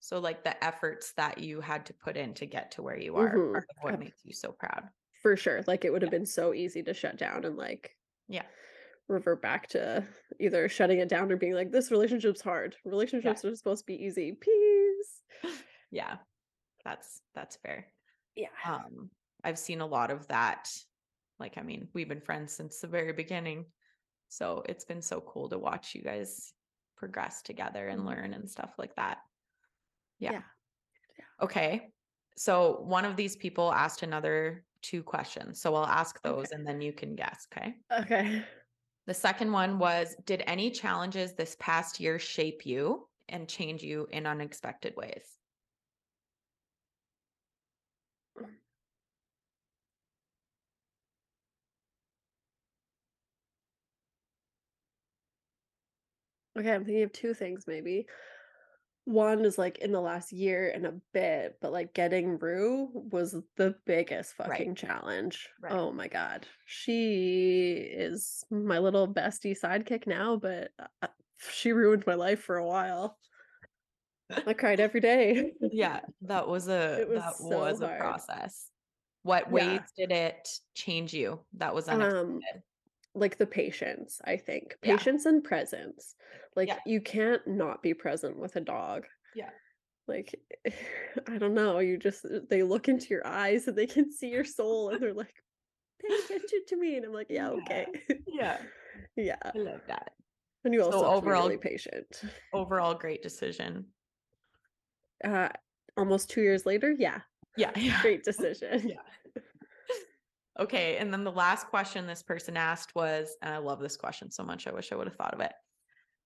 So 0.00 0.18
like 0.20 0.44
the 0.44 0.62
efforts 0.64 1.12
that 1.14 1.38
you 1.38 1.60
had 1.60 1.86
to 1.86 1.94
put 1.94 2.16
in 2.16 2.34
to 2.34 2.46
get 2.46 2.72
to 2.72 2.82
where 2.82 2.98
you 2.98 3.16
are, 3.16 3.34
Mhm. 3.34 3.52
part 3.52 3.64
of 3.70 3.76
what 3.82 3.94
Ab- 3.94 4.00
makes 4.00 4.24
you 4.24 4.32
so 4.32 4.52
proud. 4.52 4.88
For 5.22 5.36
sure. 5.36 5.62
Like 5.66 5.84
it 5.84 5.90
would 5.90 6.02
have 6.02 6.12
Yeah. 6.12 6.18
been 6.18 6.26
so 6.26 6.54
easy 6.54 6.82
to 6.84 6.94
shut 6.94 7.16
down 7.16 7.44
and 7.44 7.56
like 7.56 7.96
Yeah. 8.28 8.46
revert 9.08 9.40
back 9.42 9.68
to 9.68 10.06
either 10.38 10.68
shutting 10.68 10.98
it 10.98 11.08
down 11.08 11.32
or 11.32 11.36
being 11.36 11.54
like, 11.54 11.70
this 11.72 11.90
relationship's 11.90 12.42
hard. 12.42 12.76
Yeah. 12.84 12.90
Relationships 12.90 13.44
are 13.44 13.56
supposed 13.56 13.82
to 13.82 13.86
be 13.86 14.04
easy. 14.04 14.32
Peace. 14.32 15.22
Yeah. 15.90 16.18
That's 16.84 17.22
that's 17.34 17.56
fair. 17.56 17.92
Yeah. 18.38 18.50
Um 18.64 19.10
I've 19.44 19.58
seen 19.58 19.80
a 19.80 19.86
lot 19.86 20.10
of 20.10 20.28
that. 20.28 20.70
Like 21.38 21.58
I 21.58 21.62
mean, 21.62 21.90
we've 21.94 22.08
been 22.08 22.20
friends 22.20 22.52
since 22.52 22.80
the 22.80 22.88
very 22.88 23.12
beginning. 23.12 23.72
So 24.28 24.62
it's 24.68 24.84
been 24.84 25.02
so 25.02 25.20
cool 25.22 25.48
to 25.50 25.58
watch 25.58 25.94
you 25.94 26.02
guys 26.02 26.54
progress 26.96 27.42
together 27.42 27.88
and 27.88 28.04
Mhm. 28.04 28.06
learn 28.06 28.34
and 28.34 28.50
stuff 28.50 28.74
like 28.78 28.96
that. 28.96 29.18
Yeah. 30.18 30.34
Yeah. 31.18 31.24
Okay. 31.40 31.92
So 32.36 32.80
one 32.82 33.04
of 33.04 33.16
these 33.16 33.36
people 33.36 33.72
asked 33.72 34.02
another 34.02 34.66
two 34.82 35.02
questions. 35.02 35.60
So 35.60 35.74
I'll 35.74 35.86
ask 35.86 36.22
Okay. 36.24 36.34
those 36.34 36.52
and 36.52 36.66
then 36.66 36.80
you 36.80 36.92
can 36.92 37.16
guess, 37.16 37.46
okay? 37.52 37.76
Okay. 37.90 38.44
The 39.06 39.14
second 39.14 39.50
one 39.50 39.80
was 39.80 40.14
Did 40.24 40.44
any 40.46 40.70
challenges 40.70 41.34
this 41.34 41.56
past 41.58 41.98
year 41.98 42.20
shape 42.20 42.64
you 42.64 43.10
and 43.28 43.48
change 43.48 43.82
you 43.82 44.06
in 44.12 44.24
unexpected 44.24 44.94
ways? 44.96 45.37
Okay. 56.58 56.74
I'm 56.74 56.84
thinking 56.84 57.02
of 57.04 57.12
two 57.12 57.34
things 57.34 57.66
maybe. 57.66 58.06
One 59.04 59.44
is 59.46 59.56
like 59.56 59.78
in 59.78 59.90
the 59.92 60.02
last 60.02 60.32
year 60.32 60.68
and 60.68 60.84
a 60.84 61.00
bit, 61.14 61.56
but 61.62 61.72
like 61.72 61.94
getting 61.94 62.38
Rue 62.38 62.90
was 62.92 63.34
the 63.56 63.74
biggest 63.86 64.38
Right. 64.38 64.50
fucking 64.50 64.74
challenge. 64.74 65.48
Right. 65.62 65.72
Oh 65.72 65.92
my 65.92 66.08
God. 66.08 66.46
She 66.66 67.74
is 67.74 68.44
my 68.50 68.78
little 68.78 69.08
bestie 69.08 69.58
sidekick 69.58 70.06
now, 70.06 70.36
but 70.36 70.72
uh, 71.02 71.08
she 71.38 71.72
ruined 71.72 72.06
my 72.06 72.14
life 72.14 72.40
for 72.42 72.56
a 72.56 72.66
while. 72.66 73.18
I 74.46 74.52
cried 74.54 74.78
every 74.80 75.00
day. 75.00 75.52
Yeah, 75.60 76.00
that 76.22 76.46
was 76.46 76.68
a 76.68 77.06
was 77.08 77.22
that 77.22 77.36
so 77.36 77.48
was 77.48 77.80
a 77.80 77.96
process. 77.98 78.70
What 79.22 79.44
Yeah. 79.46 79.52
ways 79.52 79.80
did 79.96 80.12
it 80.12 80.48
change 80.74 81.14
you? 81.14 81.40
That 81.54 81.74
was 81.74 81.88
unexpected. 81.88 82.26
Um, 82.26 82.40
like 83.18 83.38
the 83.38 83.46
patience, 83.46 84.20
I 84.24 84.36
think. 84.36 84.76
Yeah. 84.82 84.96
Patience 84.96 85.26
and 85.26 85.42
presence. 85.44 86.14
Like 86.56 86.68
Yeah. 86.68 86.78
you 86.86 87.00
can't 87.00 87.46
not 87.46 87.82
be 87.82 87.94
present 87.94 88.38
with 88.38 88.56
a 88.56 88.60
dog. 88.60 89.04
Yeah. 89.34 89.50
Like 90.06 90.34
I 91.28 91.38
don't 91.38 91.54
know, 91.54 91.78
you 91.80 91.98
just 91.98 92.24
they 92.48 92.62
look 92.62 92.88
into 92.88 93.08
your 93.10 93.26
eyes 93.26 93.68
and 93.68 93.76
they 93.76 93.86
can 93.86 94.10
see 94.12 94.28
your 94.28 94.44
soul 94.44 94.90
and 94.90 95.02
they're 95.02 95.12
like, 95.14 95.34
pay 96.00 96.14
attention 96.14 96.60
to 96.68 96.76
me. 96.76 96.96
And 96.96 97.04
I'm 97.06 97.12
like, 97.12 97.26
yeah, 97.30 97.50
Yeah. 97.52 97.60
okay. 97.62 97.86
Yeah, 98.26 98.58
yeah. 99.16 99.36
I 99.44 99.58
love 99.58 99.80
that. 99.88 100.12
And 100.64 100.74
you 100.74 100.82
also 100.82 101.00
be 101.00 101.06
overall- 101.06 101.42
really 101.44 101.58
patient. 101.58 102.22
Overall, 102.52 102.94
great 102.94 103.22
decision. 103.22 103.86
Uh 105.24 105.48
almost 105.96 106.30
two 106.30 106.42
years 106.42 106.64
later, 106.64 106.94
yeah. 106.96 107.20
Yeah, 107.56 107.72
yeah. 107.76 108.00
Great 108.02 108.22
decision. 108.22 108.88
Yeah. 108.88 109.42
Okay, 110.60 110.96
and 110.96 111.12
then 111.12 111.22
the 111.22 111.30
last 111.30 111.68
question 111.68 112.06
this 112.06 112.22
person 112.22 112.56
asked 112.56 112.94
was, 112.96 113.36
and 113.42 113.54
I 113.54 113.58
love 113.58 113.78
this 113.78 113.96
question 113.96 114.30
so 114.30 114.42
much, 114.42 114.66
I 114.66 114.72
wish 114.72 114.90
I 114.90 114.96
would 114.96 115.06
have 115.06 115.16
thought 115.16 115.34
of 115.34 115.40
it. 115.40 115.52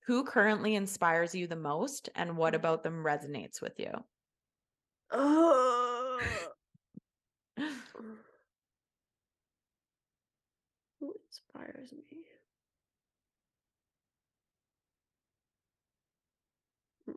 Who 0.06 0.24
currently 0.24 0.74
inspires 0.74 1.34
you 1.34 1.46
the 1.46 1.56
most, 1.56 2.08
and 2.14 2.36
what 2.36 2.54
about 2.54 2.82
them 2.82 3.04
resonates 3.04 3.60
with 3.60 3.78
you? 3.78 3.92
Oh. 5.10 6.20
Who 11.00 11.12
inspires 11.26 11.92
me? 11.92 12.24
Hmm. 17.06 17.12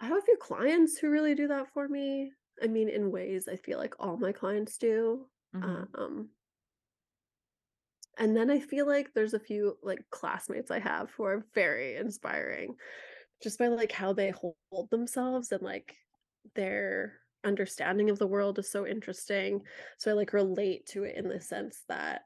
I 0.00 0.06
have 0.06 0.18
a 0.18 0.22
few 0.22 0.36
clients 0.36 0.98
who 0.98 1.08
really 1.10 1.34
do 1.34 1.48
that 1.48 1.72
for 1.72 1.88
me. 1.88 2.32
I 2.62 2.66
mean, 2.66 2.88
in 2.88 3.10
ways 3.10 3.48
I 3.48 3.56
feel 3.56 3.78
like 3.78 3.94
all 3.98 4.16
my 4.16 4.32
clients 4.32 4.78
do. 4.78 5.30
Mhm. 5.54 5.88
Um, 5.94 6.30
and 8.18 8.36
then 8.36 8.50
I 8.50 8.58
feel 8.60 8.86
like 8.86 9.14
there's 9.14 9.34
a 9.34 9.40
few 9.40 9.78
like 9.82 10.00
classmates 10.10 10.70
I 10.70 10.80
have 10.80 11.10
who 11.12 11.22
are 11.24 11.46
very 11.54 11.96
inspiring 11.96 12.76
just 13.42 13.58
by 13.58 13.68
like 13.68 13.92
how 13.92 14.12
they 14.12 14.30
hold 14.30 14.90
themselves 14.90 15.52
and 15.52 15.62
like 15.62 15.96
their 16.54 17.20
understanding 17.44 18.10
of 18.10 18.18
the 18.18 18.26
world 18.26 18.58
is 18.58 18.70
so 18.70 18.86
interesting. 18.86 19.62
So 19.98 20.10
I 20.10 20.14
like 20.14 20.32
relate 20.32 20.86
to 20.86 21.04
it 21.04 21.16
in 21.16 21.28
the 21.28 21.40
sense 21.40 21.84
that 21.88 22.22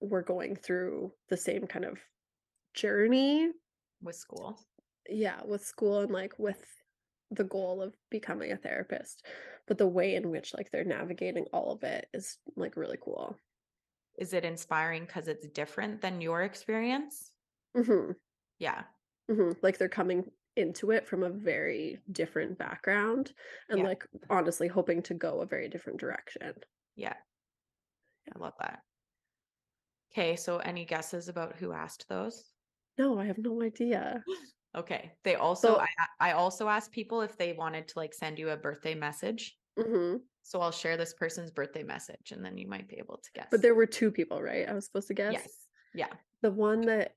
we're 0.00 0.22
going 0.22 0.56
through 0.56 1.12
the 1.28 1.36
same 1.36 1.66
kind 1.66 1.84
of 1.84 1.98
journey. 2.72 3.52
With 4.02 4.16
school. 4.16 4.58
Yeah, 5.08 5.42
with 5.44 5.64
school 5.64 6.00
and 6.00 6.10
like 6.10 6.38
with 6.38 6.64
the 7.34 7.44
goal 7.44 7.82
of 7.82 7.96
becoming 8.10 8.52
a 8.52 8.56
therapist. 8.56 9.26
But 9.66 9.78
the 9.78 9.88
way 9.88 10.14
in 10.14 10.30
which 10.30 10.54
like 10.54 10.70
they're 10.70 10.84
navigating 10.84 11.46
all 11.52 11.72
of 11.72 11.82
it 11.84 12.08
is 12.14 12.38
like 12.56 12.76
really 12.76 12.98
cool. 13.00 13.38
Is 14.18 14.32
it 14.32 14.44
inspiring 14.44 15.06
because 15.06 15.28
it's 15.28 15.46
different 15.46 16.00
than 16.00 16.20
your 16.20 16.42
experience? 16.42 17.30
hmm 17.74 18.12
Yeah. 18.58 18.86
hmm 19.28 19.52
Like 19.62 19.78
they're 19.78 19.88
coming 19.88 20.30
into 20.56 20.90
it 20.92 21.06
from 21.06 21.22
a 21.24 21.30
very 21.30 22.00
different 22.12 22.58
background 22.58 23.34
and 23.68 23.82
Yeah. 23.82 23.84
like 23.84 24.06
honestly 24.30 24.68
hoping 24.68 25.02
to 25.02 25.14
go 25.14 25.40
a 25.40 25.46
very 25.46 25.68
different 25.68 25.98
direction. 26.00 26.54
Yeah. 26.96 27.16
I 28.34 28.38
love 28.38 28.54
that. 28.58 28.84
Okay, 30.12 30.34
so 30.36 30.60
any 30.60 30.86
guesses 30.86 31.28
about 31.28 31.56
who 31.56 31.72
asked 31.72 32.08
those? 32.08 32.54
No, 32.98 33.18
I 33.20 33.26
have 33.26 33.38
no 33.38 33.62
idea. 33.62 34.24
Okay. 34.74 35.12
They 35.22 35.36
also 35.36 35.68
So- 35.74 35.80
I 35.80 35.86
I 36.20 36.32
also 36.32 36.68
asked 36.68 36.92
people 36.92 37.20
if 37.22 37.36
they 37.36 37.52
wanted 37.52 37.88
to 37.88 37.98
like 37.98 38.14
send 38.14 38.38
you 38.38 38.50
a 38.50 38.56
birthday 38.56 38.94
message. 38.94 39.56
hmm 39.80 40.16
So 40.42 40.60
I'll 40.60 40.72
share 40.72 40.96
this 40.96 41.14
person's 41.14 41.50
birthday 41.50 41.82
message 41.82 42.32
and 42.32 42.44
then 42.44 42.58
you 42.58 42.66
might 42.68 42.88
be 42.88 42.96
able 42.96 43.18
to 43.18 43.30
guess. 43.34 43.48
But 43.50 43.62
there 43.62 43.74
were 43.74 43.86
two 43.86 44.10
people, 44.10 44.42
right? 44.42 44.68
I 44.68 44.72
was 44.74 44.84
supposed 44.86 45.08
to 45.08 45.14
guess. 45.14 45.32
Yes. 45.32 45.66
Yeah. 45.94 46.12
The 46.42 46.50
one 46.50 46.82
that 46.82 47.14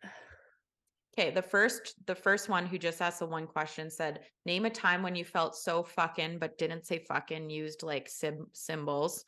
Okay, 1.20 1.32
the 1.32 1.42
first 1.42 1.96
the 2.06 2.14
first 2.14 2.48
one 2.48 2.68
who 2.68 2.78
just 2.78 3.02
asked 3.02 3.20
the 3.20 3.26
one 3.26 3.48
question 3.48 3.90
said, 3.90 4.24
"Name 4.46 4.66
a 4.66 4.70
time 4.70 5.02
when 5.02 5.16
you 5.16 5.26
felt 5.26 5.56
so 5.56 5.82
fucking 5.82 6.38
but 6.38 6.60
didn't 6.60 6.86
say 6.86 7.00
fucking, 7.00 7.50
used 7.50 7.82
like 7.82 8.08
sim- 8.08 8.52
symbols. 8.54 9.26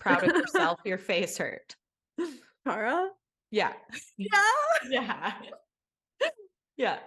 Proud 0.00 0.22
of 0.22 0.36
yourself, 0.36 0.80
your 0.84 0.98
face 0.98 1.38
hurt." 1.38 1.74
Tara. 2.66 3.08
Yeah. 3.50 3.72
Yeah. 4.18 4.28
Yeah. 4.90 5.32
yeah. 6.76 6.98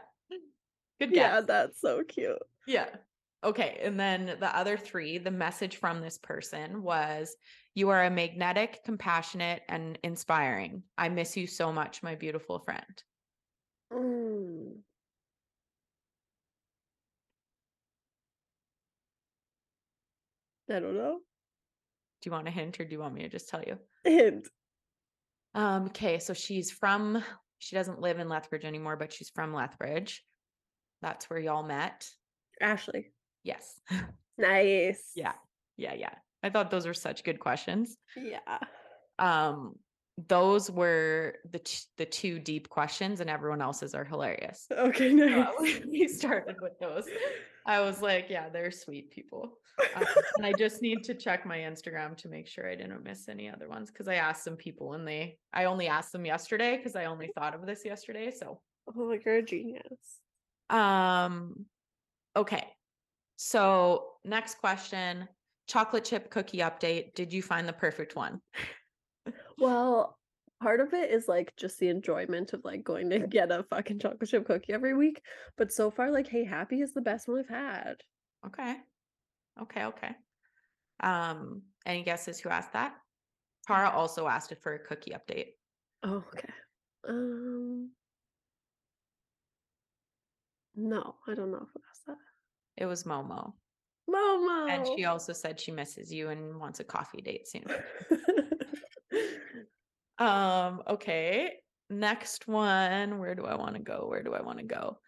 Good 1.10 1.16
Yeah, 1.16 1.42
that's 1.42 1.82
so 1.82 2.04
cute. 2.04 2.38
Yeah. 2.68 2.88
Okay. 3.44 3.80
And 3.84 4.00
then 4.00 4.38
the 4.40 4.56
other 4.56 4.78
three, 4.78 5.18
the 5.18 5.32
message 5.32 5.78
from 5.78 6.02
this 6.02 6.18
person 6.18 6.82
was 6.82 7.36
You 7.76 7.90
are 7.90 8.04
a 8.04 8.10
magnetic, 8.10 8.80
compassionate, 8.86 9.64
and 9.68 10.00
inspiring. 10.04 10.84
I 10.98 11.10
miss 11.10 11.36
you 11.36 11.48
so 11.48 11.74
much, 11.74 12.04
my 12.04 12.16
beautiful 12.16 12.60
friend. 12.60 13.04
Mm. 13.92 14.78
I 20.70 20.80
don't 20.80 20.96
know. 20.96 21.20
Do 22.22 22.30
you 22.30 22.32
want 22.32 22.48
a 22.48 22.52
hint 22.52 22.80
or 22.80 22.86
do 22.86 22.94
you 22.94 23.00
want 23.00 23.14
me 23.14 23.24
to 23.24 23.30
just 23.30 23.50
tell 23.50 23.62
you? 23.62 23.78
Hint. 24.06 24.48
Um, 25.54 25.88
okay, 25.88 26.20
so 26.20 26.34
she's 26.34 26.72
from 26.72 27.22
she 27.60 27.76
doesn't 27.76 28.02
live 28.02 28.20
in 28.20 28.28
Lethbridge 28.28 28.66
anymore, 28.66 28.98
but 28.98 29.14
she's 29.14 29.30
from 29.30 29.54
Lethbridge. 29.54 30.24
That's 31.04 31.30
where 31.30 31.40
y'all 31.40 31.64
met. 31.64 32.10
Ashley. 32.62 33.12
Yes. 33.44 33.80
Nice. 34.38 35.12
yeah. 35.16 35.34
Yeah, 35.78 35.94
yeah. 35.94 36.16
I 36.42 36.50
thought 36.50 36.72
those 36.72 36.88
were 36.88 36.94
such 36.96 37.24
good 37.24 37.40
questions. 37.40 37.98
Yeah. 38.16 38.58
Um 39.20 39.76
those 40.28 40.70
were 40.70 41.36
the 41.52 41.60
t- 41.60 41.86
the 41.98 42.06
two 42.06 42.40
deep 42.40 42.70
questions 42.70 43.20
and 43.20 43.30
everyone 43.30 43.62
else's 43.62 43.96
are 43.96 44.04
hilarious. 44.04 44.68
Okay, 44.72 45.16
So 45.18 45.54
we 45.92 46.08
started 46.08 46.56
with 46.62 46.78
those. 46.80 47.06
I 47.66 47.80
was 47.80 48.02
like, 48.02 48.28
yeah, 48.30 48.50
they're 48.50 48.72
sweet 48.72 49.12
people. 49.12 49.58
Um, 49.96 50.06
and 50.38 50.46
I 50.46 50.54
just 50.54 50.82
need 50.82 51.04
to 51.06 51.16
check 51.16 51.46
my 51.46 51.60
Instagram 51.60 52.16
to 52.18 52.28
make 52.28 52.48
sure 52.48 52.70
I 52.70 52.76
didn't 52.76 53.04
miss 53.04 53.28
any 53.28 53.50
other 53.50 53.68
ones 53.68 53.90
because 53.90 54.08
I 54.08 54.16
asked 54.16 54.44
some 54.44 54.56
people 54.56 54.94
and 54.94 55.08
they 55.08 55.38
I 55.54 55.66
only 55.66 55.88
asked 55.88 56.12
them 56.12 56.26
yesterday 56.26 56.78
because 56.78 56.96
I 56.96 57.06
only 57.06 57.32
thought 57.36 57.56
of 57.56 57.66
this 57.66 57.84
yesterday. 57.84 58.32
So 58.32 58.62
oh, 58.96 59.02
like 59.02 59.26
you're 59.26 59.38
a 59.38 59.44
genius. 59.44 60.20
Um 60.70 61.66
okay. 62.36 62.68
So 63.36 64.06
next 64.24 64.60
question. 64.60 65.28
Chocolate 65.68 66.06
chip 66.06 66.30
cookie 66.30 66.60
update. 66.60 67.16
Did 67.16 67.32
you 67.32 67.42
find 67.42 67.68
the 67.68 67.74
perfect 67.74 68.16
one? 68.16 68.42
Well, 69.58 70.18
part 70.62 70.80
of 70.80 70.94
it 70.94 71.12
is 71.12 71.28
like 71.28 71.54
just 71.58 71.80
the 71.80 71.90
enjoyment 71.90 72.54
of 72.54 72.64
like 72.64 72.84
going 72.84 73.10
to 73.10 73.20
get 73.28 73.52
a 73.52 73.64
fucking 73.70 74.00
chocolate 74.00 74.30
chip 74.30 74.46
cookie 74.46 74.74
every 74.74 74.96
week. 74.96 75.22
But 75.58 75.72
so 75.72 75.92
far, 75.92 76.12
like, 76.12 76.28
hey, 76.28 76.44
happy 76.44 76.82
is 76.82 76.94
the 76.94 77.02
best 77.02 77.28
one 77.28 77.40
I've 77.40 77.50
had. 77.50 77.96
Okay. 78.46 78.76
Okay, 79.62 79.86
okay. 79.86 80.16
Um, 81.02 81.62
any 81.86 82.04
guesses 82.04 82.40
who 82.40 82.50
asked 82.50 82.74
that? 82.74 82.96
Tara 83.68 83.90
also 83.90 84.28
asked 84.28 84.52
it 84.52 84.62
for 84.62 84.74
a 84.74 84.80
cookie 84.80 85.12
update. 85.12 85.54
Oh, 86.04 86.24
okay. 86.34 86.50
Um, 87.08 87.92
no, 90.76 91.16
I 91.28 91.34
don't 91.36 91.52
know 91.52 91.60
who 91.74 91.82
asked 91.90 92.06
that. 92.08 92.18
It 92.78 92.86
was 92.86 93.04
Momo. 93.04 93.54
Momo. 94.10 94.70
And 94.70 94.88
she 94.88 95.06
also 95.06 95.34
said 95.34 95.60
she 95.60 95.72
misses 95.72 96.12
you 96.12 96.30
and 96.30 96.60
wants 96.60 96.80
a 96.80 96.84
coffee 96.84 97.22
date 97.22 97.48
soon. 97.48 97.66
Um, 100.20 100.84
okay. 100.88 101.54
Next 101.90 102.48
one. 102.48 103.18
Where 103.20 103.36
do 103.36 103.46
I 103.46 103.56
want 103.56 103.76
to 103.76 103.82
go? 103.82 104.06
Where 104.08 104.24
do 104.24 104.34
I 104.34 104.42
want 104.42 104.60
to 104.60 104.64
go? 104.64 105.00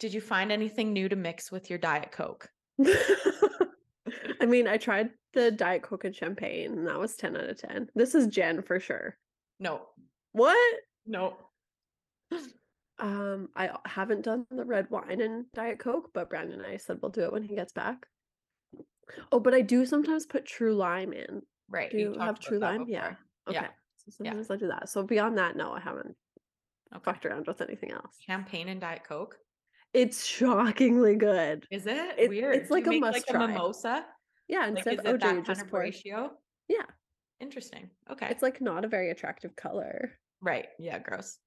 Did 0.00 0.12
you 0.12 0.20
find 0.20 0.50
anything 0.50 0.92
new 0.92 1.08
to 1.08 1.16
mix 1.16 1.52
with 1.52 1.70
your 1.70 1.78
Diet 1.78 2.10
Coke? 2.10 2.48
I 4.40 4.46
mean, 4.46 4.66
I 4.66 4.76
tried 4.76 5.10
the 5.34 5.50
Diet 5.50 5.82
Coke 5.82 6.04
and 6.04 6.14
champagne, 6.14 6.72
and 6.72 6.86
that 6.88 6.98
was 6.98 7.14
10 7.16 7.36
out 7.36 7.48
of 7.48 7.58
10. 7.60 7.88
This 7.94 8.14
is 8.14 8.26
Jen 8.26 8.62
for 8.62 8.80
sure. 8.80 9.16
No, 9.58 9.82
What? 10.32 10.80
no. 11.06 11.36
Um, 13.00 13.48
I 13.56 13.70
haven't 13.86 14.22
done 14.22 14.46
the 14.50 14.64
red 14.64 14.90
wine 14.90 15.20
and 15.20 15.46
Diet 15.54 15.78
Coke, 15.78 16.10
but 16.12 16.28
Brandon 16.28 16.60
and 16.60 16.66
I 16.66 16.76
said 16.76 16.98
we'll 17.00 17.10
do 17.10 17.22
it 17.22 17.32
when 17.32 17.42
he 17.42 17.54
gets 17.54 17.72
back. 17.72 18.06
Oh, 19.32 19.40
but 19.40 19.54
I 19.54 19.60
do 19.62 19.86
sometimes 19.86 20.26
put 20.26 20.44
true 20.46 20.74
lime 20.74 21.12
in. 21.12 21.42
Right. 21.68 21.90
Do 21.90 21.98
you 21.98 22.14
have 22.18 22.38
true 22.38 22.58
lime? 22.58 22.84
Yeah. 22.88 23.14
Okay. 23.48 23.58
Yeah. 23.60 23.68
So 24.08 24.24
Yeah. 24.24 24.30
sometimes 24.30 24.50
I 24.50 24.56
do 24.56 24.68
that. 24.68 24.88
So 24.88 25.02
beyond 25.02 25.38
that, 25.38 25.56
no, 25.56 25.72
I 25.72 25.80
haven't 25.80 26.14
Okay. 26.94 27.02
fucked 27.04 27.26
around 27.26 27.46
with 27.46 27.60
anything 27.60 27.90
else. 27.92 28.18
Champagne 28.20 28.68
and 28.68 28.80
Diet 28.80 29.02
Coke. 29.04 29.38
It's 29.92 30.24
shockingly 30.24 31.16
good. 31.16 31.66
Is 31.70 31.86
it 31.86 32.18
It- 32.18 32.28
weird? 32.28 32.54
it's 32.56 32.68
Do 32.68 32.74
like 32.74 32.86
a 32.86 32.98
must 33.00 33.12
like 33.14 33.26
try. 33.26 33.44
a 33.44 33.48
mimosa. 33.48 34.06
Yeah, 34.46 34.60
Like, 34.60 34.68
instead 34.70 34.92
is 34.94 34.98
of 35.00 35.04
OJ, 35.06 35.18
that 35.20 35.26
you 35.28 35.34
kind 35.34 35.46
just 35.46 35.68
pour. 35.68 35.80
ratio? 35.80 36.36
Yeah, 36.68 36.86
Interesting. 37.40 37.90
Okay. 38.10 38.28
it's 38.30 38.42
like 38.42 38.60
not 38.60 38.84
a 38.84 38.88
very 38.88 39.10
attractive 39.10 39.56
color, 39.56 40.18
right. 40.40 40.68
Yeah. 40.78 40.98
Gross. 40.98 41.38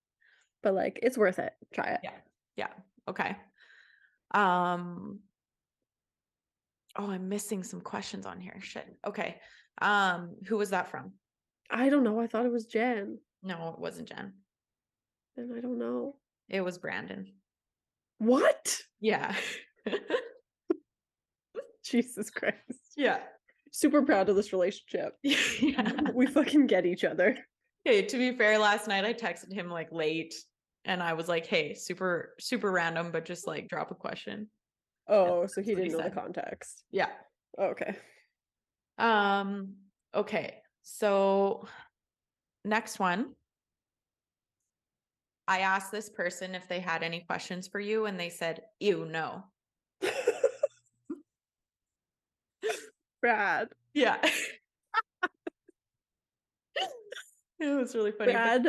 But 0.63 0.73
like 0.73 0.99
it's 1.03 1.17
worth 1.17 1.37
it. 1.39 1.53
Try 1.73 1.89
it. 1.91 1.99
Yeah. 2.03 2.11
Yeah. 2.55 2.67
Okay. 3.09 3.35
Um. 4.33 5.19
Oh, 6.95 7.09
I'm 7.09 7.27
missing 7.29 7.63
some 7.63 7.81
questions 7.81 8.25
on 8.25 8.39
here. 8.39 8.55
Shit. 8.61 8.85
Okay. 9.05 9.37
Um, 9.81 10.35
who 10.47 10.57
was 10.57 10.69
that 10.69 10.89
from? 10.89 11.13
I 11.69 11.89
don't 11.89 12.03
know. 12.03 12.19
I 12.19 12.27
thought 12.27 12.45
it 12.45 12.51
was 12.51 12.67
Jen, 12.67 13.17
No, 13.41 13.69
it 13.69 13.79
wasn't 13.79 14.09
Jen. 14.09 14.33
and 15.37 15.51
I 15.57 15.59
don't 15.61 15.79
know 15.79 16.17
It 16.49 16.61
was 16.61 16.77
Brandon. 16.77 17.33
what. 18.19 18.77
Yeah. 18.99 19.35
Jesus 21.83 22.29
Christ. 22.29 22.55
yeah. 22.95 23.19
Super 23.71 24.03
proud 24.03 24.29
of 24.29 24.35
this 24.35 24.53
relationship. 24.53 25.15
yeah. 25.23 25.91
We 26.13 26.27
fucking 26.27 26.67
get 26.67 26.85
each 26.85 27.03
other. 27.03 27.35
Hey, 27.83 28.03
to 28.03 28.17
be 28.17 28.37
fair, 28.37 28.59
last 28.59 28.87
night 28.87 29.03
I 29.03 29.13
texted 29.13 29.51
him 29.51 29.69
like 29.69 29.91
late 29.91 30.33
and 30.85 31.01
I 31.01 31.13
was 31.13 31.27
like, 31.27 31.45
hey, 31.45 31.73
super, 31.73 32.33
super 32.39 32.71
random, 32.71 33.11
but 33.11 33.25
just 33.25 33.47
like 33.47 33.67
drop 33.67 33.91
a 33.91 33.95
question. 33.95 34.47
Oh, 35.07 35.45
so 35.47 35.61
he 35.61 35.75
didn't 35.75 35.91
know 35.93 36.01
the 36.01 36.09
context. 36.09 36.83
Yeah. 36.91 37.09
Okay. 37.59 37.95
Um, 38.97 39.75
okay. 40.13 40.55
So 40.83 41.67
next 42.65 42.99
one. 42.99 43.33
I 45.45 45.59
asked 45.59 45.91
this 45.91 46.09
person 46.09 46.55
if 46.55 46.69
they 46.69 46.79
had 46.79 47.03
any 47.03 47.19
questions 47.27 47.67
for 47.67 47.81
you, 47.81 48.05
and 48.05 48.17
they 48.17 48.29
said, 48.29 48.61
ew, 48.79 49.05
no. 49.05 49.43
Brad. 53.21 53.67
Yeah. 53.93 54.17
it 57.59 57.77
was 57.77 57.93
really 57.93 58.13
funny. 58.13 58.31
Brad 58.31 58.67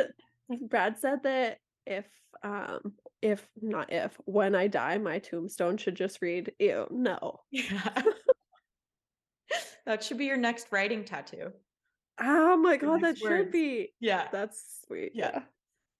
Brad 0.69 0.97
said 0.99 1.23
that 1.23 1.59
if 1.85 2.05
um 2.43 2.93
if 3.21 3.47
not 3.61 3.91
if 3.91 4.17
when 4.25 4.55
I 4.55 4.67
die 4.67 4.97
my 4.97 5.19
tombstone 5.19 5.77
should 5.77 5.95
just 5.95 6.21
read 6.21 6.51
ew 6.59 6.87
no. 6.91 7.39
Yeah. 7.51 8.03
that 9.85 10.03
should 10.03 10.17
be 10.17 10.25
your 10.25 10.37
next 10.37 10.67
writing 10.71 11.05
tattoo. 11.05 11.51
Oh 12.19 12.57
my 12.57 12.77
god 12.77 12.95
that 12.95 13.01
next 13.01 13.19
should 13.19 13.51
be. 13.51 13.93
Yeah. 13.99 14.27
That's 14.31 14.81
sweet. 14.85 15.11
Yeah. 15.13 15.41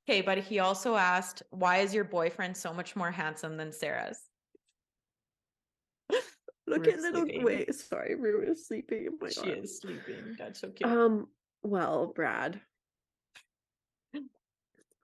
Okay, 0.08 0.22
but 0.22 0.38
he 0.38 0.60
also 0.60 0.96
asked, 0.96 1.42
why 1.50 1.78
is 1.78 1.94
your 1.94 2.04
boyfriend 2.04 2.56
so 2.56 2.72
much 2.74 2.96
more 2.96 3.10
handsome 3.12 3.58
than 3.58 3.72
Sarah's? 3.72 4.20
Look 6.68 6.88
at 6.88 7.00
little 7.00 7.24
sleeping. 7.24 7.44
wait, 7.44 7.74
sorry, 7.74 8.16
Rue 8.16 8.42
is 8.42 8.68
sleeping. 8.68 9.08
Oh 9.12 9.18
my 9.20 9.30
she 9.30 9.42
god. 9.42 9.64
is 9.64 9.80
sleeping. 9.80 10.36
That's 10.38 10.60
so 10.60 10.70
cute. 10.70 10.90
Um 10.90 11.28
well, 11.64 12.08
Brad. 12.16 12.62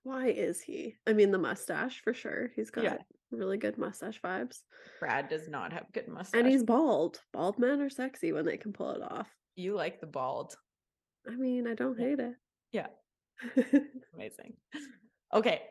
Why 0.04 0.28
is 0.30 0.62
he? 0.62 0.96
I 1.08 1.14
mean 1.14 1.32
the 1.32 1.38
mustache 1.38 2.02
for 2.04 2.14
sure. 2.14 2.52
He's 2.56 2.72
got 2.72 2.84
Yeah. 2.84 2.98
really 3.32 3.58
good 3.58 3.78
mustache 3.78 4.20
vibes. 4.22 4.62
Brad 5.00 5.30
does 5.30 5.48
not 5.48 5.72
have 5.74 5.86
good 5.94 6.08
mustache. 6.08 6.40
And 6.40 6.48
he's 6.50 6.64
bald. 6.64 7.22
Bald 7.34 7.60
men 7.60 7.82
are 7.82 7.90
sexy 7.90 8.32
when 8.34 8.46
they 8.46 8.58
can 8.58 8.74
pull 8.74 8.92
it 8.92 9.02
off. 9.02 9.30
you 9.56 9.76
like 9.76 10.00
the 10.00 10.08
bald. 10.08 10.56
I 11.30 11.36
mean, 11.36 11.68
I 11.68 11.76
don't 11.76 12.00
hate 12.00 12.20
it. 12.20 12.34
Yeah. 12.72 12.88
Amazing. 14.16 14.54
Okay. 15.34 15.62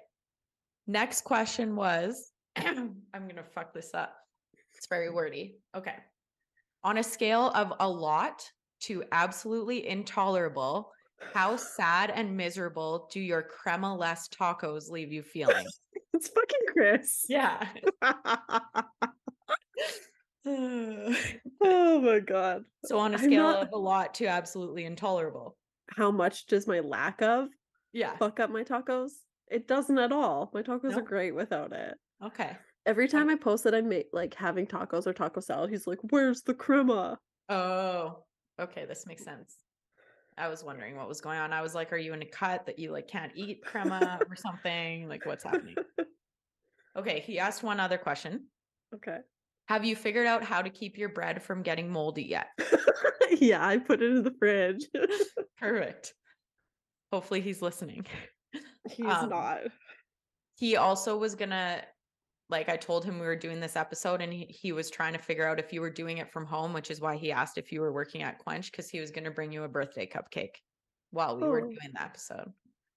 Next 0.86 1.22
question 1.24 1.74
was 1.76 2.30
I'm 2.56 2.94
going 3.14 3.36
to 3.36 3.42
fuck 3.42 3.72
this 3.74 3.90
up. 3.94 4.14
It's 4.76 4.86
very 4.86 5.10
wordy. 5.10 5.56
Okay. 5.76 5.94
On 6.84 6.98
a 6.98 7.02
scale 7.02 7.48
of 7.54 7.72
a 7.80 7.88
lot 7.88 8.42
to 8.82 9.02
absolutely 9.12 9.86
intolerable, 9.88 10.92
how 11.32 11.56
sad 11.56 12.10
and 12.10 12.36
miserable 12.36 13.08
do 13.12 13.20
your 13.20 13.42
crema 13.42 13.94
less 13.94 14.28
tacos 14.28 14.90
leave 14.90 15.12
you 15.12 15.22
feeling? 15.22 15.66
it's 16.14 16.28
fucking 16.28 16.66
Chris. 16.72 17.24
yeah. 17.28 17.66
oh 20.46 22.00
my 22.00 22.18
god. 22.20 22.64
so 22.84 22.98
on 22.98 23.14
a 23.14 23.18
scale 23.18 23.42
not- 23.42 23.62
of 23.62 23.68
a 23.72 23.78
lot 23.78 24.14
to 24.14 24.26
absolutely 24.26 24.84
intolerable. 24.84 25.56
How 25.90 26.10
much 26.10 26.46
does 26.46 26.66
my 26.66 26.80
lack 26.80 27.20
of 27.20 27.48
Yeah. 27.92 28.16
fuck 28.16 28.40
up 28.40 28.50
my 28.50 28.62
tacos? 28.62 29.10
It 29.50 29.66
doesn't 29.66 29.98
at 29.98 30.12
all. 30.12 30.50
My 30.54 30.62
tacos 30.62 30.96
are 30.96 31.02
great 31.02 31.34
without 31.34 31.72
it. 31.72 31.94
Okay. 32.24 32.56
Every 32.86 33.08
time 33.08 33.28
I 33.28 33.34
post 33.34 33.64
that 33.64 33.74
I'm 33.74 33.92
like 34.12 34.34
having 34.34 34.66
tacos 34.66 35.06
or 35.06 35.12
taco 35.12 35.40
salad, 35.40 35.70
he's 35.70 35.86
like, 35.86 35.98
"Where's 36.10 36.42
the 36.42 36.54
crema?" 36.54 37.18
Oh, 37.48 38.22
okay, 38.60 38.84
this 38.86 39.06
makes 39.06 39.24
sense. 39.24 39.56
I 40.40 40.48
was 40.48 40.64
wondering 40.64 40.96
what 40.96 41.06
was 41.06 41.20
going 41.20 41.38
on. 41.38 41.52
I 41.52 41.60
was 41.60 41.74
like, 41.74 41.92
are 41.92 41.98
you 41.98 42.14
in 42.14 42.22
a 42.22 42.26
cut 42.26 42.64
that 42.66 42.78
you 42.78 42.90
like 42.92 43.08
can't 43.08 43.30
eat 43.34 43.62
crema 43.64 44.18
or 44.28 44.34
something? 44.36 45.06
Like 45.08 45.26
what's 45.26 45.44
happening? 45.44 45.76
Okay, 46.98 47.20
he 47.20 47.38
asked 47.38 47.62
one 47.62 47.78
other 47.78 47.96
question. 47.96 48.46
Okay. 48.92 49.18
Have 49.68 49.84
you 49.84 49.94
figured 49.94 50.26
out 50.26 50.42
how 50.42 50.60
to 50.60 50.68
keep 50.68 50.98
your 50.98 51.08
bread 51.08 51.40
from 51.40 51.62
getting 51.62 51.88
moldy 51.88 52.24
yet? 52.24 52.48
yeah, 53.38 53.64
I 53.64 53.78
put 53.78 54.02
it 54.02 54.10
in 54.10 54.24
the 54.24 54.34
fridge. 54.40 54.86
Perfect. 55.56 56.14
Hopefully 57.12 57.42
he's 57.42 57.62
listening. 57.62 58.06
He's 58.90 59.06
Um, 59.06 59.28
not. 59.28 59.60
He 60.56 60.74
also 60.76 61.16
was 61.16 61.36
gonna 61.36 61.84
like 62.50 62.68
I 62.68 62.76
told 62.76 63.04
him 63.04 63.18
we 63.18 63.26
were 63.26 63.36
doing 63.36 63.60
this 63.60 63.76
episode 63.76 64.20
and 64.20 64.32
he, 64.32 64.44
he 64.46 64.72
was 64.72 64.90
trying 64.90 65.12
to 65.12 65.18
figure 65.18 65.46
out 65.46 65.58
if 65.60 65.72
you 65.72 65.80
were 65.80 65.90
doing 65.90 66.18
it 66.18 66.32
from 66.32 66.46
home, 66.46 66.72
which 66.72 66.90
is 66.90 67.00
why 67.00 67.16
he 67.16 67.30
asked 67.32 67.58
if 67.58 67.70
you 67.72 67.80
were 67.80 67.92
working 67.92 68.22
at 68.22 68.38
Quench 68.38 68.70
because 68.70 68.90
he 68.90 69.00
was 69.00 69.10
gonna 69.10 69.30
bring 69.30 69.52
you 69.52 69.62
a 69.64 69.68
birthday 69.68 70.06
cupcake 70.06 70.56
while 71.10 71.36
we 71.36 71.42
were 71.46 71.60
Oh. 71.62 71.68
doing 71.68 71.92
the 71.94 72.02
episode. 72.02 72.52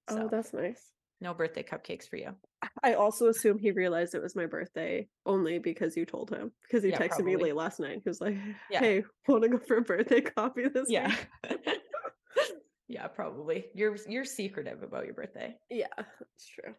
Oh, 0.09 0.15
So 0.15 0.27
that's 0.29 0.53
nice. 0.53 0.91
no 1.21 1.33
birthday 1.33 1.63
cupcakes 1.63 2.09
for 2.09 2.17
you. 2.17 2.35
I 2.83 2.93
also 2.95 3.27
assume 3.27 3.57
he 3.59 3.71
realized 3.71 4.15
it 4.15 4.21
was 4.21 4.35
my 4.35 4.45
birthday 4.45 5.07
only 5.25 5.59
because 5.59 5.95
you 5.95 6.05
told 6.05 6.29
him. 6.29 6.51
Because 6.63 6.83
he 6.83 6.89
Yeah, 6.89 6.99
texted 6.99 7.25
me 7.25 7.35
late 7.37 7.55
last 7.55 7.79
night. 7.79 8.01
He 8.03 8.09
was 8.09 8.21
like, 8.21 8.35
Yeah. 8.69 8.79
"Hey, 8.79 9.03
want 9.27 9.43
to 9.43 9.49
go 9.49 9.59
for 9.59 9.77
a 9.77 9.81
birthday 9.81 10.21
coffee 10.21 10.67
this 10.69 10.89
Yeah. 10.89 11.15
week?" 11.49 11.59
yeah, 12.87 13.07
probably. 13.07 13.65
You're 13.73 13.97
you're 14.07 14.25
secretive 14.25 14.81
about 14.83 15.05
your 15.05 15.13
birthday. 15.13 15.57
Yeah, 15.69 15.87
that's 15.97 16.47
true. 16.47 16.73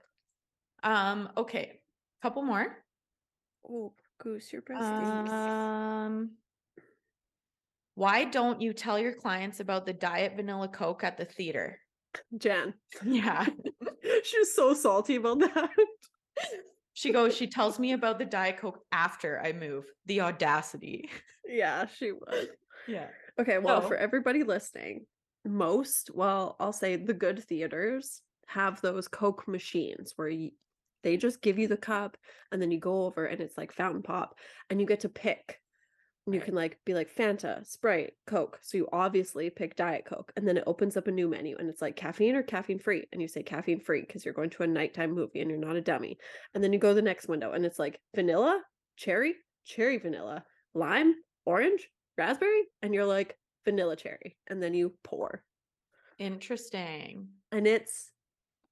Um, 0.83 1.31
okay. 1.37 1.81
Couple 2.25 2.41
more. 2.41 2.75
Oh, 3.69 3.93
goose, 4.19 4.51
your 4.51 4.63
breast. 4.63 4.83
Um 4.83 6.31
why 7.97 8.25
don't 8.25 8.63
you 8.63 8.73
tell 8.73 8.99
your 8.99 9.13
clients 9.13 9.61
about 9.61 9.85
the 9.85 9.93
diet 9.93 10.33
vanilla 10.35 10.69
coke 10.69 11.05
at 11.05 11.19
the 11.19 11.27
theater? 11.27 11.79
Jen. 12.39 12.73
Yeah. 13.05 13.45
she 14.25 14.39
was 14.39 14.57
so 14.57 14.73
salty 14.73 15.17
about 15.17 15.41
that. 15.41 15.69
She 16.95 17.13
goes, 17.13 17.37
she 17.37 17.47
tells 17.47 17.79
me 17.79 17.93
about 17.93 18.19
the 18.19 18.25
diet 18.25 18.57
coke 18.57 18.81
after 18.91 19.39
I 19.45 19.53
move. 19.53 19.85
The 20.07 20.23
audacity. 20.23 21.11
yeah, 21.47 21.85
she 21.99 22.13
would. 22.13 22.49
Yeah. 22.89 23.09
Okay, 23.39 23.59
well, 23.59 23.83
So- 23.83 23.89
for 23.89 23.97
everybody 23.97 24.45
listening, 24.45 25.05
most, 25.45 26.11
well, 26.15 26.57
I'll 26.59 26.73
say 26.73 26.97
the 26.97 27.13
good 27.13 27.45
theaters 27.45 28.23
have 28.47 28.81
those 28.81 29.09
Coke 29.09 29.47
machines 29.47 30.15
where 30.17 30.29
you, 30.29 30.53
they 31.05 31.17
just 31.17 31.43
give 31.43 31.59
you 31.59 31.69
the 31.69 31.77
cup 31.77 32.17
and 32.51 32.61
then 32.61 32.73
you 32.73 32.81
go 32.81 33.05
over 33.05 33.27
and 33.27 33.41
it's 33.41 33.57
like 33.57 33.73
fountain 33.73 34.03
pop 34.03 34.37
and 34.69 34.81
you 34.81 34.87
get 34.87 35.01
to 35.01 35.09
pick. 35.09 35.61
And 36.27 36.35
you 36.35 36.41
can 36.41 36.55
like 36.55 36.79
be 36.87 36.95
like 36.95 37.15
Fanta, 37.15 37.67
Sprite, 37.67 38.15
Coke. 38.27 38.59
So 38.63 38.79
you 38.79 38.89
obviously 38.93 39.51
pick 39.51 39.77
Diet 39.77 40.07
Coke 40.07 40.33
and 40.37 40.49
then 40.49 40.57
it 40.57 40.65
opens 40.67 40.97
up 40.97 41.07
a 41.07 41.13
new 41.13 41.29
menu 41.29 41.55
and 41.59 41.69
it's 41.69 41.83
like 41.83 41.97
caffeine 41.97 42.35
or 42.35 42.43
caffeine 42.43 42.79
free. 42.79 43.05
And 43.13 43.21
you 43.21 43.29
say 43.29 43.43
caffeine 43.43 43.81
free 43.81 44.01
because 44.01 44.25
you're 44.25 44.33
going 44.33 44.49
to 44.51 44.63
a 44.63 44.67
nighttime 44.67 45.13
movie 45.13 45.41
and 45.41 45.51
you're 45.51 45.59
not 45.59 45.77
a 45.77 45.83
dummy. 45.83 46.17
And 46.55 46.65
then 46.65 46.73
you 46.73 46.79
go 46.79 46.89
to 46.89 46.95
the 46.95 47.03
next 47.03 47.29
window 47.29 47.53
and 47.53 47.67
it's 47.67 47.79
like 47.79 48.01
vanilla, 48.15 48.63
cherry, 48.97 49.35
cherry 49.67 49.99
vanilla, 49.99 50.45
lime, 50.73 51.15
orange, 51.45 51.87
raspberry. 52.17 52.63
And 52.81 52.95
you're 52.95 53.05
like 53.05 53.37
vanilla 53.67 53.95
cherry. 53.95 54.39
And 54.49 54.63
then 54.63 54.73
you 54.73 54.95
pour. 55.05 55.45
Interesting. 56.19 57.29
And 57.53 57.67
it's 57.67 58.11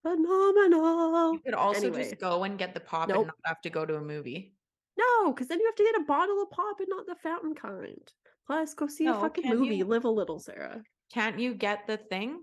phenomenal. 0.02 1.32
You 1.34 1.38
could 1.40 1.54
also 1.54 1.86
Anyway. 1.88 2.02
just 2.10 2.20
go 2.20 2.44
and 2.44 2.58
get 2.58 2.74
the 2.74 2.80
pop 2.80 3.08
Nope. 3.08 3.18
and 3.18 3.26
not 3.28 3.36
have 3.44 3.60
to 3.62 3.70
go 3.70 3.84
to 3.86 3.96
a 3.96 4.00
movie. 4.00 4.54
No, 4.98 5.32
because 5.32 5.48
then 5.48 5.58
you 5.60 5.66
have 5.66 5.74
to 5.76 5.84
get 5.84 6.00
a 6.00 6.04
bottle 6.04 6.42
of 6.42 6.50
pop 6.50 6.80
and 6.80 6.88
not 6.88 7.06
the 7.06 7.14
fountain 7.16 7.54
kind. 7.54 8.12
Plus, 8.46 8.74
go 8.74 8.86
see 8.86 9.06
a 9.06 9.14
fucking 9.14 9.48
movie. 9.48 9.76
you? 9.76 9.84
Live 9.84 10.04
a 10.04 10.10
little, 10.10 10.38
Sarah. 10.38 10.82
Can't 11.12 11.38
you 11.38 11.54
get 11.54 11.86
the 11.86 11.96
thing? 11.96 12.42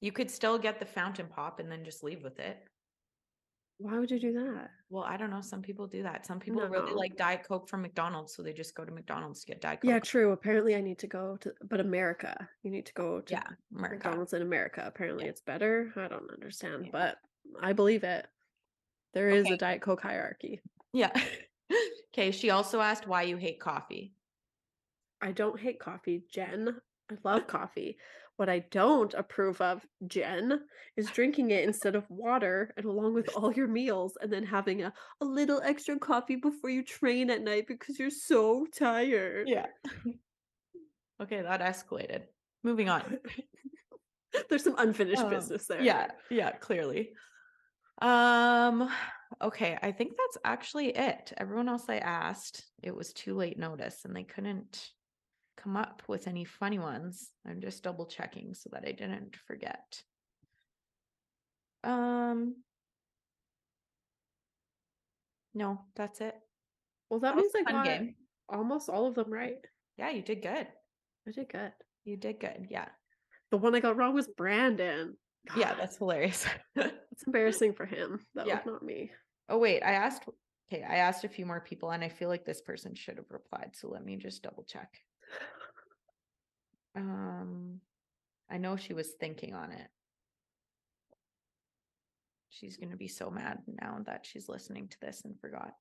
You 0.00 0.12
could 0.12 0.30
still 0.30 0.58
get 0.58 0.78
the 0.78 0.86
fountain 0.86 1.26
pop 1.26 1.58
and 1.60 1.70
then 1.70 1.84
just 1.84 2.02
leave 2.02 2.22
with 2.22 2.38
it. 2.38 2.58
Why 3.78 3.98
would 3.98 4.10
you 4.10 4.18
do 4.18 4.32
that? 4.32 4.70
Well, 4.88 5.04
I 5.04 5.18
don't 5.18 5.28
know. 5.30 5.42
Some 5.42 5.60
people 5.60 5.86
do 5.86 6.02
that. 6.02 6.24
Some 6.24 6.40
people 6.40 6.62
really 6.66 6.94
like 6.94 7.16
Diet 7.16 7.44
Coke 7.46 7.68
from 7.68 7.82
McDonald's, 7.82 8.34
so 8.34 8.42
they 8.42 8.54
just 8.54 8.74
go 8.74 8.84
to 8.86 8.90
McDonald's 8.92 9.40
to 9.40 9.46
get 9.48 9.60
Diet 9.60 9.82
Coke. 9.82 9.88
Yeah, 9.90 9.98
true. 9.98 10.32
Apparently, 10.32 10.74
I 10.74 10.80
need 10.80 10.98
to 11.00 11.06
go 11.06 11.36
to, 11.42 11.52
but 11.68 11.80
America. 11.80 12.48
You 12.62 12.70
need 12.70 12.86
to 12.86 12.94
go 12.94 13.20
to 13.20 13.32
yeah, 13.34 13.42
America. 13.74 13.96
McDonald's 13.96 14.32
in 14.32 14.40
America. 14.42 14.82
Apparently, 14.86 15.24
Yeah. 15.24 15.30
it's 15.30 15.42
better. 15.42 15.92
I 15.96 16.08
don't 16.08 16.30
understand, 16.30 16.86
Yeah. 16.86 16.90
but 16.92 17.18
I 17.60 17.74
believe 17.74 18.02
it. 18.02 18.26
There 19.12 19.28
is 19.28 19.44
Okay. 19.44 19.54
a 19.54 19.58
Diet 19.58 19.82
Coke 19.82 20.00
hierarchy. 20.00 20.60
Yeah. 20.94 21.12
okay. 22.14 22.30
She 22.30 22.48
also 22.50 22.80
asked 22.80 23.06
why 23.06 23.22
you 23.22 23.36
hate 23.36 23.60
coffee. 23.60 24.14
I 25.20 25.32
don't 25.32 25.60
hate 25.60 25.80
coffee, 25.80 26.24
Jen. 26.30 26.80
I 27.10 27.16
love 27.24 27.46
coffee. 27.46 27.98
What 28.36 28.48
I 28.50 28.60
don't 28.70 29.14
approve 29.14 29.60
of, 29.62 29.84
Jen, 30.06 30.60
is 30.96 31.10
drinking 31.10 31.52
it 31.52 31.64
instead 31.64 31.96
of 31.96 32.04
water 32.10 32.74
and 32.76 32.84
along 32.84 33.14
with 33.14 33.30
all 33.34 33.52
your 33.52 33.66
meals 33.66 34.18
and 34.20 34.30
then 34.30 34.44
having 34.44 34.82
a, 34.82 34.92
a 35.20 35.24
little 35.24 35.62
extra 35.62 35.98
coffee 35.98 36.36
before 36.36 36.68
you 36.68 36.82
train 36.82 37.30
at 37.30 37.42
night 37.42 37.66
because 37.66 37.98
you're 37.98 38.10
so 38.10 38.66
tired. 38.78 39.48
Yeah. 39.48 39.66
okay, 41.22 41.40
that 41.40 41.60
escalated. 41.60 42.22
Moving 42.62 42.90
on. 42.90 43.18
There's 44.50 44.64
some 44.64 44.76
unfinished 44.76 45.22
Um, 45.22 45.30
business 45.30 45.66
there. 45.66 45.80
Yeah, 45.80 46.08
yeah, 46.30 46.50
clearly. 46.50 47.12
Um, 48.02 48.90
okay, 49.40 49.78
I 49.80 49.92
think 49.92 50.12
that's 50.16 50.38
actually 50.44 50.88
it. 50.88 51.32
Everyone 51.38 51.70
else 51.70 51.84
I 51.88 51.98
asked, 51.98 52.64
it 52.82 52.94
was 52.94 53.14
too 53.14 53.34
late 53.34 53.58
notice 53.58 54.04
and 54.04 54.14
they 54.14 54.24
couldn't 54.24 54.90
come 55.56 55.76
up 55.76 56.02
with 56.08 56.28
any 56.28 56.44
funny 56.44 56.78
ones. 56.78 57.30
I'm 57.46 57.60
just 57.60 57.82
double 57.82 58.06
checking 58.06 58.54
so 58.54 58.70
that 58.72 58.84
I 58.86 58.92
didn't 58.92 59.36
forget. 59.46 60.02
Um 61.84 62.56
No, 65.54 65.80
that's 65.94 66.20
it. 66.20 66.34
Well, 67.08 67.20
that 67.20 67.30
That 67.34 67.36
was 67.36 67.52
means 67.54 67.66
I 67.66 67.72
got 67.72 67.84
game. 67.86 68.14
almost 68.48 68.90
all 68.90 69.06
of 69.06 69.14
them 69.14 69.32
right. 69.32 69.56
Yeah, 69.96 70.10
you 70.10 70.22
did 70.22 70.42
good. 70.42 70.66
I 71.26 71.30
did 71.30 71.48
good. 71.48 71.72
You 72.04 72.16
did 72.16 72.40
good. 72.40 72.66
Yeah. 72.70 72.88
The 73.50 73.56
one 73.56 73.74
I 73.74 73.80
got 73.80 73.96
wrong 73.96 74.14
was 74.14 74.28
Brandon. 74.28 75.16
Yeah, 75.56 75.74
that's 75.74 75.96
hilarious. 75.96 76.46
it's 76.76 77.22
embarrassing 77.26 77.72
for 77.72 77.86
him. 77.86 78.26
That 78.34 78.46
Yeah. 78.46 78.56
was 78.56 78.66
not 78.66 78.82
me. 78.82 79.12
Oh 79.48 79.58
wait, 79.58 79.82
I 79.82 79.92
asked 79.92 80.24
okay, 80.70 80.82
I 80.82 80.96
asked 80.96 81.24
a 81.24 81.28
few 81.28 81.46
more 81.46 81.60
people 81.60 81.90
and 81.90 82.02
I 82.04 82.08
feel 82.08 82.28
like 82.28 82.44
this 82.44 82.60
person 82.60 82.94
should 82.94 83.16
have 83.16 83.30
replied. 83.30 83.70
So 83.74 83.88
let 83.88 84.04
me 84.04 84.16
just 84.16 84.42
double 84.42 84.64
check. 84.64 84.92
Um 86.94 87.80
I 88.50 88.58
know 88.58 88.76
she 88.76 88.94
was 88.94 89.10
thinking 89.20 89.54
on 89.54 89.72
it. 89.72 89.88
She's 92.48 92.76
going 92.76 92.90
to 92.90 92.96
be 92.96 93.08
so 93.08 93.30
mad 93.30 93.58
now 93.82 93.98
that 94.06 94.24
she's 94.24 94.48
listening 94.48 94.88
to 94.88 95.00
this 95.00 95.22
and 95.24 95.38
forgot. 95.40 95.72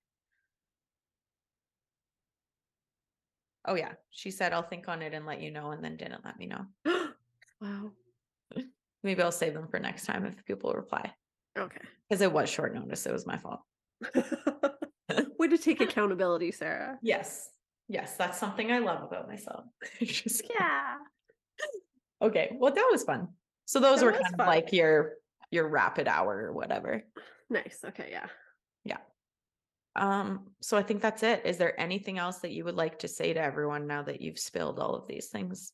Oh 3.67 3.75
yeah, 3.75 3.93
she 4.11 4.29
said 4.29 4.51
I'll 4.51 4.61
think 4.61 4.87
on 4.89 5.01
it 5.01 5.13
and 5.13 5.25
let 5.25 5.41
you 5.41 5.51
know 5.51 5.71
and 5.71 5.83
then 5.83 5.95
didn't 5.95 6.25
let 6.25 6.37
me 6.37 6.47
know. 6.47 6.65
wow. 7.61 7.91
Maybe 9.03 9.21
I'll 9.21 9.31
save 9.31 9.53
them 9.53 9.67
for 9.67 9.79
next 9.79 10.05
time 10.05 10.25
if 10.25 10.45
people 10.45 10.73
reply. 10.73 11.13
Okay. 11.57 11.81
Because 12.09 12.21
it 12.21 12.31
was 12.31 12.49
short 12.49 12.75
notice. 12.75 13.05
It 13.05 13.13
was 13.13 13.25
my 13.25 13.37
fault. 13.37 13.61
Way 15.39 15.47
to 15.47 15.57
take 15.57 15.81
accountability, 15.81 16.51
Sarah. 16.51 16.97
Yes. 17.01 17.49
Yes, 17.88 18.17
that's 18.17 18.38
something 18.39 18.71
I 18.71 18.79
love 18.79 19.03
about 19.03 19.27
myself. 19.27 19.65
Just. 20.01 20.43
Yeah. 20.49 20.97
Okay, 22.21 22.55
well 22.59 22.73
that 22.73 22.89
was 22.91 23.03
fun. 23.03 23.29
So 23.65 23.79
those 23.79 23.99
That 23.99 24.05
were 24.05 24.11
kind 24.13 24.23
fun. 24.38 24.41
of 24.41 24.47
like 24.47 24.71
your 24.71 25.17
your 25.51 25.67
rapid 25.69 26.07
hour 26.07 26.36
or 26.45 26.53
whatever. 26.53 27.03
Nice. 27.49 27.83
Okay. 27.86 28.09
Yeah. 28.11 28.27
Yeah. 28.83 28.97
Um, 29.95 30.55
so 30.61 30.77
I 30.77 30.83
think 30.83 31.01
that's 31.01 31.23
it. 31.23 31.45
Is 31.45 31.57
there 31.57 31.79
anything 31.79 32.17
else 32.17 32.39
that 32.39 32.51
you 32.51 32.63
would 32.65 32.75
like 32.75 32.99
to 32.99 33.07
say 33.07 33.33
to 33.33 33.39
everyone 33.39 33.88
now 33.88 34.03
that 34.03 34.21
you've 34.21 34.39
spilled 34.39 34.79
all 34.79 34.95
of 34.95 35.07
these 35.07 35.27
things? 35.29 35.71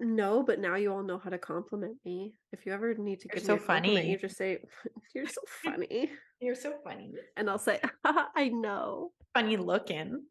No, 0.00 0.42
but 0.42 0.58
now 0.58 0.74
you 0.74 0.92
all 0.92 1.02
know 1.04 1.18
how 1.18 1.30
to 1.30 1.38
compliment 1.38 1.98
me. 2.04 2.34
If 2.50 2.66
you 2.66 2.72
ever 2.72 2.94
need 2.94 3.20
to 3.20 3.28
You're 3.28 3.34
give 3.36 3.44
so 3.44 3.54
me 3.54 3.62
a 3.62 3.66
compliment, 3.66 3.96
funny. 3.98 4.10
you 4.10 4.18
just 4.18 4.36
say, 4.36 4.64
"You're 5.14 5.28
so 5.28 5.40
funny," 5.62 6.10
You're 6.40 6.56
so 6.56 6.80
funny. 6.82 7.12
and 7.36 7.48
I'll 7.48 7.58
say, 7.58 7.80
"I 8.04 8.48
know." 8.48 9.12
Funny 9.34 9.56
looking. 9.56 10.26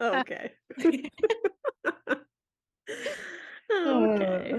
Oh, 0.00 0.18
okay. 0.20 0.52
okay. 3.70 4.52
Uh, 4.54 4.58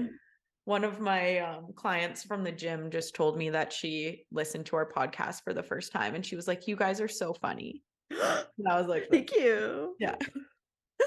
One 0.64 0.84
of 0.84 1.00
my 1.00 1.38
um, 1.38 1.72
clients 1.74 2.22
from 2.22 2.44
the 2.44 2.52
gym 2.52 2.90
just 2.90 3.14
told 3.14 3.36
me 3.36 3.50
that 3.50 3.72
she 3.72 4.24
listened 4.30 4.66
to 4.66 4.76
our 4.76 4.88
podcast 4.88 5.42
for 5.42 5.52
the 5.54 5.62
first 5.62 5.92
time 5.92 6.14
and 6.14 6.24
she 6.24 6.36
was 6.36 6.46
like, 6.46 6.68
You 6.68 6.76
guys 6.76 7.00
are 7.00 7.08
so 7.08 7.32
funny. 7.34 7.82
And 8.58 8.68
I 8.68 8.78
was 8.78 8.88
like, 8.88 9.08
Thank 9.10 9.32
you. 9.34 9.94
Yeah. 9.98 10.16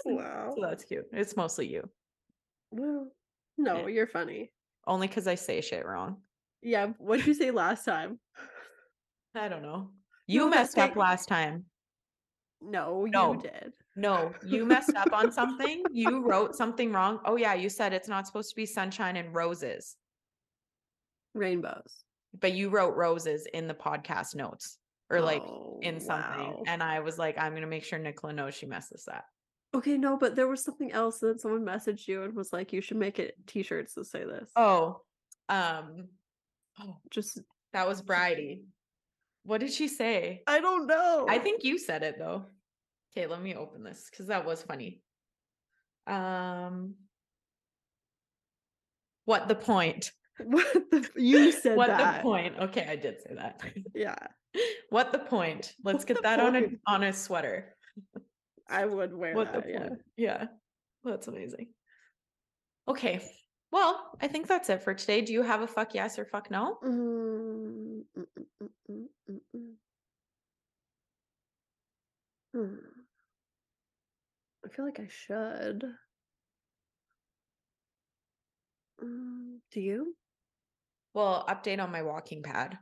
Wow. 0.06 0.54
So 0.56 0.62
that's 0.68 0.84
cute. 0.84 1.06
It's 1.14 1.38
mostly 1.38 1.68
you. 1.68 1.88
Well, 2.72 3.12
no, 3.60 3.82
Yeah. 3.82 3.88
you're 3.88 4.08
funny. 4.08 4.52
Only 4.88 5.08
because 5.08 5.28
I 5.28 5.36
say 5.36 5.62
shit 5.62 5.86
wrong. 5.86 6.18
Yeah. 6.64 6.88
What 6.98 7.18
did 7.18 7.28
you 7.28 7.36
say 7.36 7.52
last 7.52 7.86
time? 7.86 8.20
I 9.36 9.48
don't 9.50 9.62
know. 9.62 9.92
You 10.26 10.42
No, 10.42 10.50
messed 10.50 10.80
up 10.80 10.96
last 10.96 11.28
time. 11.28 11.66
No, 12.60 13.06
No. 13.06 13.34
you 13.34 13.42
did. 13.42 13.74
No, 13.96 14.34
you 14.46 14.66
messed 14.66 14.96
up 14.96 15.14
on 15.14 15.32
something. 15.32 15.84
You 15.92 16.26
wrote 16.28 16.56
something 16.56 16.92
wrong. 16.92 17.20
Oh, 17.26 17.36
yeah. 17.36 17.54
You 17.54 17.70
said 17.70 17.94
it's 17.94 18.08
not 18.08 18.26
supposed 18.26 18.50
to 18.50 18.56
be 18.56 18.66
sunshine 18.66 19.16
and 19.18 19.34
roses, 19.36 19.96
Rainbows. 21.34 22.04
but 22.40 22.54
you 22.54 22.70
wrote 22.70 22.96
roses 22.96 23.46
in 23.54 23.68
the 23.68 23.74
podcast 23.74 24.36
notes. 24.36 24.78
or 25.10 25.22
like 25.22 25.44
Oh, 25.44 25.78
in 25.84 26.00
something. 26.00 26.40
wow. 26.54 26.64
And 26.66 26.82
I 26.82 27.02
was 27.02 27.20
like, 27.20 27.38
I'm 27.38 27.54
gonna 27.54 27.68
make 27.68 27.84
sure 27.84 28.00
Nicola 28.00 28.34
knows 28.34 28.56
she 28.56 28.66
messes 28.66 29.04
that. 29.06 29.26
Okay, 29.76 29.98
no, 29.98 30.18
but 30.18 30.36
there 30.36 30.48
was 30.48 30.64
something 30.64 30.92
else 30.92 31.20
that 31.20 31.40
someone 31.42 31.64
messaged 31.66 32.08
you 32.08 32.24
and 32.24 32.36
was 32.36 32.52
like, 32.54 32.74
you 32.74 32.82
should 32.82 32.98
make 32.98 33.20
it 33.20 33.36
t-shirts 33.48 33.94
to 33.96 34.06
say 34.06 34.24
this. 34.24 34.50
Oh, 34.56 35.02
um, 35.50 36.08
oh, 36.80 36.98
Just 37.12 37.40
that 37.74 37.88
was 37.88 38.02
Bridie. 38.02 38.64
What 39.44 39.60
did 39.60 39.72
she 39.74 39.88
say? 39.88 40.42
I 40.48 40.60
don't 40.62 40.88
know. 40.88 41.28
I 41.30 41.38
think 41.38 41.64
you 41.64 41.78
said 41.78 42.02
it 42.02 42.16
though. 42.18 42.46
Okay, 43.16 43.28
let 43.28 43.42
me 43.42 43.56
open 43.56 43.84
this 43.84 44.10
because 44.10 44.28
that 44.28 44.46
was 44.46 44.64
funny. 44.64 45.02
Um, 46.08 46.96
what 49.26 49.48
the 49.48 49.56
point? 49.56 50.12
what 50.44 50.66
the, 50.74 51.08
you 51.16 51.52
said 51.52 51.78
what 51.78 51.88
that. 51.88 52.18
the 52.18 52.22
point? 52.24 52.56
Okay, 52.60 52.86
I 52.88 52.96
did 52.96 53.22
say 53.22 53.36
that. 53.36 53.62
Yeah, 53.94 54.16
what 54.90 55.12
the 55.12 55.20
point? 55.20 55.74
Let's 55.84 56.00
What 56.00 56.08
get 56.08 56.18
the 56.18 56.24
that 56.24 56.40
on 56.40 56.56
a 56.56 56.70
on 56.88 57.04
a 57.04 57.14
sweater. 57.14 57.76
I 58.68 58.86
would 58.86 59.14
wear 59.16 59.36
What 59.36 59.54
the 59.54 59.60
that. 59.60 59.70
Yeah. 59.70 59.80
point? 59.90 60.02
Yeah, 60.18 60.46
that's 61.04 61.28
amazing. 61.28 61.68
Okay, 62.88 63.22
well, 63.72 64.12
I 64.22 64.28
think 64.28 64.48
that's 64.48 64.70
it 64.70 64.84
for 64.84 64.94
today. 64.94 65.22
Do 65.22 65.34
you 65.34 65.44
have 65.44 65.62
a 65.62 65.68
fuck 65.68 65.94
yes 65.94 66.18
or 66.18 66.26
fuck 66.26 66.50
no? 66.50 66.78
Mm, 66.84 68.02
mm, 68.18 68.26
mm, 68.38 68.46
mm, 68.62 68.70
mm, 68.90 69.08
mm, 69.30 69.40
mm. 69.56 69.74
Hmm. 72.54 72.76
I 74.66 74.70
feel 74.70 74.86
like 74.86 75.00
I 75.00 75.08
should. 75.10 75.84
Mm, 79.04 79.58
do 79.72 79.82
you? 79.82 80.16
Well, 81.14 81.46
update 81.48 81.82
on 81.82 81.92
my 81.92 82.02
walking 82.02 82.42
pad. 82.42 82.78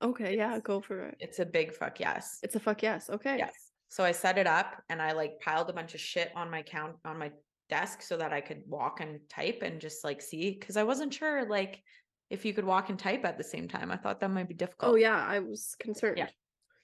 Okay, 0.00 0.36
yeah, 0.36 0.58
go 0.60 0.80
for 0.80 1.06
it. 1.06 1.16
It's 1.18 1.38
a 1.40 1.46
big 1.46 1.74
fuck 1.74 1.98
yes. 1.98 2.38
It's 2.42 2.54
a 2.54 2.60
fuck 2.60 2.82
yes. 2.82 3.10
Okay. 3.10 3.36
Yes. 3.38 3.52
So 3.88 4.04
I 4.04 4.12
set 4.12 4.38
it 4.38 4.46
up 4.46 4.82
and 4.90 5.02
I 5.02 5.12
like 5.12 5.40
piled 5.40 5.70
a 5.70 5.72
bunch 5.72 5.94
of 5.94 6.00
shit 6.00 6.30
on 6.36 6.50
my 6.50 6.62
count 6.62 6.96
on 7.04 7.18
my 7.18 7.32
desk 7.68 8.02
so 8.02 8.16
that 8.16 8.32
I 8.32 8.40
could 8.40 8.62
walk 8.66 9.00
and 9.00 9.18
type 9.28 9.60
and 9.62 9.80
just 9.80 10.04
like 10.04 10.22
see 10.22 10.56
because 10.58 10.76
I 10.76 10.84
wasn't 10.84 11.12
sure 11.12 11.48
like 11.48 11.82
if 12.30 12.44
you 12.44 12.52
could 12.52 12.64
walk 12.64 12.90
and 12.90 12.98
type 12.98 13.24
at 13.24 13.38
the 13.38 13.44
same 13.44 13.66
time. 13.66 13.90
I 13.90 13.96
thought 13.96 14.20
that 14.20 14.30
might 14.30 14.48
be 14.48 14.54
difficult. 14.54 14.92
Oh 14.92 14.96
yeah, 14.96 15.16
I 15.26 15.40
was 15.40 15.74
concerned. 15.80 16.18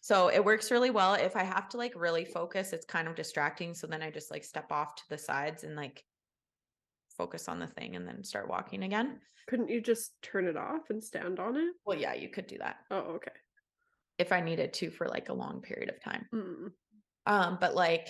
So 0.04 0.28
it 0.28 0.44
works 0.44 0.70
really 0.70 0.90
well. 0.90 1.14
If 1.14 1.34
I 1.34 1.44
have 1.44 1.70
to 1.70 1.78
like 1.78 1.94
really 1.96 2.26
focus, 2.26 2.74
it's 2.74 2.84
kind 2.84 3.08
of 3.08 3.14
distracting. 3.14 3.72
So 3.72 3.86
then 3.86 4.02
I 4.02 4.10
just 4.10 4.30
like 4.30 4.44
step 4.44 4.70
off 4.70 4.96
to 4.96 5.02
the 5.08 5.16
sides 5.16 5.64
and 5.64 5.74
like 5.74 6.04
focus 7.16 7.48
on 7.48 7.58
the 7.58 7.68
thing 7.68 7.96
and 7.96 8.06
then 8.06 8.22
start 8.22 8.46
walking 8.46 8.82
again. 8.82 9.18
Couldn't 9.48 9.70
you 9.70 9.80
just 9.80 10.12
turn 10.20 10.46
it 10.46 10.58
off 10.58 10.90
and 10.90 11.02
stand 11.02 11.40
on 11.40 11.56
it? 11.56 11.72
Well, 11.86 11.98
yeah, 11.98 12.12
you 12.12 12.28
could 12.28 12.46
do 12.46 12.58
that 12.58 12.76
Oh, 12.90 13.14
okay. 13.14 13.30
if 14.18 14.30
I 14.30 14.42
needed 14.42 14.74
to 14.74 14.90
for 14.90 15.08
like 15.08 15.30
a 15.30 15.32
long 15.32 15.62
period 15.62 15.88
of 15.88 16.02
time. 16.02 16.26
Mm. 16.34 16.72
Um, 17.24 17.56
but 17.58 17.74
like 17.74 18.08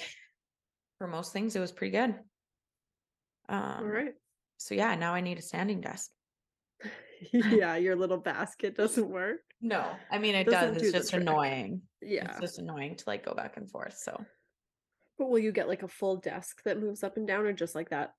for 0.99 1.07
most 1.07 1.33
things, 1.33 1.55
it 1.55 1.61
was 1.61 1.71
pretty 1.71 1.97
good. 1.97 2.17
Um, 3.49 3.77
All 3.79 3.85
right. 3.85 4.15
So 4.57 4.75
yeah, 4.75 4.97
now 4.97 5.15
I 5.15 5.21
need 5.21 5.39
a 5.39 5.43
standing 5.43 5.81
desk. 5.81 6.11
yeah, 7.33 7.77
your 7.77 7.95
little 7.95 8.19
basket 8.19 8.77
doesn't 8.77 9.09
work. 9.09 9.44
No, 9.61 9.97
I 10.11 10.19
mean 10.19 10.35
it 10.35 10.45
Doesn't 10.45 10.75
does. 10.75 10.83
It's 10.83 10.93
the 10.93 10.99
just 10.99 11.13
annoying. 11.15 11.83
Yeah. 12.03 12.31
It's 12.31 12.41
just 12.41 12.59
annoying 12.59 12.97
to 12.97 13.05
like 13.07 13.25
go 13.25 13.35
back 13.35 13.57
and 13.57 13.71
forth. 13.71 13.97
So 13.97 14.23
But 15.19 15.31
will 15.31 15.39
you 15.39 15.53
get 15.53 15.69
like 15.69 15.83
a 15.83 15.89
full 15.89 16.17
desk 16.17 16.63
that 16.65 16.81
moves 16.81 17.03
up 17.03 17.17
and 17.17 17.27
down 17.27 17.47
or 17.47 17.53
just 17.53 17.75
like 17.75 17.91
that 17.91 18.15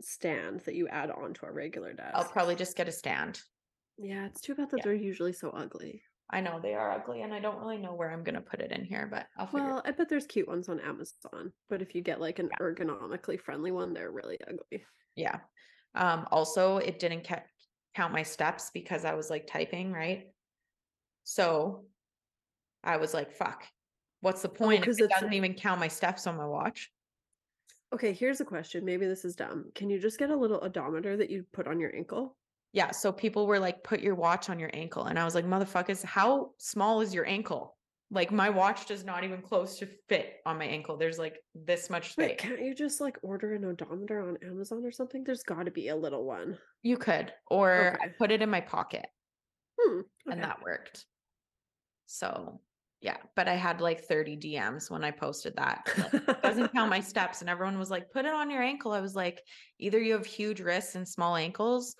stand 0.00 0.60
that 0.60 0.74
you 0.74 0.88
add 0.88 1.10
onto 1.10 1.46
a 1.46 1.52
regular 1.52 1.92
desk? 1.92 2.14
I'll 2.14 2.24
probably 2.24 2.56
just 2.56 2.76
get 2.76 2.88
a 2.88 2.92
stand. 2.92 3.40
Yeah, 3.96 4.26
it's 4.26 4.40
too 4.40 4.54
bad 4.54 4.70
that 4.70 4.78
Yeah. 4.78 4.84
they're 4.84 4.94
usually 4.94 5.32
so 5.32 5.50
ugly. 5.50 6.02
I 6.30 6.40
know 6.40 6.60
they 6.60 6.74
are 6.74 6.90
ugly 6.90 7.22
and 7.22 7.32
I 7.32 7.38
don't 7.40 7.58
really 7.58 7.78
know 7.78 7.94
where 7.94 8.10
I'm 8.10 8.22
gonna 8.24 8.42
put 8.42 8.60
it 8.60 8.70
in 8.72 8.84
here, 8.84 9.06
but 9.06 9.26
I'll 9.36 9.48
Well, 9.52 9.82
I 9.84 9.92
bet 9.92 10.08
there's 10.08 10.26
cute 10.26 10.48
ones 10.48 10.68
on 10.68 10.78
Amazon, 10.80 11.52
but 11.68 11.80
if 11.80 11.94
you 11.94 12.02
get 12.02 12.20
like 12.20 12.38
an 12.38 12.50
ergonomically 12.60 13.40
friendly 13.40 13.70
one, 13.70 13.92
they're 13.94 14.10
really 14.12 14.38
ugly. 14.46 14.84
yeah. 15.14 15.40
Um, 15.94 16.28
also 16.30 16.76
it 16.78 16.98
didn't 16.98 17.26
ca- 17.26 17.44
count 17.94 18.12
my 18.12 18.22
steps 18.22 18.70
because 18.70 19.04
I 19.04 19.14
was 19.14 19.30
like 19.30 19.46
typing, 19.46 19.90
right? 19.92 20.32
So 21.28 21.84
I 22.82 22.96
was 22.96 23.12
like, 23.12 23.30
fuck, 23.30 23.62
what's 24.22 24.40
the 24.40 24.48
point? 24.48 24.80
if 24.80 24.86
'cause 24.86 24.98
it 24.98 25.10
doesn't 25.10 25.34
even 25.34 25.52
count 25.52 25.78
my 25.78 25.86
steps 25.88 26.26
on 26.26 26.38
my 26.38 26.46
watch. 26.46 26.90
Okay, 27.92 28.14
here's 28.14 28.40
a 28.40 28.46
question. 28.46 28.82
Maybe 28.82 29.06
this 29.06 29.26
is 29.26 29.36
dumb. 29.36 29.70
Can 29.74 29.90
you 29.90 29.98
just 29.98 30.18
get 30.18 30.30
a 30.30 30.36
little 30.36 30.58
odometer 30.64 31.18
that 31.18 31.28
you 31.28 31.44
put 31.52 31.66
on 31.68 31.80
your 31.80 31.94
ankle? 31.94 32.38
Yeah. 32.72 32.92
So 32.92 33.12
people 33.12 33.46
were 33.46 33.58
like, 33.58 33.84
put 33.84 34.00
your 34.00 34.14
watch 34.14 34.48
on 34.48 34.58
your 34.58 34.70
ankle. 34.72 35.04
And 35.04 35.18
I 35.18 35.24
was 35.26 35.34
like, 35.34 35.44
motherfuckers, 35.44 36.02
how 36.02 36.54
small 36.56 37.02
is 37.02 37.12
your 37.12 37.26
ankle? 37.26 37.76
Like 38.10 38.32
my 38.32 38.48
watch 38.48 38.86
does 38.86 39.04
not 39.04 39.22
even 39.22 39.42
close 39.42 39.78
to 39.80 39.86
fit 40.08 40.36
on 40.46 40.56
my 40.56 40.64
ankle. 40.64 40.96
There's 40.96 41.18
like 41.18 41.36
this 41.54 41.90
much 41.90 42.12
space. 42.12 42.28
Wait, 42.28 42.38
can't 42.38 42.62
you 42.62 42.74
just 42.74 43.02
like 43.02 43.18
order 43.20 43.52
an 43.52 43.66
odometer 43.66 44.26
on 44.26 44.38
Amazon 44.42 44.82
or 44.82 44.92
something? 44.92 45.24
There's 45.24 45.42
got 45.42 45.64
to 45.64 45.70
be 45.70 45.88
a 45.88 45.96
little 45.96 46.24
one. 46.24 46.58
You 46.82 46.96
could, 46.96 47.34
or 47.48 47.98
I 48.00 48.08
put 48.16 48.30
it 48.30 48.40
in 48.40 48.48
my 48.48 48.62
pocket 48.62 49.04
Hmm. 49.80 50.00
and 50.26 50.42
that 50.42 50.62
worked. 50.62 51.04
So 52.08 52.60
yeah, 53.00 53.18
but 53.36 53.46
I 53.46 53.54
had 53.54 53.80
like 53.80 54.04
30 54.04 54.36
DMs 54.36 54.90
when 54.90 55.04
I 55.04 55.12
posted 55.12 55.54
that. 55.56 55.88
like, 56.26 56.42
doesn't 56.42 56.72
count 56.72 56.90
my 56.90 57.00
steps. 57.00 57.42
And 57.42 57.48
everyone 57.48 57.78
was 57.78 57.90
like, 57.90 58.10
put 58.10 58.24
it 58.24 58.34
on 58.34 58.50
your 58.50 58.62
ankle. 58.62 58.92
I 58.92 59.00
was 59.00 59.14
like, 59.14 59.40
either 59.78 60.00
you 60.00 60.14
have 60.14 60.26
huge 60.26 60.60
wrists 60.60 60.96
and 60.96 61.06
small 61.06 61.36
ankles, 61.36 61.94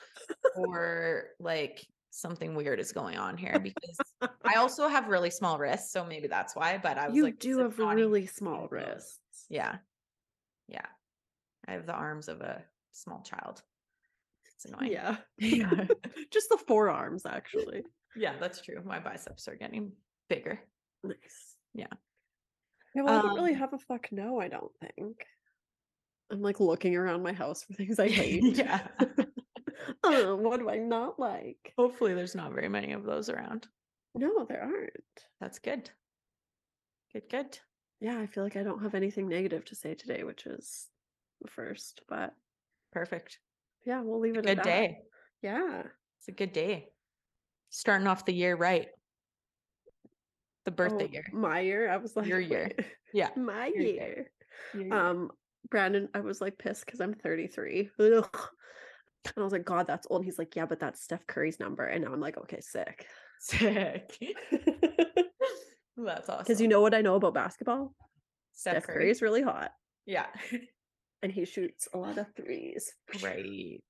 or 0.56 1.28
like 1.38 1.86
something 2.10 2.56
weird 2.56 2.80
is 2.80 2.90
going 2.90 3.16
on 3.16 3.36
here 3.36 3.60
because 3.60 4.00
I 4.44 4.54
also 4.56 4.88
have 4.88 5.06
really 5.06 5.30
small 5.30 5.56
wrists. 5.56 5.92
So 5.92 6.04
maybe 6.04 6.26
that's 6.26 6.56
why. 6.56 6.78
But 6.82 6.98
I 6.98 7.06
was 7.06 7.16
you 7.16 7.22
like, 7.22 7.38
do 7.38 7.58
have 7.58 7.78
really 7.78 8.26
small 8.26 8.66
wrists. 8.68 9.46
Yeah. 9.48 9.76
Yeah. 10.66 10.86
I 11.68 11.72
have 11.72 11.86
the 11.86 11.92
arms 11.92 12.26
of 12.28 12.40
a 12.40 12.64
small 12.90 13.22
child. 13.22 13.62
It's 14.56 14.64
annoying. 14.64 14.90
Yeah. 14.90 15.16
Yeah. 15.38 15.86
just 16.32 16.48
the 16.48 16.58
forearms, 16.66 17.24
actually. 17.24 17.84
Yeah, 18.16 18.34
that's 18.38 18.60
true. 18.60 18.82
My 18.84 18.98
biceps 18.98 19.48
are 19.48 19.56
getting 19.56 19.92
bigger. 20.28 20.60
Nice. 21.04 21.56
Yeah. 21.74 21.86
Yeah, 22.94 23.02
well, 23.02 23.18
I 23.18 23.22
don't 23.22 23.34
really 23.36 23.52
Um, 23.52 23.58
have 23.58 23.72
a 23.74 23.78
fuck 23.78 24.08
no, 24.10 24.40
I 24.40 24.48
don't 24.48 24.72
think. 24.80 25.24
I'm 26.30 26.42
like 26.42 26.60
looking 26.60 26.96
around 26.96 27.22
my 27.22 27.32
house 27.32 27.62
for 27.62 27.72
things 27.74 27.98
I 27.98 28.08
hate. 28.08 28.42
yeah. 28.56 28.86
oh, 30.02 30.36
what 30.42 30.58
do 30.60 30.68
I 30.68 30.78
not 30.78 31.18
like? 31.18 31.72
Hopefully 31.78 32.14
there's 32.14 32.34
not 32.34 32.52
very 32.52 32.68
many 32.68 32.92
of 32.92 33.04
those 33.04 33.28
around. 33.28 33.68
No, 34.14 34.44
there 34.44 34.62
aren't. 34.62 35.26
That's 35.40 35.58
good. 35.58 35.90
Good, 37.12 37.28
good. 37.30 37.58
Yeah, 38.00 38.18
I 38.18 38.26
feel 38.26 38.44
like 38.44 38.56
I 38.56 38.62
don't 38.62 38.82
have 38.82 38.94
anything 38.94 39.28
negative 39.28 39.64
to 39.66 39.74
say 39.74 39.94
today, 39.94 40.24
which 40.24 40.46
is 40.46 40.88
the 41.40 41.48
first. 41.48 42.02
But 42.08 42.34
Perfect. 42.92 43.38
yeah, 43.86 44.00
we'll 44.02 44.20
leave 44.20 44.36
it 44.36 44.42
Good 44.44 44.50
at 44.50 44.56
that. 44.58 44.64
day. 44.64 44.98
Yeah. 45.42 45.82
It's 46.18 46.28
a 46.28 46.32
good 46.32 46.52
day. 46.52 46.88
Starting 47.70 48.06
off 48.06 48.24
the 48.24 48.32
year 48.34 48.56
right. 48.56 48.88
The 50.64 50.70
birthday 50.70 51.06
Oh, 51.08 51.12
year. 51.12 51.24
My 51.32 51.60
year. 51.60 51.90
I 51.90 51.96
was 51.96 52.16
like, 52.16 52.26
Your 52.26 52.40
year. 52.40 52.70
"Wait, 52.76 52.86
Yeah. 53.14 53.30
My 53.36 53.66
your 53.68 53.82
year. 53.82 53.92
year. 54.74 54.86
Your. 54.86 54.94
Um, 54.94 55.30
Brandon, 55.70 56.08
I 56.14 56.20
was 56.20 56.40
like 56.40 56.58
pissed 56.58 56.84
because 56.86 57.00
I'm 57.00 57.14
33. 57.14 57.90
Ugh. 57.98 58.38
And 59.24 59.34
I 59.36 59.40
was 59.42 59.52
like, 59.52 59.64
God, 59.64 59.86
that's 59.86 60.06
old. 60.10 60.24
He's 60.24 60.38
like, 60.38 60.54
Yeah, 60.56 60.66
but 60.66 60.80
that's 60.80 61.02
Steph 61.02 61.26
Curry's 61.26 61.58
number. 61.60 61.84
And 61.84 62.04
now 62.04 62.12
I'm 62.12 62.20
like, 62.20 62.38
okay, 62.38 62.60
sick. 62.60 63.06
Sick. 63.40 64.18
That's 65.96 66.28
awesome. 66.28 66.42
Because 66.44 66.60
you 66.60 66.66
know 66.68 66.80
what 66.80 66.92
I 66.94 67.02
know 67.02 67.14
about 67.14 67.34
basketball? 67.34 67.94
Steph, 68.52 68.72
Steph 68.74 68.86
Curry. 68.86 68.94
Curry's 69.04 69.22
really 69.22 69.42
hot. 69.42 69.70
Yeah. 70.06 70.26
And 71.22 71.30
he 71.32 71.44
shoots 71.44 71.88
a 71.94 71.98
lot 71.98 72.18
of 72.18 72.26
threes. 72.36 72.92
right. 73.22 73.80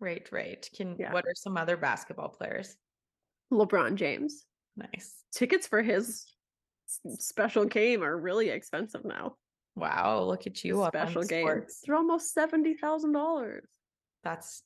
Right, 0.00 0.28
right. 0.30 0.68
Can 0.76 0.96
Yeah. 0.98 1.12
what 1.12 1.24
are 1.26 1.34
some 1.34 1.56
other 1.56 1.76
basketball 1.76 2.28
players? 2.28 2.76
LeBron 3.52 3.94
James. 3.94 4.44
Nice. 4.76 5.14
Tickets 5.32 5.66
for 5.66 5.82
his 5.82 6.26
special 7.18 7.64
game 7.64 8.02
are 8.02 8.16
really 8.16 8.48
expensive 8.48 9.04
now. 9.04 9.36
Wow, 9.76 10.24
look 10.24 10.46
at 10.46 10.64
you 10.64 10.84
special 10.88 11.22
game. 11.22 11.46
sports. 11.46 11.82
They're 11.84 11.96
almost 11.96 12.34
seventy 12.34 12.74
thousand 12.74 13.12
dollars. 13.12 13.68
That's 14.24 14.62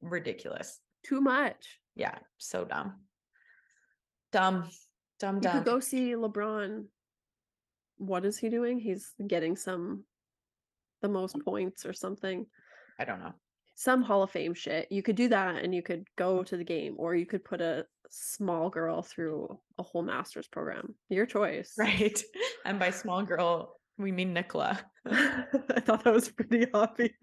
ridiculous. 0.00 0.80
Too 1.04 1.20
much. 1.20 1.78
Yeah, 1.94 2.18
so 2.38 2.64
dumb. 2.64 2.94
Dumb. 4.32 4.68
Dumb 5.20 5.40
dumb. 5.40 5.52
You 5.54 5.60
could 5.60 5.66
go 5.66 5.80
see 5.80 6.12
LeBron. 6.12 6.84
What 7.98 8.24
is 8.24 8.38
he 8.38 8.48
doing? 8.48 8.78
He's 8.78 9.12
getting 9.26 9.56
some 9.56 10.04
the 11.02 11.08
most 11.08 11.36
points 11.44 11.86
or 11.86 11.92
something. 11.92 12.46
I 12.98 13.04
don't 13.04 13.20
know. 13.20 13.32
Some 13.80 14.02
Hall 14.02 14.24
of 14.24 14.32
Fame 14.32 14.54
shit. 14.54 14.90
You 14.90 15.04
could 15.04 15.14
do 15.14 15.28
that 15.28 15.62
and 15.62 15.72
you 15.72 15.82
could 15.82 16.08
go 16.16 16.42
to 16.42 16.56
the 16.56 16.64
game, 16.64 16.96
or 16.98 17.14
you 17.14 17.24
could 17.24 17.44
put 17.44 17.60
a 17.60 17.86
small 18.10 18.70
girl 18.70 19.02
through 19.02 19.56
a 19.78 19.84
whole 19.84 20.02
master's 20.02 20.48
program. 20.48 20.96
Your 21.10 21.26
choice. 21.36 21.74
Right. 21.78 22.20
And 22.64 22.80
by 22.80 22.90
small 22.90 23.22
girl, 23.22 23.76
we 23.96 24.10
mean 24.10 24.32
Nicola. 24.32 24.80
I 25.06 25.44
thought 25.86 26.02
that 26.02 26.12
was 26.12 26.28
pretty 26.28 26.66
obvious. 26.74 27.12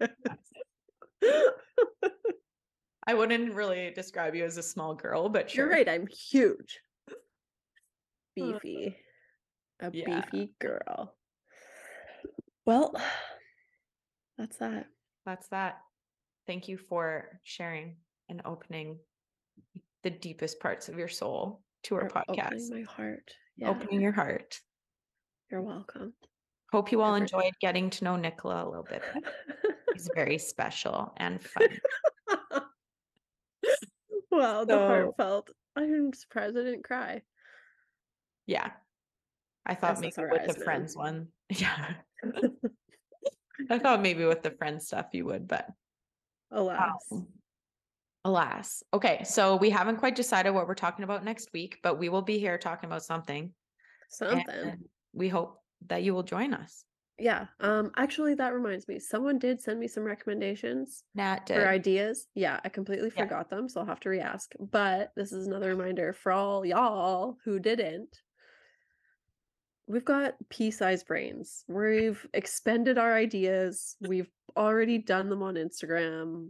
I 3.06 3.12
wouldn't 3.12 3.52
really 3.52 3.90
describe 3.94 4.34
you 4.34 4.46
as 4.46 4.56
a 4.56 4.62
small 4.62 4.94
girl, 4.94 5.28
but 5.28 5.50
sure. 5.50 5.66
You're 5.66 5.74
right. 5.74 5.86
I'm 5.88 6.06
huge. 6.06 6.80
Uh. 7.10 7.14
beefy. 8.34 8.96
A 9.80 9.90
Yeah. 9.92 10.22
beefy 10.30 10.54
girl. 10.58 11.14
Well, 12.64 12.94
that's 14.38 14.56
that. 14.56 14.86
That's 15.26 15.48
that. 15.48 15.80
Thank 16.46 16.68
you 16.68 16.78
for 16.78 17.40
sharing 17.42 17.96
and 18.28 18.40
opening 18.44 18.98
the 20.02 20.10
deepest 20.10 20.60
parts 20.60 20.88
of 20.88 20.98
your 20.98 21.08
soul 21.08 21.62
to 21.84 21.96
our 21.96 22.04
Or 22.04 22.10
podcast. 22.10 22.46
Opening 22.46 22.70
my 22.70 22.82
heart. 22.82 23.30
Yeah. 23.56 23.70
Opening 23.70 24.00
your 24.00 24.12
heart. 24.12 24.60
You're 25.50 25.62
welcome. 25.62 26.12
Hope 26.72 26.92
you 26.92 27.00
all 27.02 27.14
Ever- 27.14 27.24
enjoyed 27.24 27.52
getting 27.60 27.90
to 27.90 28.04
know 28.04 28.16
Nicola 28.16 28.64
a 28.64 28.68
little 28.68 28.86
bit. 28.88 29.02
He's 29.94 30.10
very 30.14 30.38
special 30.38 31.12
and 31.16 31.42
fun. 31.42 31.68
wow, 34.30 34.64
the 34.64 34.76
heartfelt. 34.76 35.50
I'm 35.74 36.12
surprised 36.12 36.56
I 36.56 36.62
didn't 36.62 36.84
cry. 36.84 37.22
Yeah. 38.46 38.70
I 39.64 39.74
thought 39.74 40.00
maybe 40.00 40.14
with 40.30 40.46
the 40.46 40.64
friends 40.64 40.96
one. 40.96 41.28
Yeah. 41.50 41.94
I 43.70 43.78
thought 43.78 44.02
maybe 44.02 44.24
with 44.24 44.42
the 44.42 44.50
friends 44.50 44.86
stuff 44.86 45.06
you 45.12 45.24
would, 45.26 45.48
but 45.48 45.66
Alas. 46.50 46.92
um, 47.12 47.26
alas. 48.24 48.82
Okay. 48.92 49.22
So 49.24 49.56
we 49.56 49.70
haven't 49.70 49.96
quite 49.96 50.16
decided 50.16 50.50
what 50.50 50.66
we're 50.66 50.74
talking 50.74 51.04
about 51.04 51.24
next 51.24 51.52
week, 51.52 51.78
but 51.82 51.98
we 51.98 52.08
will 52.08 52.22
be 52.22 52.38
here 52.38 52.58
talking 52.58 52.88
about 52.88 53.04
something. 53.04 53.52
Something. 54.08 54.78
we 55.12 55.28
hope 55.28 55.58
that 55.86 56.02
you 56.02 56.14
will 56.14 56.22
join 56.22 56.54
us. 56.54 56.84
Yeah. 57.18 57.46
Um, 57.60 57.90
actually 57.96 58.34
that 58.34 58.52
reminds 58.54 58.86
me. 58.88 58.98
Someone 58.98 59.38
did 59.38 59.60
send 59.60 59.80
me 59.80 59.88
some 59.88 60.04
recommendations 60.04 61.02
Nat 61.14 61.46
did. 61.46 61.56
for 61.56 61.66
ideas. 61.68 62.26
Yeah, 62.34 62.60
I 62.64 62.68
completely 62.68 63.10
Yeah. 63.16 63.22
forgot 63.24 63.48
them, 63.48 63.68
so 63.68 63.80
I'll 63.80 63.86
have 63.86 64.00
to 64.00 64.10
re-ask. 64.10 64.52
But 64.60 65.12
this 65.16 65.32
is 65.32 65.46
another 65.46 65.70
reminder 65.70 66.12
for 66.12 66.32
all 66.32 66.64
y'all 66.66 67.38
who 67.44 67.58
didn't. 67.58 68.20
We've 69.88 70.04
got 70.04 70.34
pea-sized 70.50 71.06
brains. 71.06 71.64
We've 71.68 72.24
expended 72.34 72.98
our 72.98 73.14
ideas. 73.14 73.96
We've 74.00 74.30
already 74.56 74.98
done 74.98 75.28
them 75.28 75.42
on 75.42 75.54
Instagram. 75.54 76.48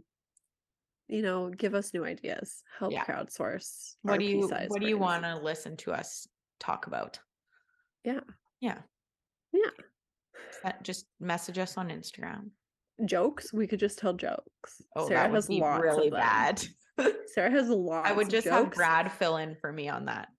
You 1.07 1.21
know, 1.21 1.49
give 1.49 1.75
us 1.75 1.93
new 1.93 2.03
ideas. 2.03 2.63
Help 2.79 2.91
Yeah. 2.91 3.05
crowdsource. 3.05 3.95
what 4.01 4.19
do 4.19 4.25
you 4.25 4.47
what 4.47 4.81
do 4.81 4.87
you 4.87 4.97
want 4.97 5.23
to 5.23 5.37
listen 5.39 5.77
to 5.77 5.91
us 5.93 6.27
talk 6.59 6.87
about? 6.87 7.19
Yeah. 8.03 8.21
Yeah. 8.59 8.81
Yeah. 9.53 9.69
Just 10.81 11.05
message 11.19 11.57
us 11.59 11.77
on 11.77 11.89
Instagram. 11.89 12.49
Jokes? 13.05 13.53
We 13.53 13.67
could 13.67 13.79
just 13.79 13.99
tell 13.99 14.13
jokes. 14.13 14.81
Oh, 14.95 15.07
Sarah 15.07 15.21
that 15.21 15.31
would 15.31 15.35
has 15.35 15.47
be 15.47 15.59
lots 15.59 15.83
really 15.83 16.07
of 16.07 16.13
bad. 16.13 16.65
Sarah 17.27 17.51
has 17.51 17.69
lots. 17.69 18.09
I 18.09 18.13
would 18.13 18.29
just 18.29 18.47
have. 18.47 18.71
Brad 18.71 19.11
fill 19.11 19.37
in 19.37 19.55
for 19.55 19.71
me 19.71 19.87
on 19.87 20.05
that. 20.05 20.29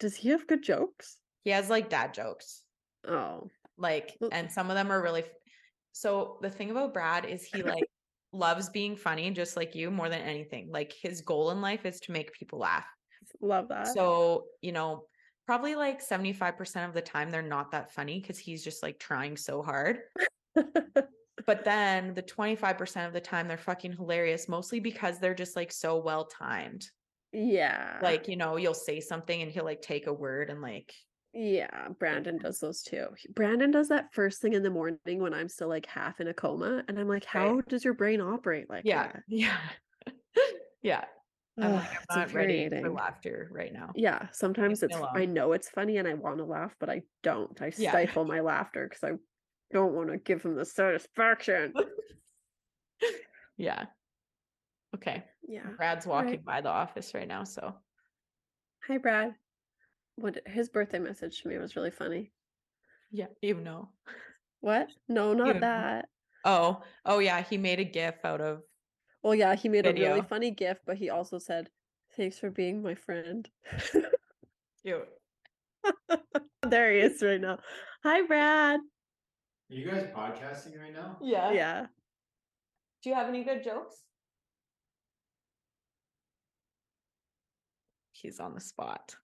Does 0.00 0.16
he 0.16 0.30
have 0.30 0.46
good 0.48 0.62
jokes? 0.64 1.18
He 1.44 1.50
has 1.50 1.68
like 1.70 1.88
dad 1.90 2.14
jokes. 2.14 2.62
Oh, 3.06 3.48
Like, 3.76 4.16
and 4.30 4.50
some 4.50 4.70
of 4.70 4.76
them 4.76 4.90
are 4.92 5.02
really 5.02 5.22
f- 5.22 5.30
so 5.92 6.38
the 6.40 6.50
thing 6.50 6.70
about 6.70 6.94
Brad 6.94 7.24
is 7.24 7.44
he 7.44 7.62
like 7.62 7.84
loves 8.32 8.68
being 8.70 8.96
funny 8.96 9.30
just 9.30 9.56
like 9.56 9.74
you 9.74 9.90
more 9.90 10.08
than 10.08 10.22
anything. 10.22 10.70
Like 10.70 10.92
his 10.92 11.20
goal 11.20 11.50
in 11.50 11.60
life 11.60 11.84
is 11.84 12.00
to 12.00 12.12
make 12.12 12.32
people 12.32 12.60
laugh. 12.60 12.86
love 13.40 13.68
that. 13.68 13.88
So, 13.88 14.44
you 14.62 14.72
know, 14.72 15.04
probably 15.46 15.74
like 15.74 16.00
75% 16.06 16.86
of 16.88 16.94
the 16.94 17.02
time 17.02 17.30
they're 17.30 17.42
not 17.42 17.72
that 17.72 17.92
funny 17.92 18.20
because 18.20 18.38
he's 18.38 18.62
just 18.62 18.82
like 18.82 18.98
trying 18.98 19.36
so 19.36 19.62
hard. 19.62 20.00
But 21.46 21.64
then 21.64 22.14
the 22.14 22.22
25% 22.22 23.06
of 23.06 23.12
the 23.12 23.20
time 23.20 23.48
they're 23.48 23.56
fucking 23.58 23.92
hilarious, 23.92 24.48
mostly 24.48 24.78
because 24.80 25.18
they're 25.18 25.34
just 25.34 25.56
like 25.56 25.72
so 25.72 25.96
well 25.96 26.26
timed. 26.26 26.88
yeah. 27.32 27.98
Like, 28.00 28.28
you 28.28 28.36
know, 28.36 28.56
you'll 28.56 28.74
say 28.74 29.00
something 29.00 29.42
and 29.42 29.50
he'll 29.50 29.64
like 29.64 29.82
take 29.82 30.06
a 30.06 30.12
word 30.12 30.50
and 30.50 30.60
like, 30.62 30.94
yeah, 31.32 31.88
Brandon 31.98 32.38
does 32.38 32.60
those 32.60 32.82
too. 32.82 33.06
Brandon 33.34 33.70
does 33.70 33.88
that 33.88 34.12
first 34.12 34.42
thing 34.42 34.52
in 34.52 34.62
the 34.62 34.70
morning 34.70 34.98
when 35.20 35.32
I'm 35.32 35.48
still 35.48 35.68
like 35.68 35.86
half 35.86 36.20
in 36.20 36.28
a 36.28 36.34
coma. 36.34 36.82
And 36.88 36.98
I'm 36.98 37.08
like, 37.08 37.26
Right. 37.34 37.48
how 37.48 37.60
does 37.62 37.84
your 37.84 37.94
brain 37.94 38.20
operate 38.20 38.68
like 38.68 38.84
yeah, 38.84 39.12
that? 39.12 39.22
yeah, 39.28 39.56
yeah. 40.82 41.04
I'm 41.60 41.74
like, 41.74 41.90
I'm 42.10 42.18
not 42.18 42.32
ready 42.32 42.68
for 42.68 42.90
laughter 42.90 43.48
right 43.52 43.72
now. 43.72 43.90
Yeah, 43.94 44.28
sometimes 44.32 44.82
me 44.82 44.86
it's 44.86 44.96
alone. 44.96 45.10
I 45.14 45.26
know 45.26 45.52
it's 45.52 45.68
funny 45.68 45.98
and 45.98 46.08
I 46.08 46.14
want 46.14 46.38
to 46.38 46.44
laugh, 46.44 46.74
but 46.80 46.88
I 46.88 47.02
don't. 47.22 47.60
I 47.60 47.72
Yeah. 47.76 47.90
stifle 47.90 48.24
my 48.24 48.40
laughter 48.40 48.88
because 48.88 49.04
I 49.04 49.16
don't 49.72 49.94
want 49.94 50.10
to 50.10 50.18
give 50.18 50.42
him 50.42 50.54
the 50.56 50.64
satisfaction. 50.64 51.72
Yeah. 53.58 53.84
Okay. 54.96 55.22
yeah. 55.46 55.66
Brad's 55.76 56.06
All 56.06 56.14
right. 56.14 56.24
walking 56.24 56.40
by 56.42 56.62
the 56.62 56.70
office 56.70 57.14
right 57.14 57.28
now. 57.28 57.44
So, 57.44 57.74
Hi, 58.88 58.98
Brad. 58.98 59.34
What 60.16 60.40
his 60.46 60.68
birthday 60.68 60.98
message 60.98 61.42
to 61.42 61.48
me 61.48 61.58
was 61.58 61.76
really 61.76 61.90
funny. 61.90 62.32
yeah, 63.10 63.26
you 63.40 63.54
know. 63.54 63.88
What? 64.60 64.88
No, 65.08 65.32
not 65.34 65.54
know. 65.54 65.60
that. 65.60 66.08
Oh, 66.44 66.82
oh, 67.04 67.18
yeah. 67.18 67.40
He 67.42 67.56
made 67.56 67.80
a 67.80 67.84
gif 67.84 68.24
out 68.24 68.40
of, 68.40 68.62
Well, 69.22 69.34
yeah, 69.34 69.54
he 69.54 69.68
made 69.68 69.86
a 69.86 69.92
really 69.92 70.22
funny 70.22 70.50
gif, 70.50 70.78
but 70.86 70.96
he 70.96 71.10
also 71.10 71.38
said, 71.38 71.70
"Thanks 72.16 72.38
for 72.38 72.50
being 72.50 72.82
my 72.82 72.94
friend." 72.94 73.48
you. 74.84 75.02
there 76.68 76.92
he 76.92 76.98
is 77.00 77.22
right 77.22 77.40
now. 77.40 77.58
Hi, 78.02 78.22
Brad. 78.26 78.80
Are 78.80 79.74
you 79.74 79.88
guys 79.90 80.04
podcasting 80.14 80.78
right 80.78 80.92
now? 80.92 81.16
Yeah. 81.22 81.52
Yeah. 81.52 81.86
Do 83.02 83.10
you 83.10 83.16
have 83.16 83.28
any 83.28 83.42
good 83.42 83.64
jokes? 83.64 83.96
He's 88.12 88.38
on 88.38 88.54
the 88.54 88.60
spot. 88.60 89.16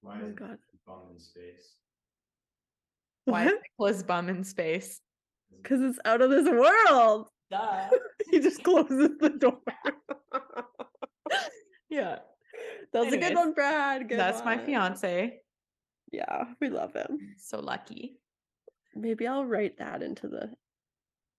Why 0.00 0.20
Oh, 0.22 0.26
is 0.26 0.34
God. 0.34 0.58
bum 0.86 1.02
in 1.12 1.18
space? 1.20 1.74
Why 3.24 3.44
is 3.44 3.52
What? 3.52 3.62
Nicola's 3.78 4.02
bum 4.02 4.28
in 4.28 4.44
space? 4.44 5.00
Because 5.62 5.80
it's 5.82 5.98
out 6.04 6.22
of 6.22 6.30
this 6.30 6.48
world. 6.48 7.28
Duh. 7.50 7.90
He 8.30 8.40
just 8.40 8.62
closes 8.62 9.10
the 9.20 9.30
door. 9.30 9.58
yeah. 11.88 12.18
that 12.92 13.04
was 13.04 13.12
a 13.12 13.16
good 13.16 13.34
one, 13.34 13.54
Brad. 13.54 14.06
Good 14.08 14.18
That's 14.18 14.44
my 14.44 14.58
fiance. 14.58 15.40
Yeah, 16.12 16.44
we 16.60 16.68
love 16.68 16.92
him. 16.92 17.34
So 17.38 17.60
lucky. 17.60 18.18
Maybe 18.94 19.26
I'll 19.26 19.46
write 19.46 19.78
that 19.78 20.02
into 20.02 20.28
the 20.28 20.50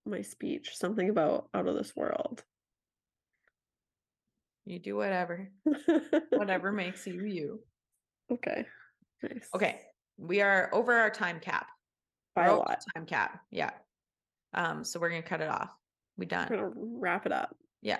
my 0.06 0.22
speech. 0.24 0.76
Something 0.76 1.10
about 1.10 1.50
out 1.54 1.68
of 1.68 1.76
this 1.76 1.96
world. 1.96 2.44
You 4.70 4.78
do 4.78 4.96
whatever. 4.96 5.50
Whatever 6.30 6.72
makes 6.84 7.08
you 7.08 7.26
you. 7.26 7.60
Okay. 8.32 8.68
Nice. 9.24 9.50
Okay. 9.56 9.82
We 10.20 10.42
are 10.42 10.70
over 10.72 10.94
our 10.94 11.10
time 11.10 11.40
cap. 11.40 11.66
By 12.36 12.50
We're 12.50 12.54
a 12.54 12.60
lot. 12.60 12.84
Time 12.96 13.08
cap. 13.08 13.42
Yeah. 13.50 13.72
Um, 14.54 14.84
so 14.84 15.00
we're 15.00 15.10
gonna 15.10 15.24
cut 15.24 15.42
it 15.42 15.50
off. 15.50 15.72
We 16.20 16.28
done. 16.28 16.50
We're 16.52 16.58
gonna 16.58 16.72
wrap 16.76 17.26
it 17.26 17.32
up. 17.32 17.56
Yeah. 17.82 18.00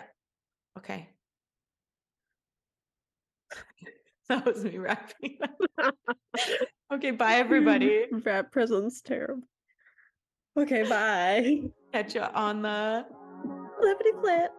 Okay. 0.78 1.10
that 4.30 4.46
was 4.46 4.64
me 4.64 4.78
wrapping 4.78 5.40
up. 5.84 5.96
okay, 6.94 7.10
bye 7.10 7.38
everybody. 7.38 8.06
Wrap 8.24 8.52
presents 8.52 9.02
terrible. 9.02 9.42
Okay, 10.56 10.84
bye. 10.88 11.62
Catch 11.94 12.14
you 12.14 12.22
on 12.22 12.62
the 12.62 13.08
Flippity 13.80 14.12
flip. 14.22 14.52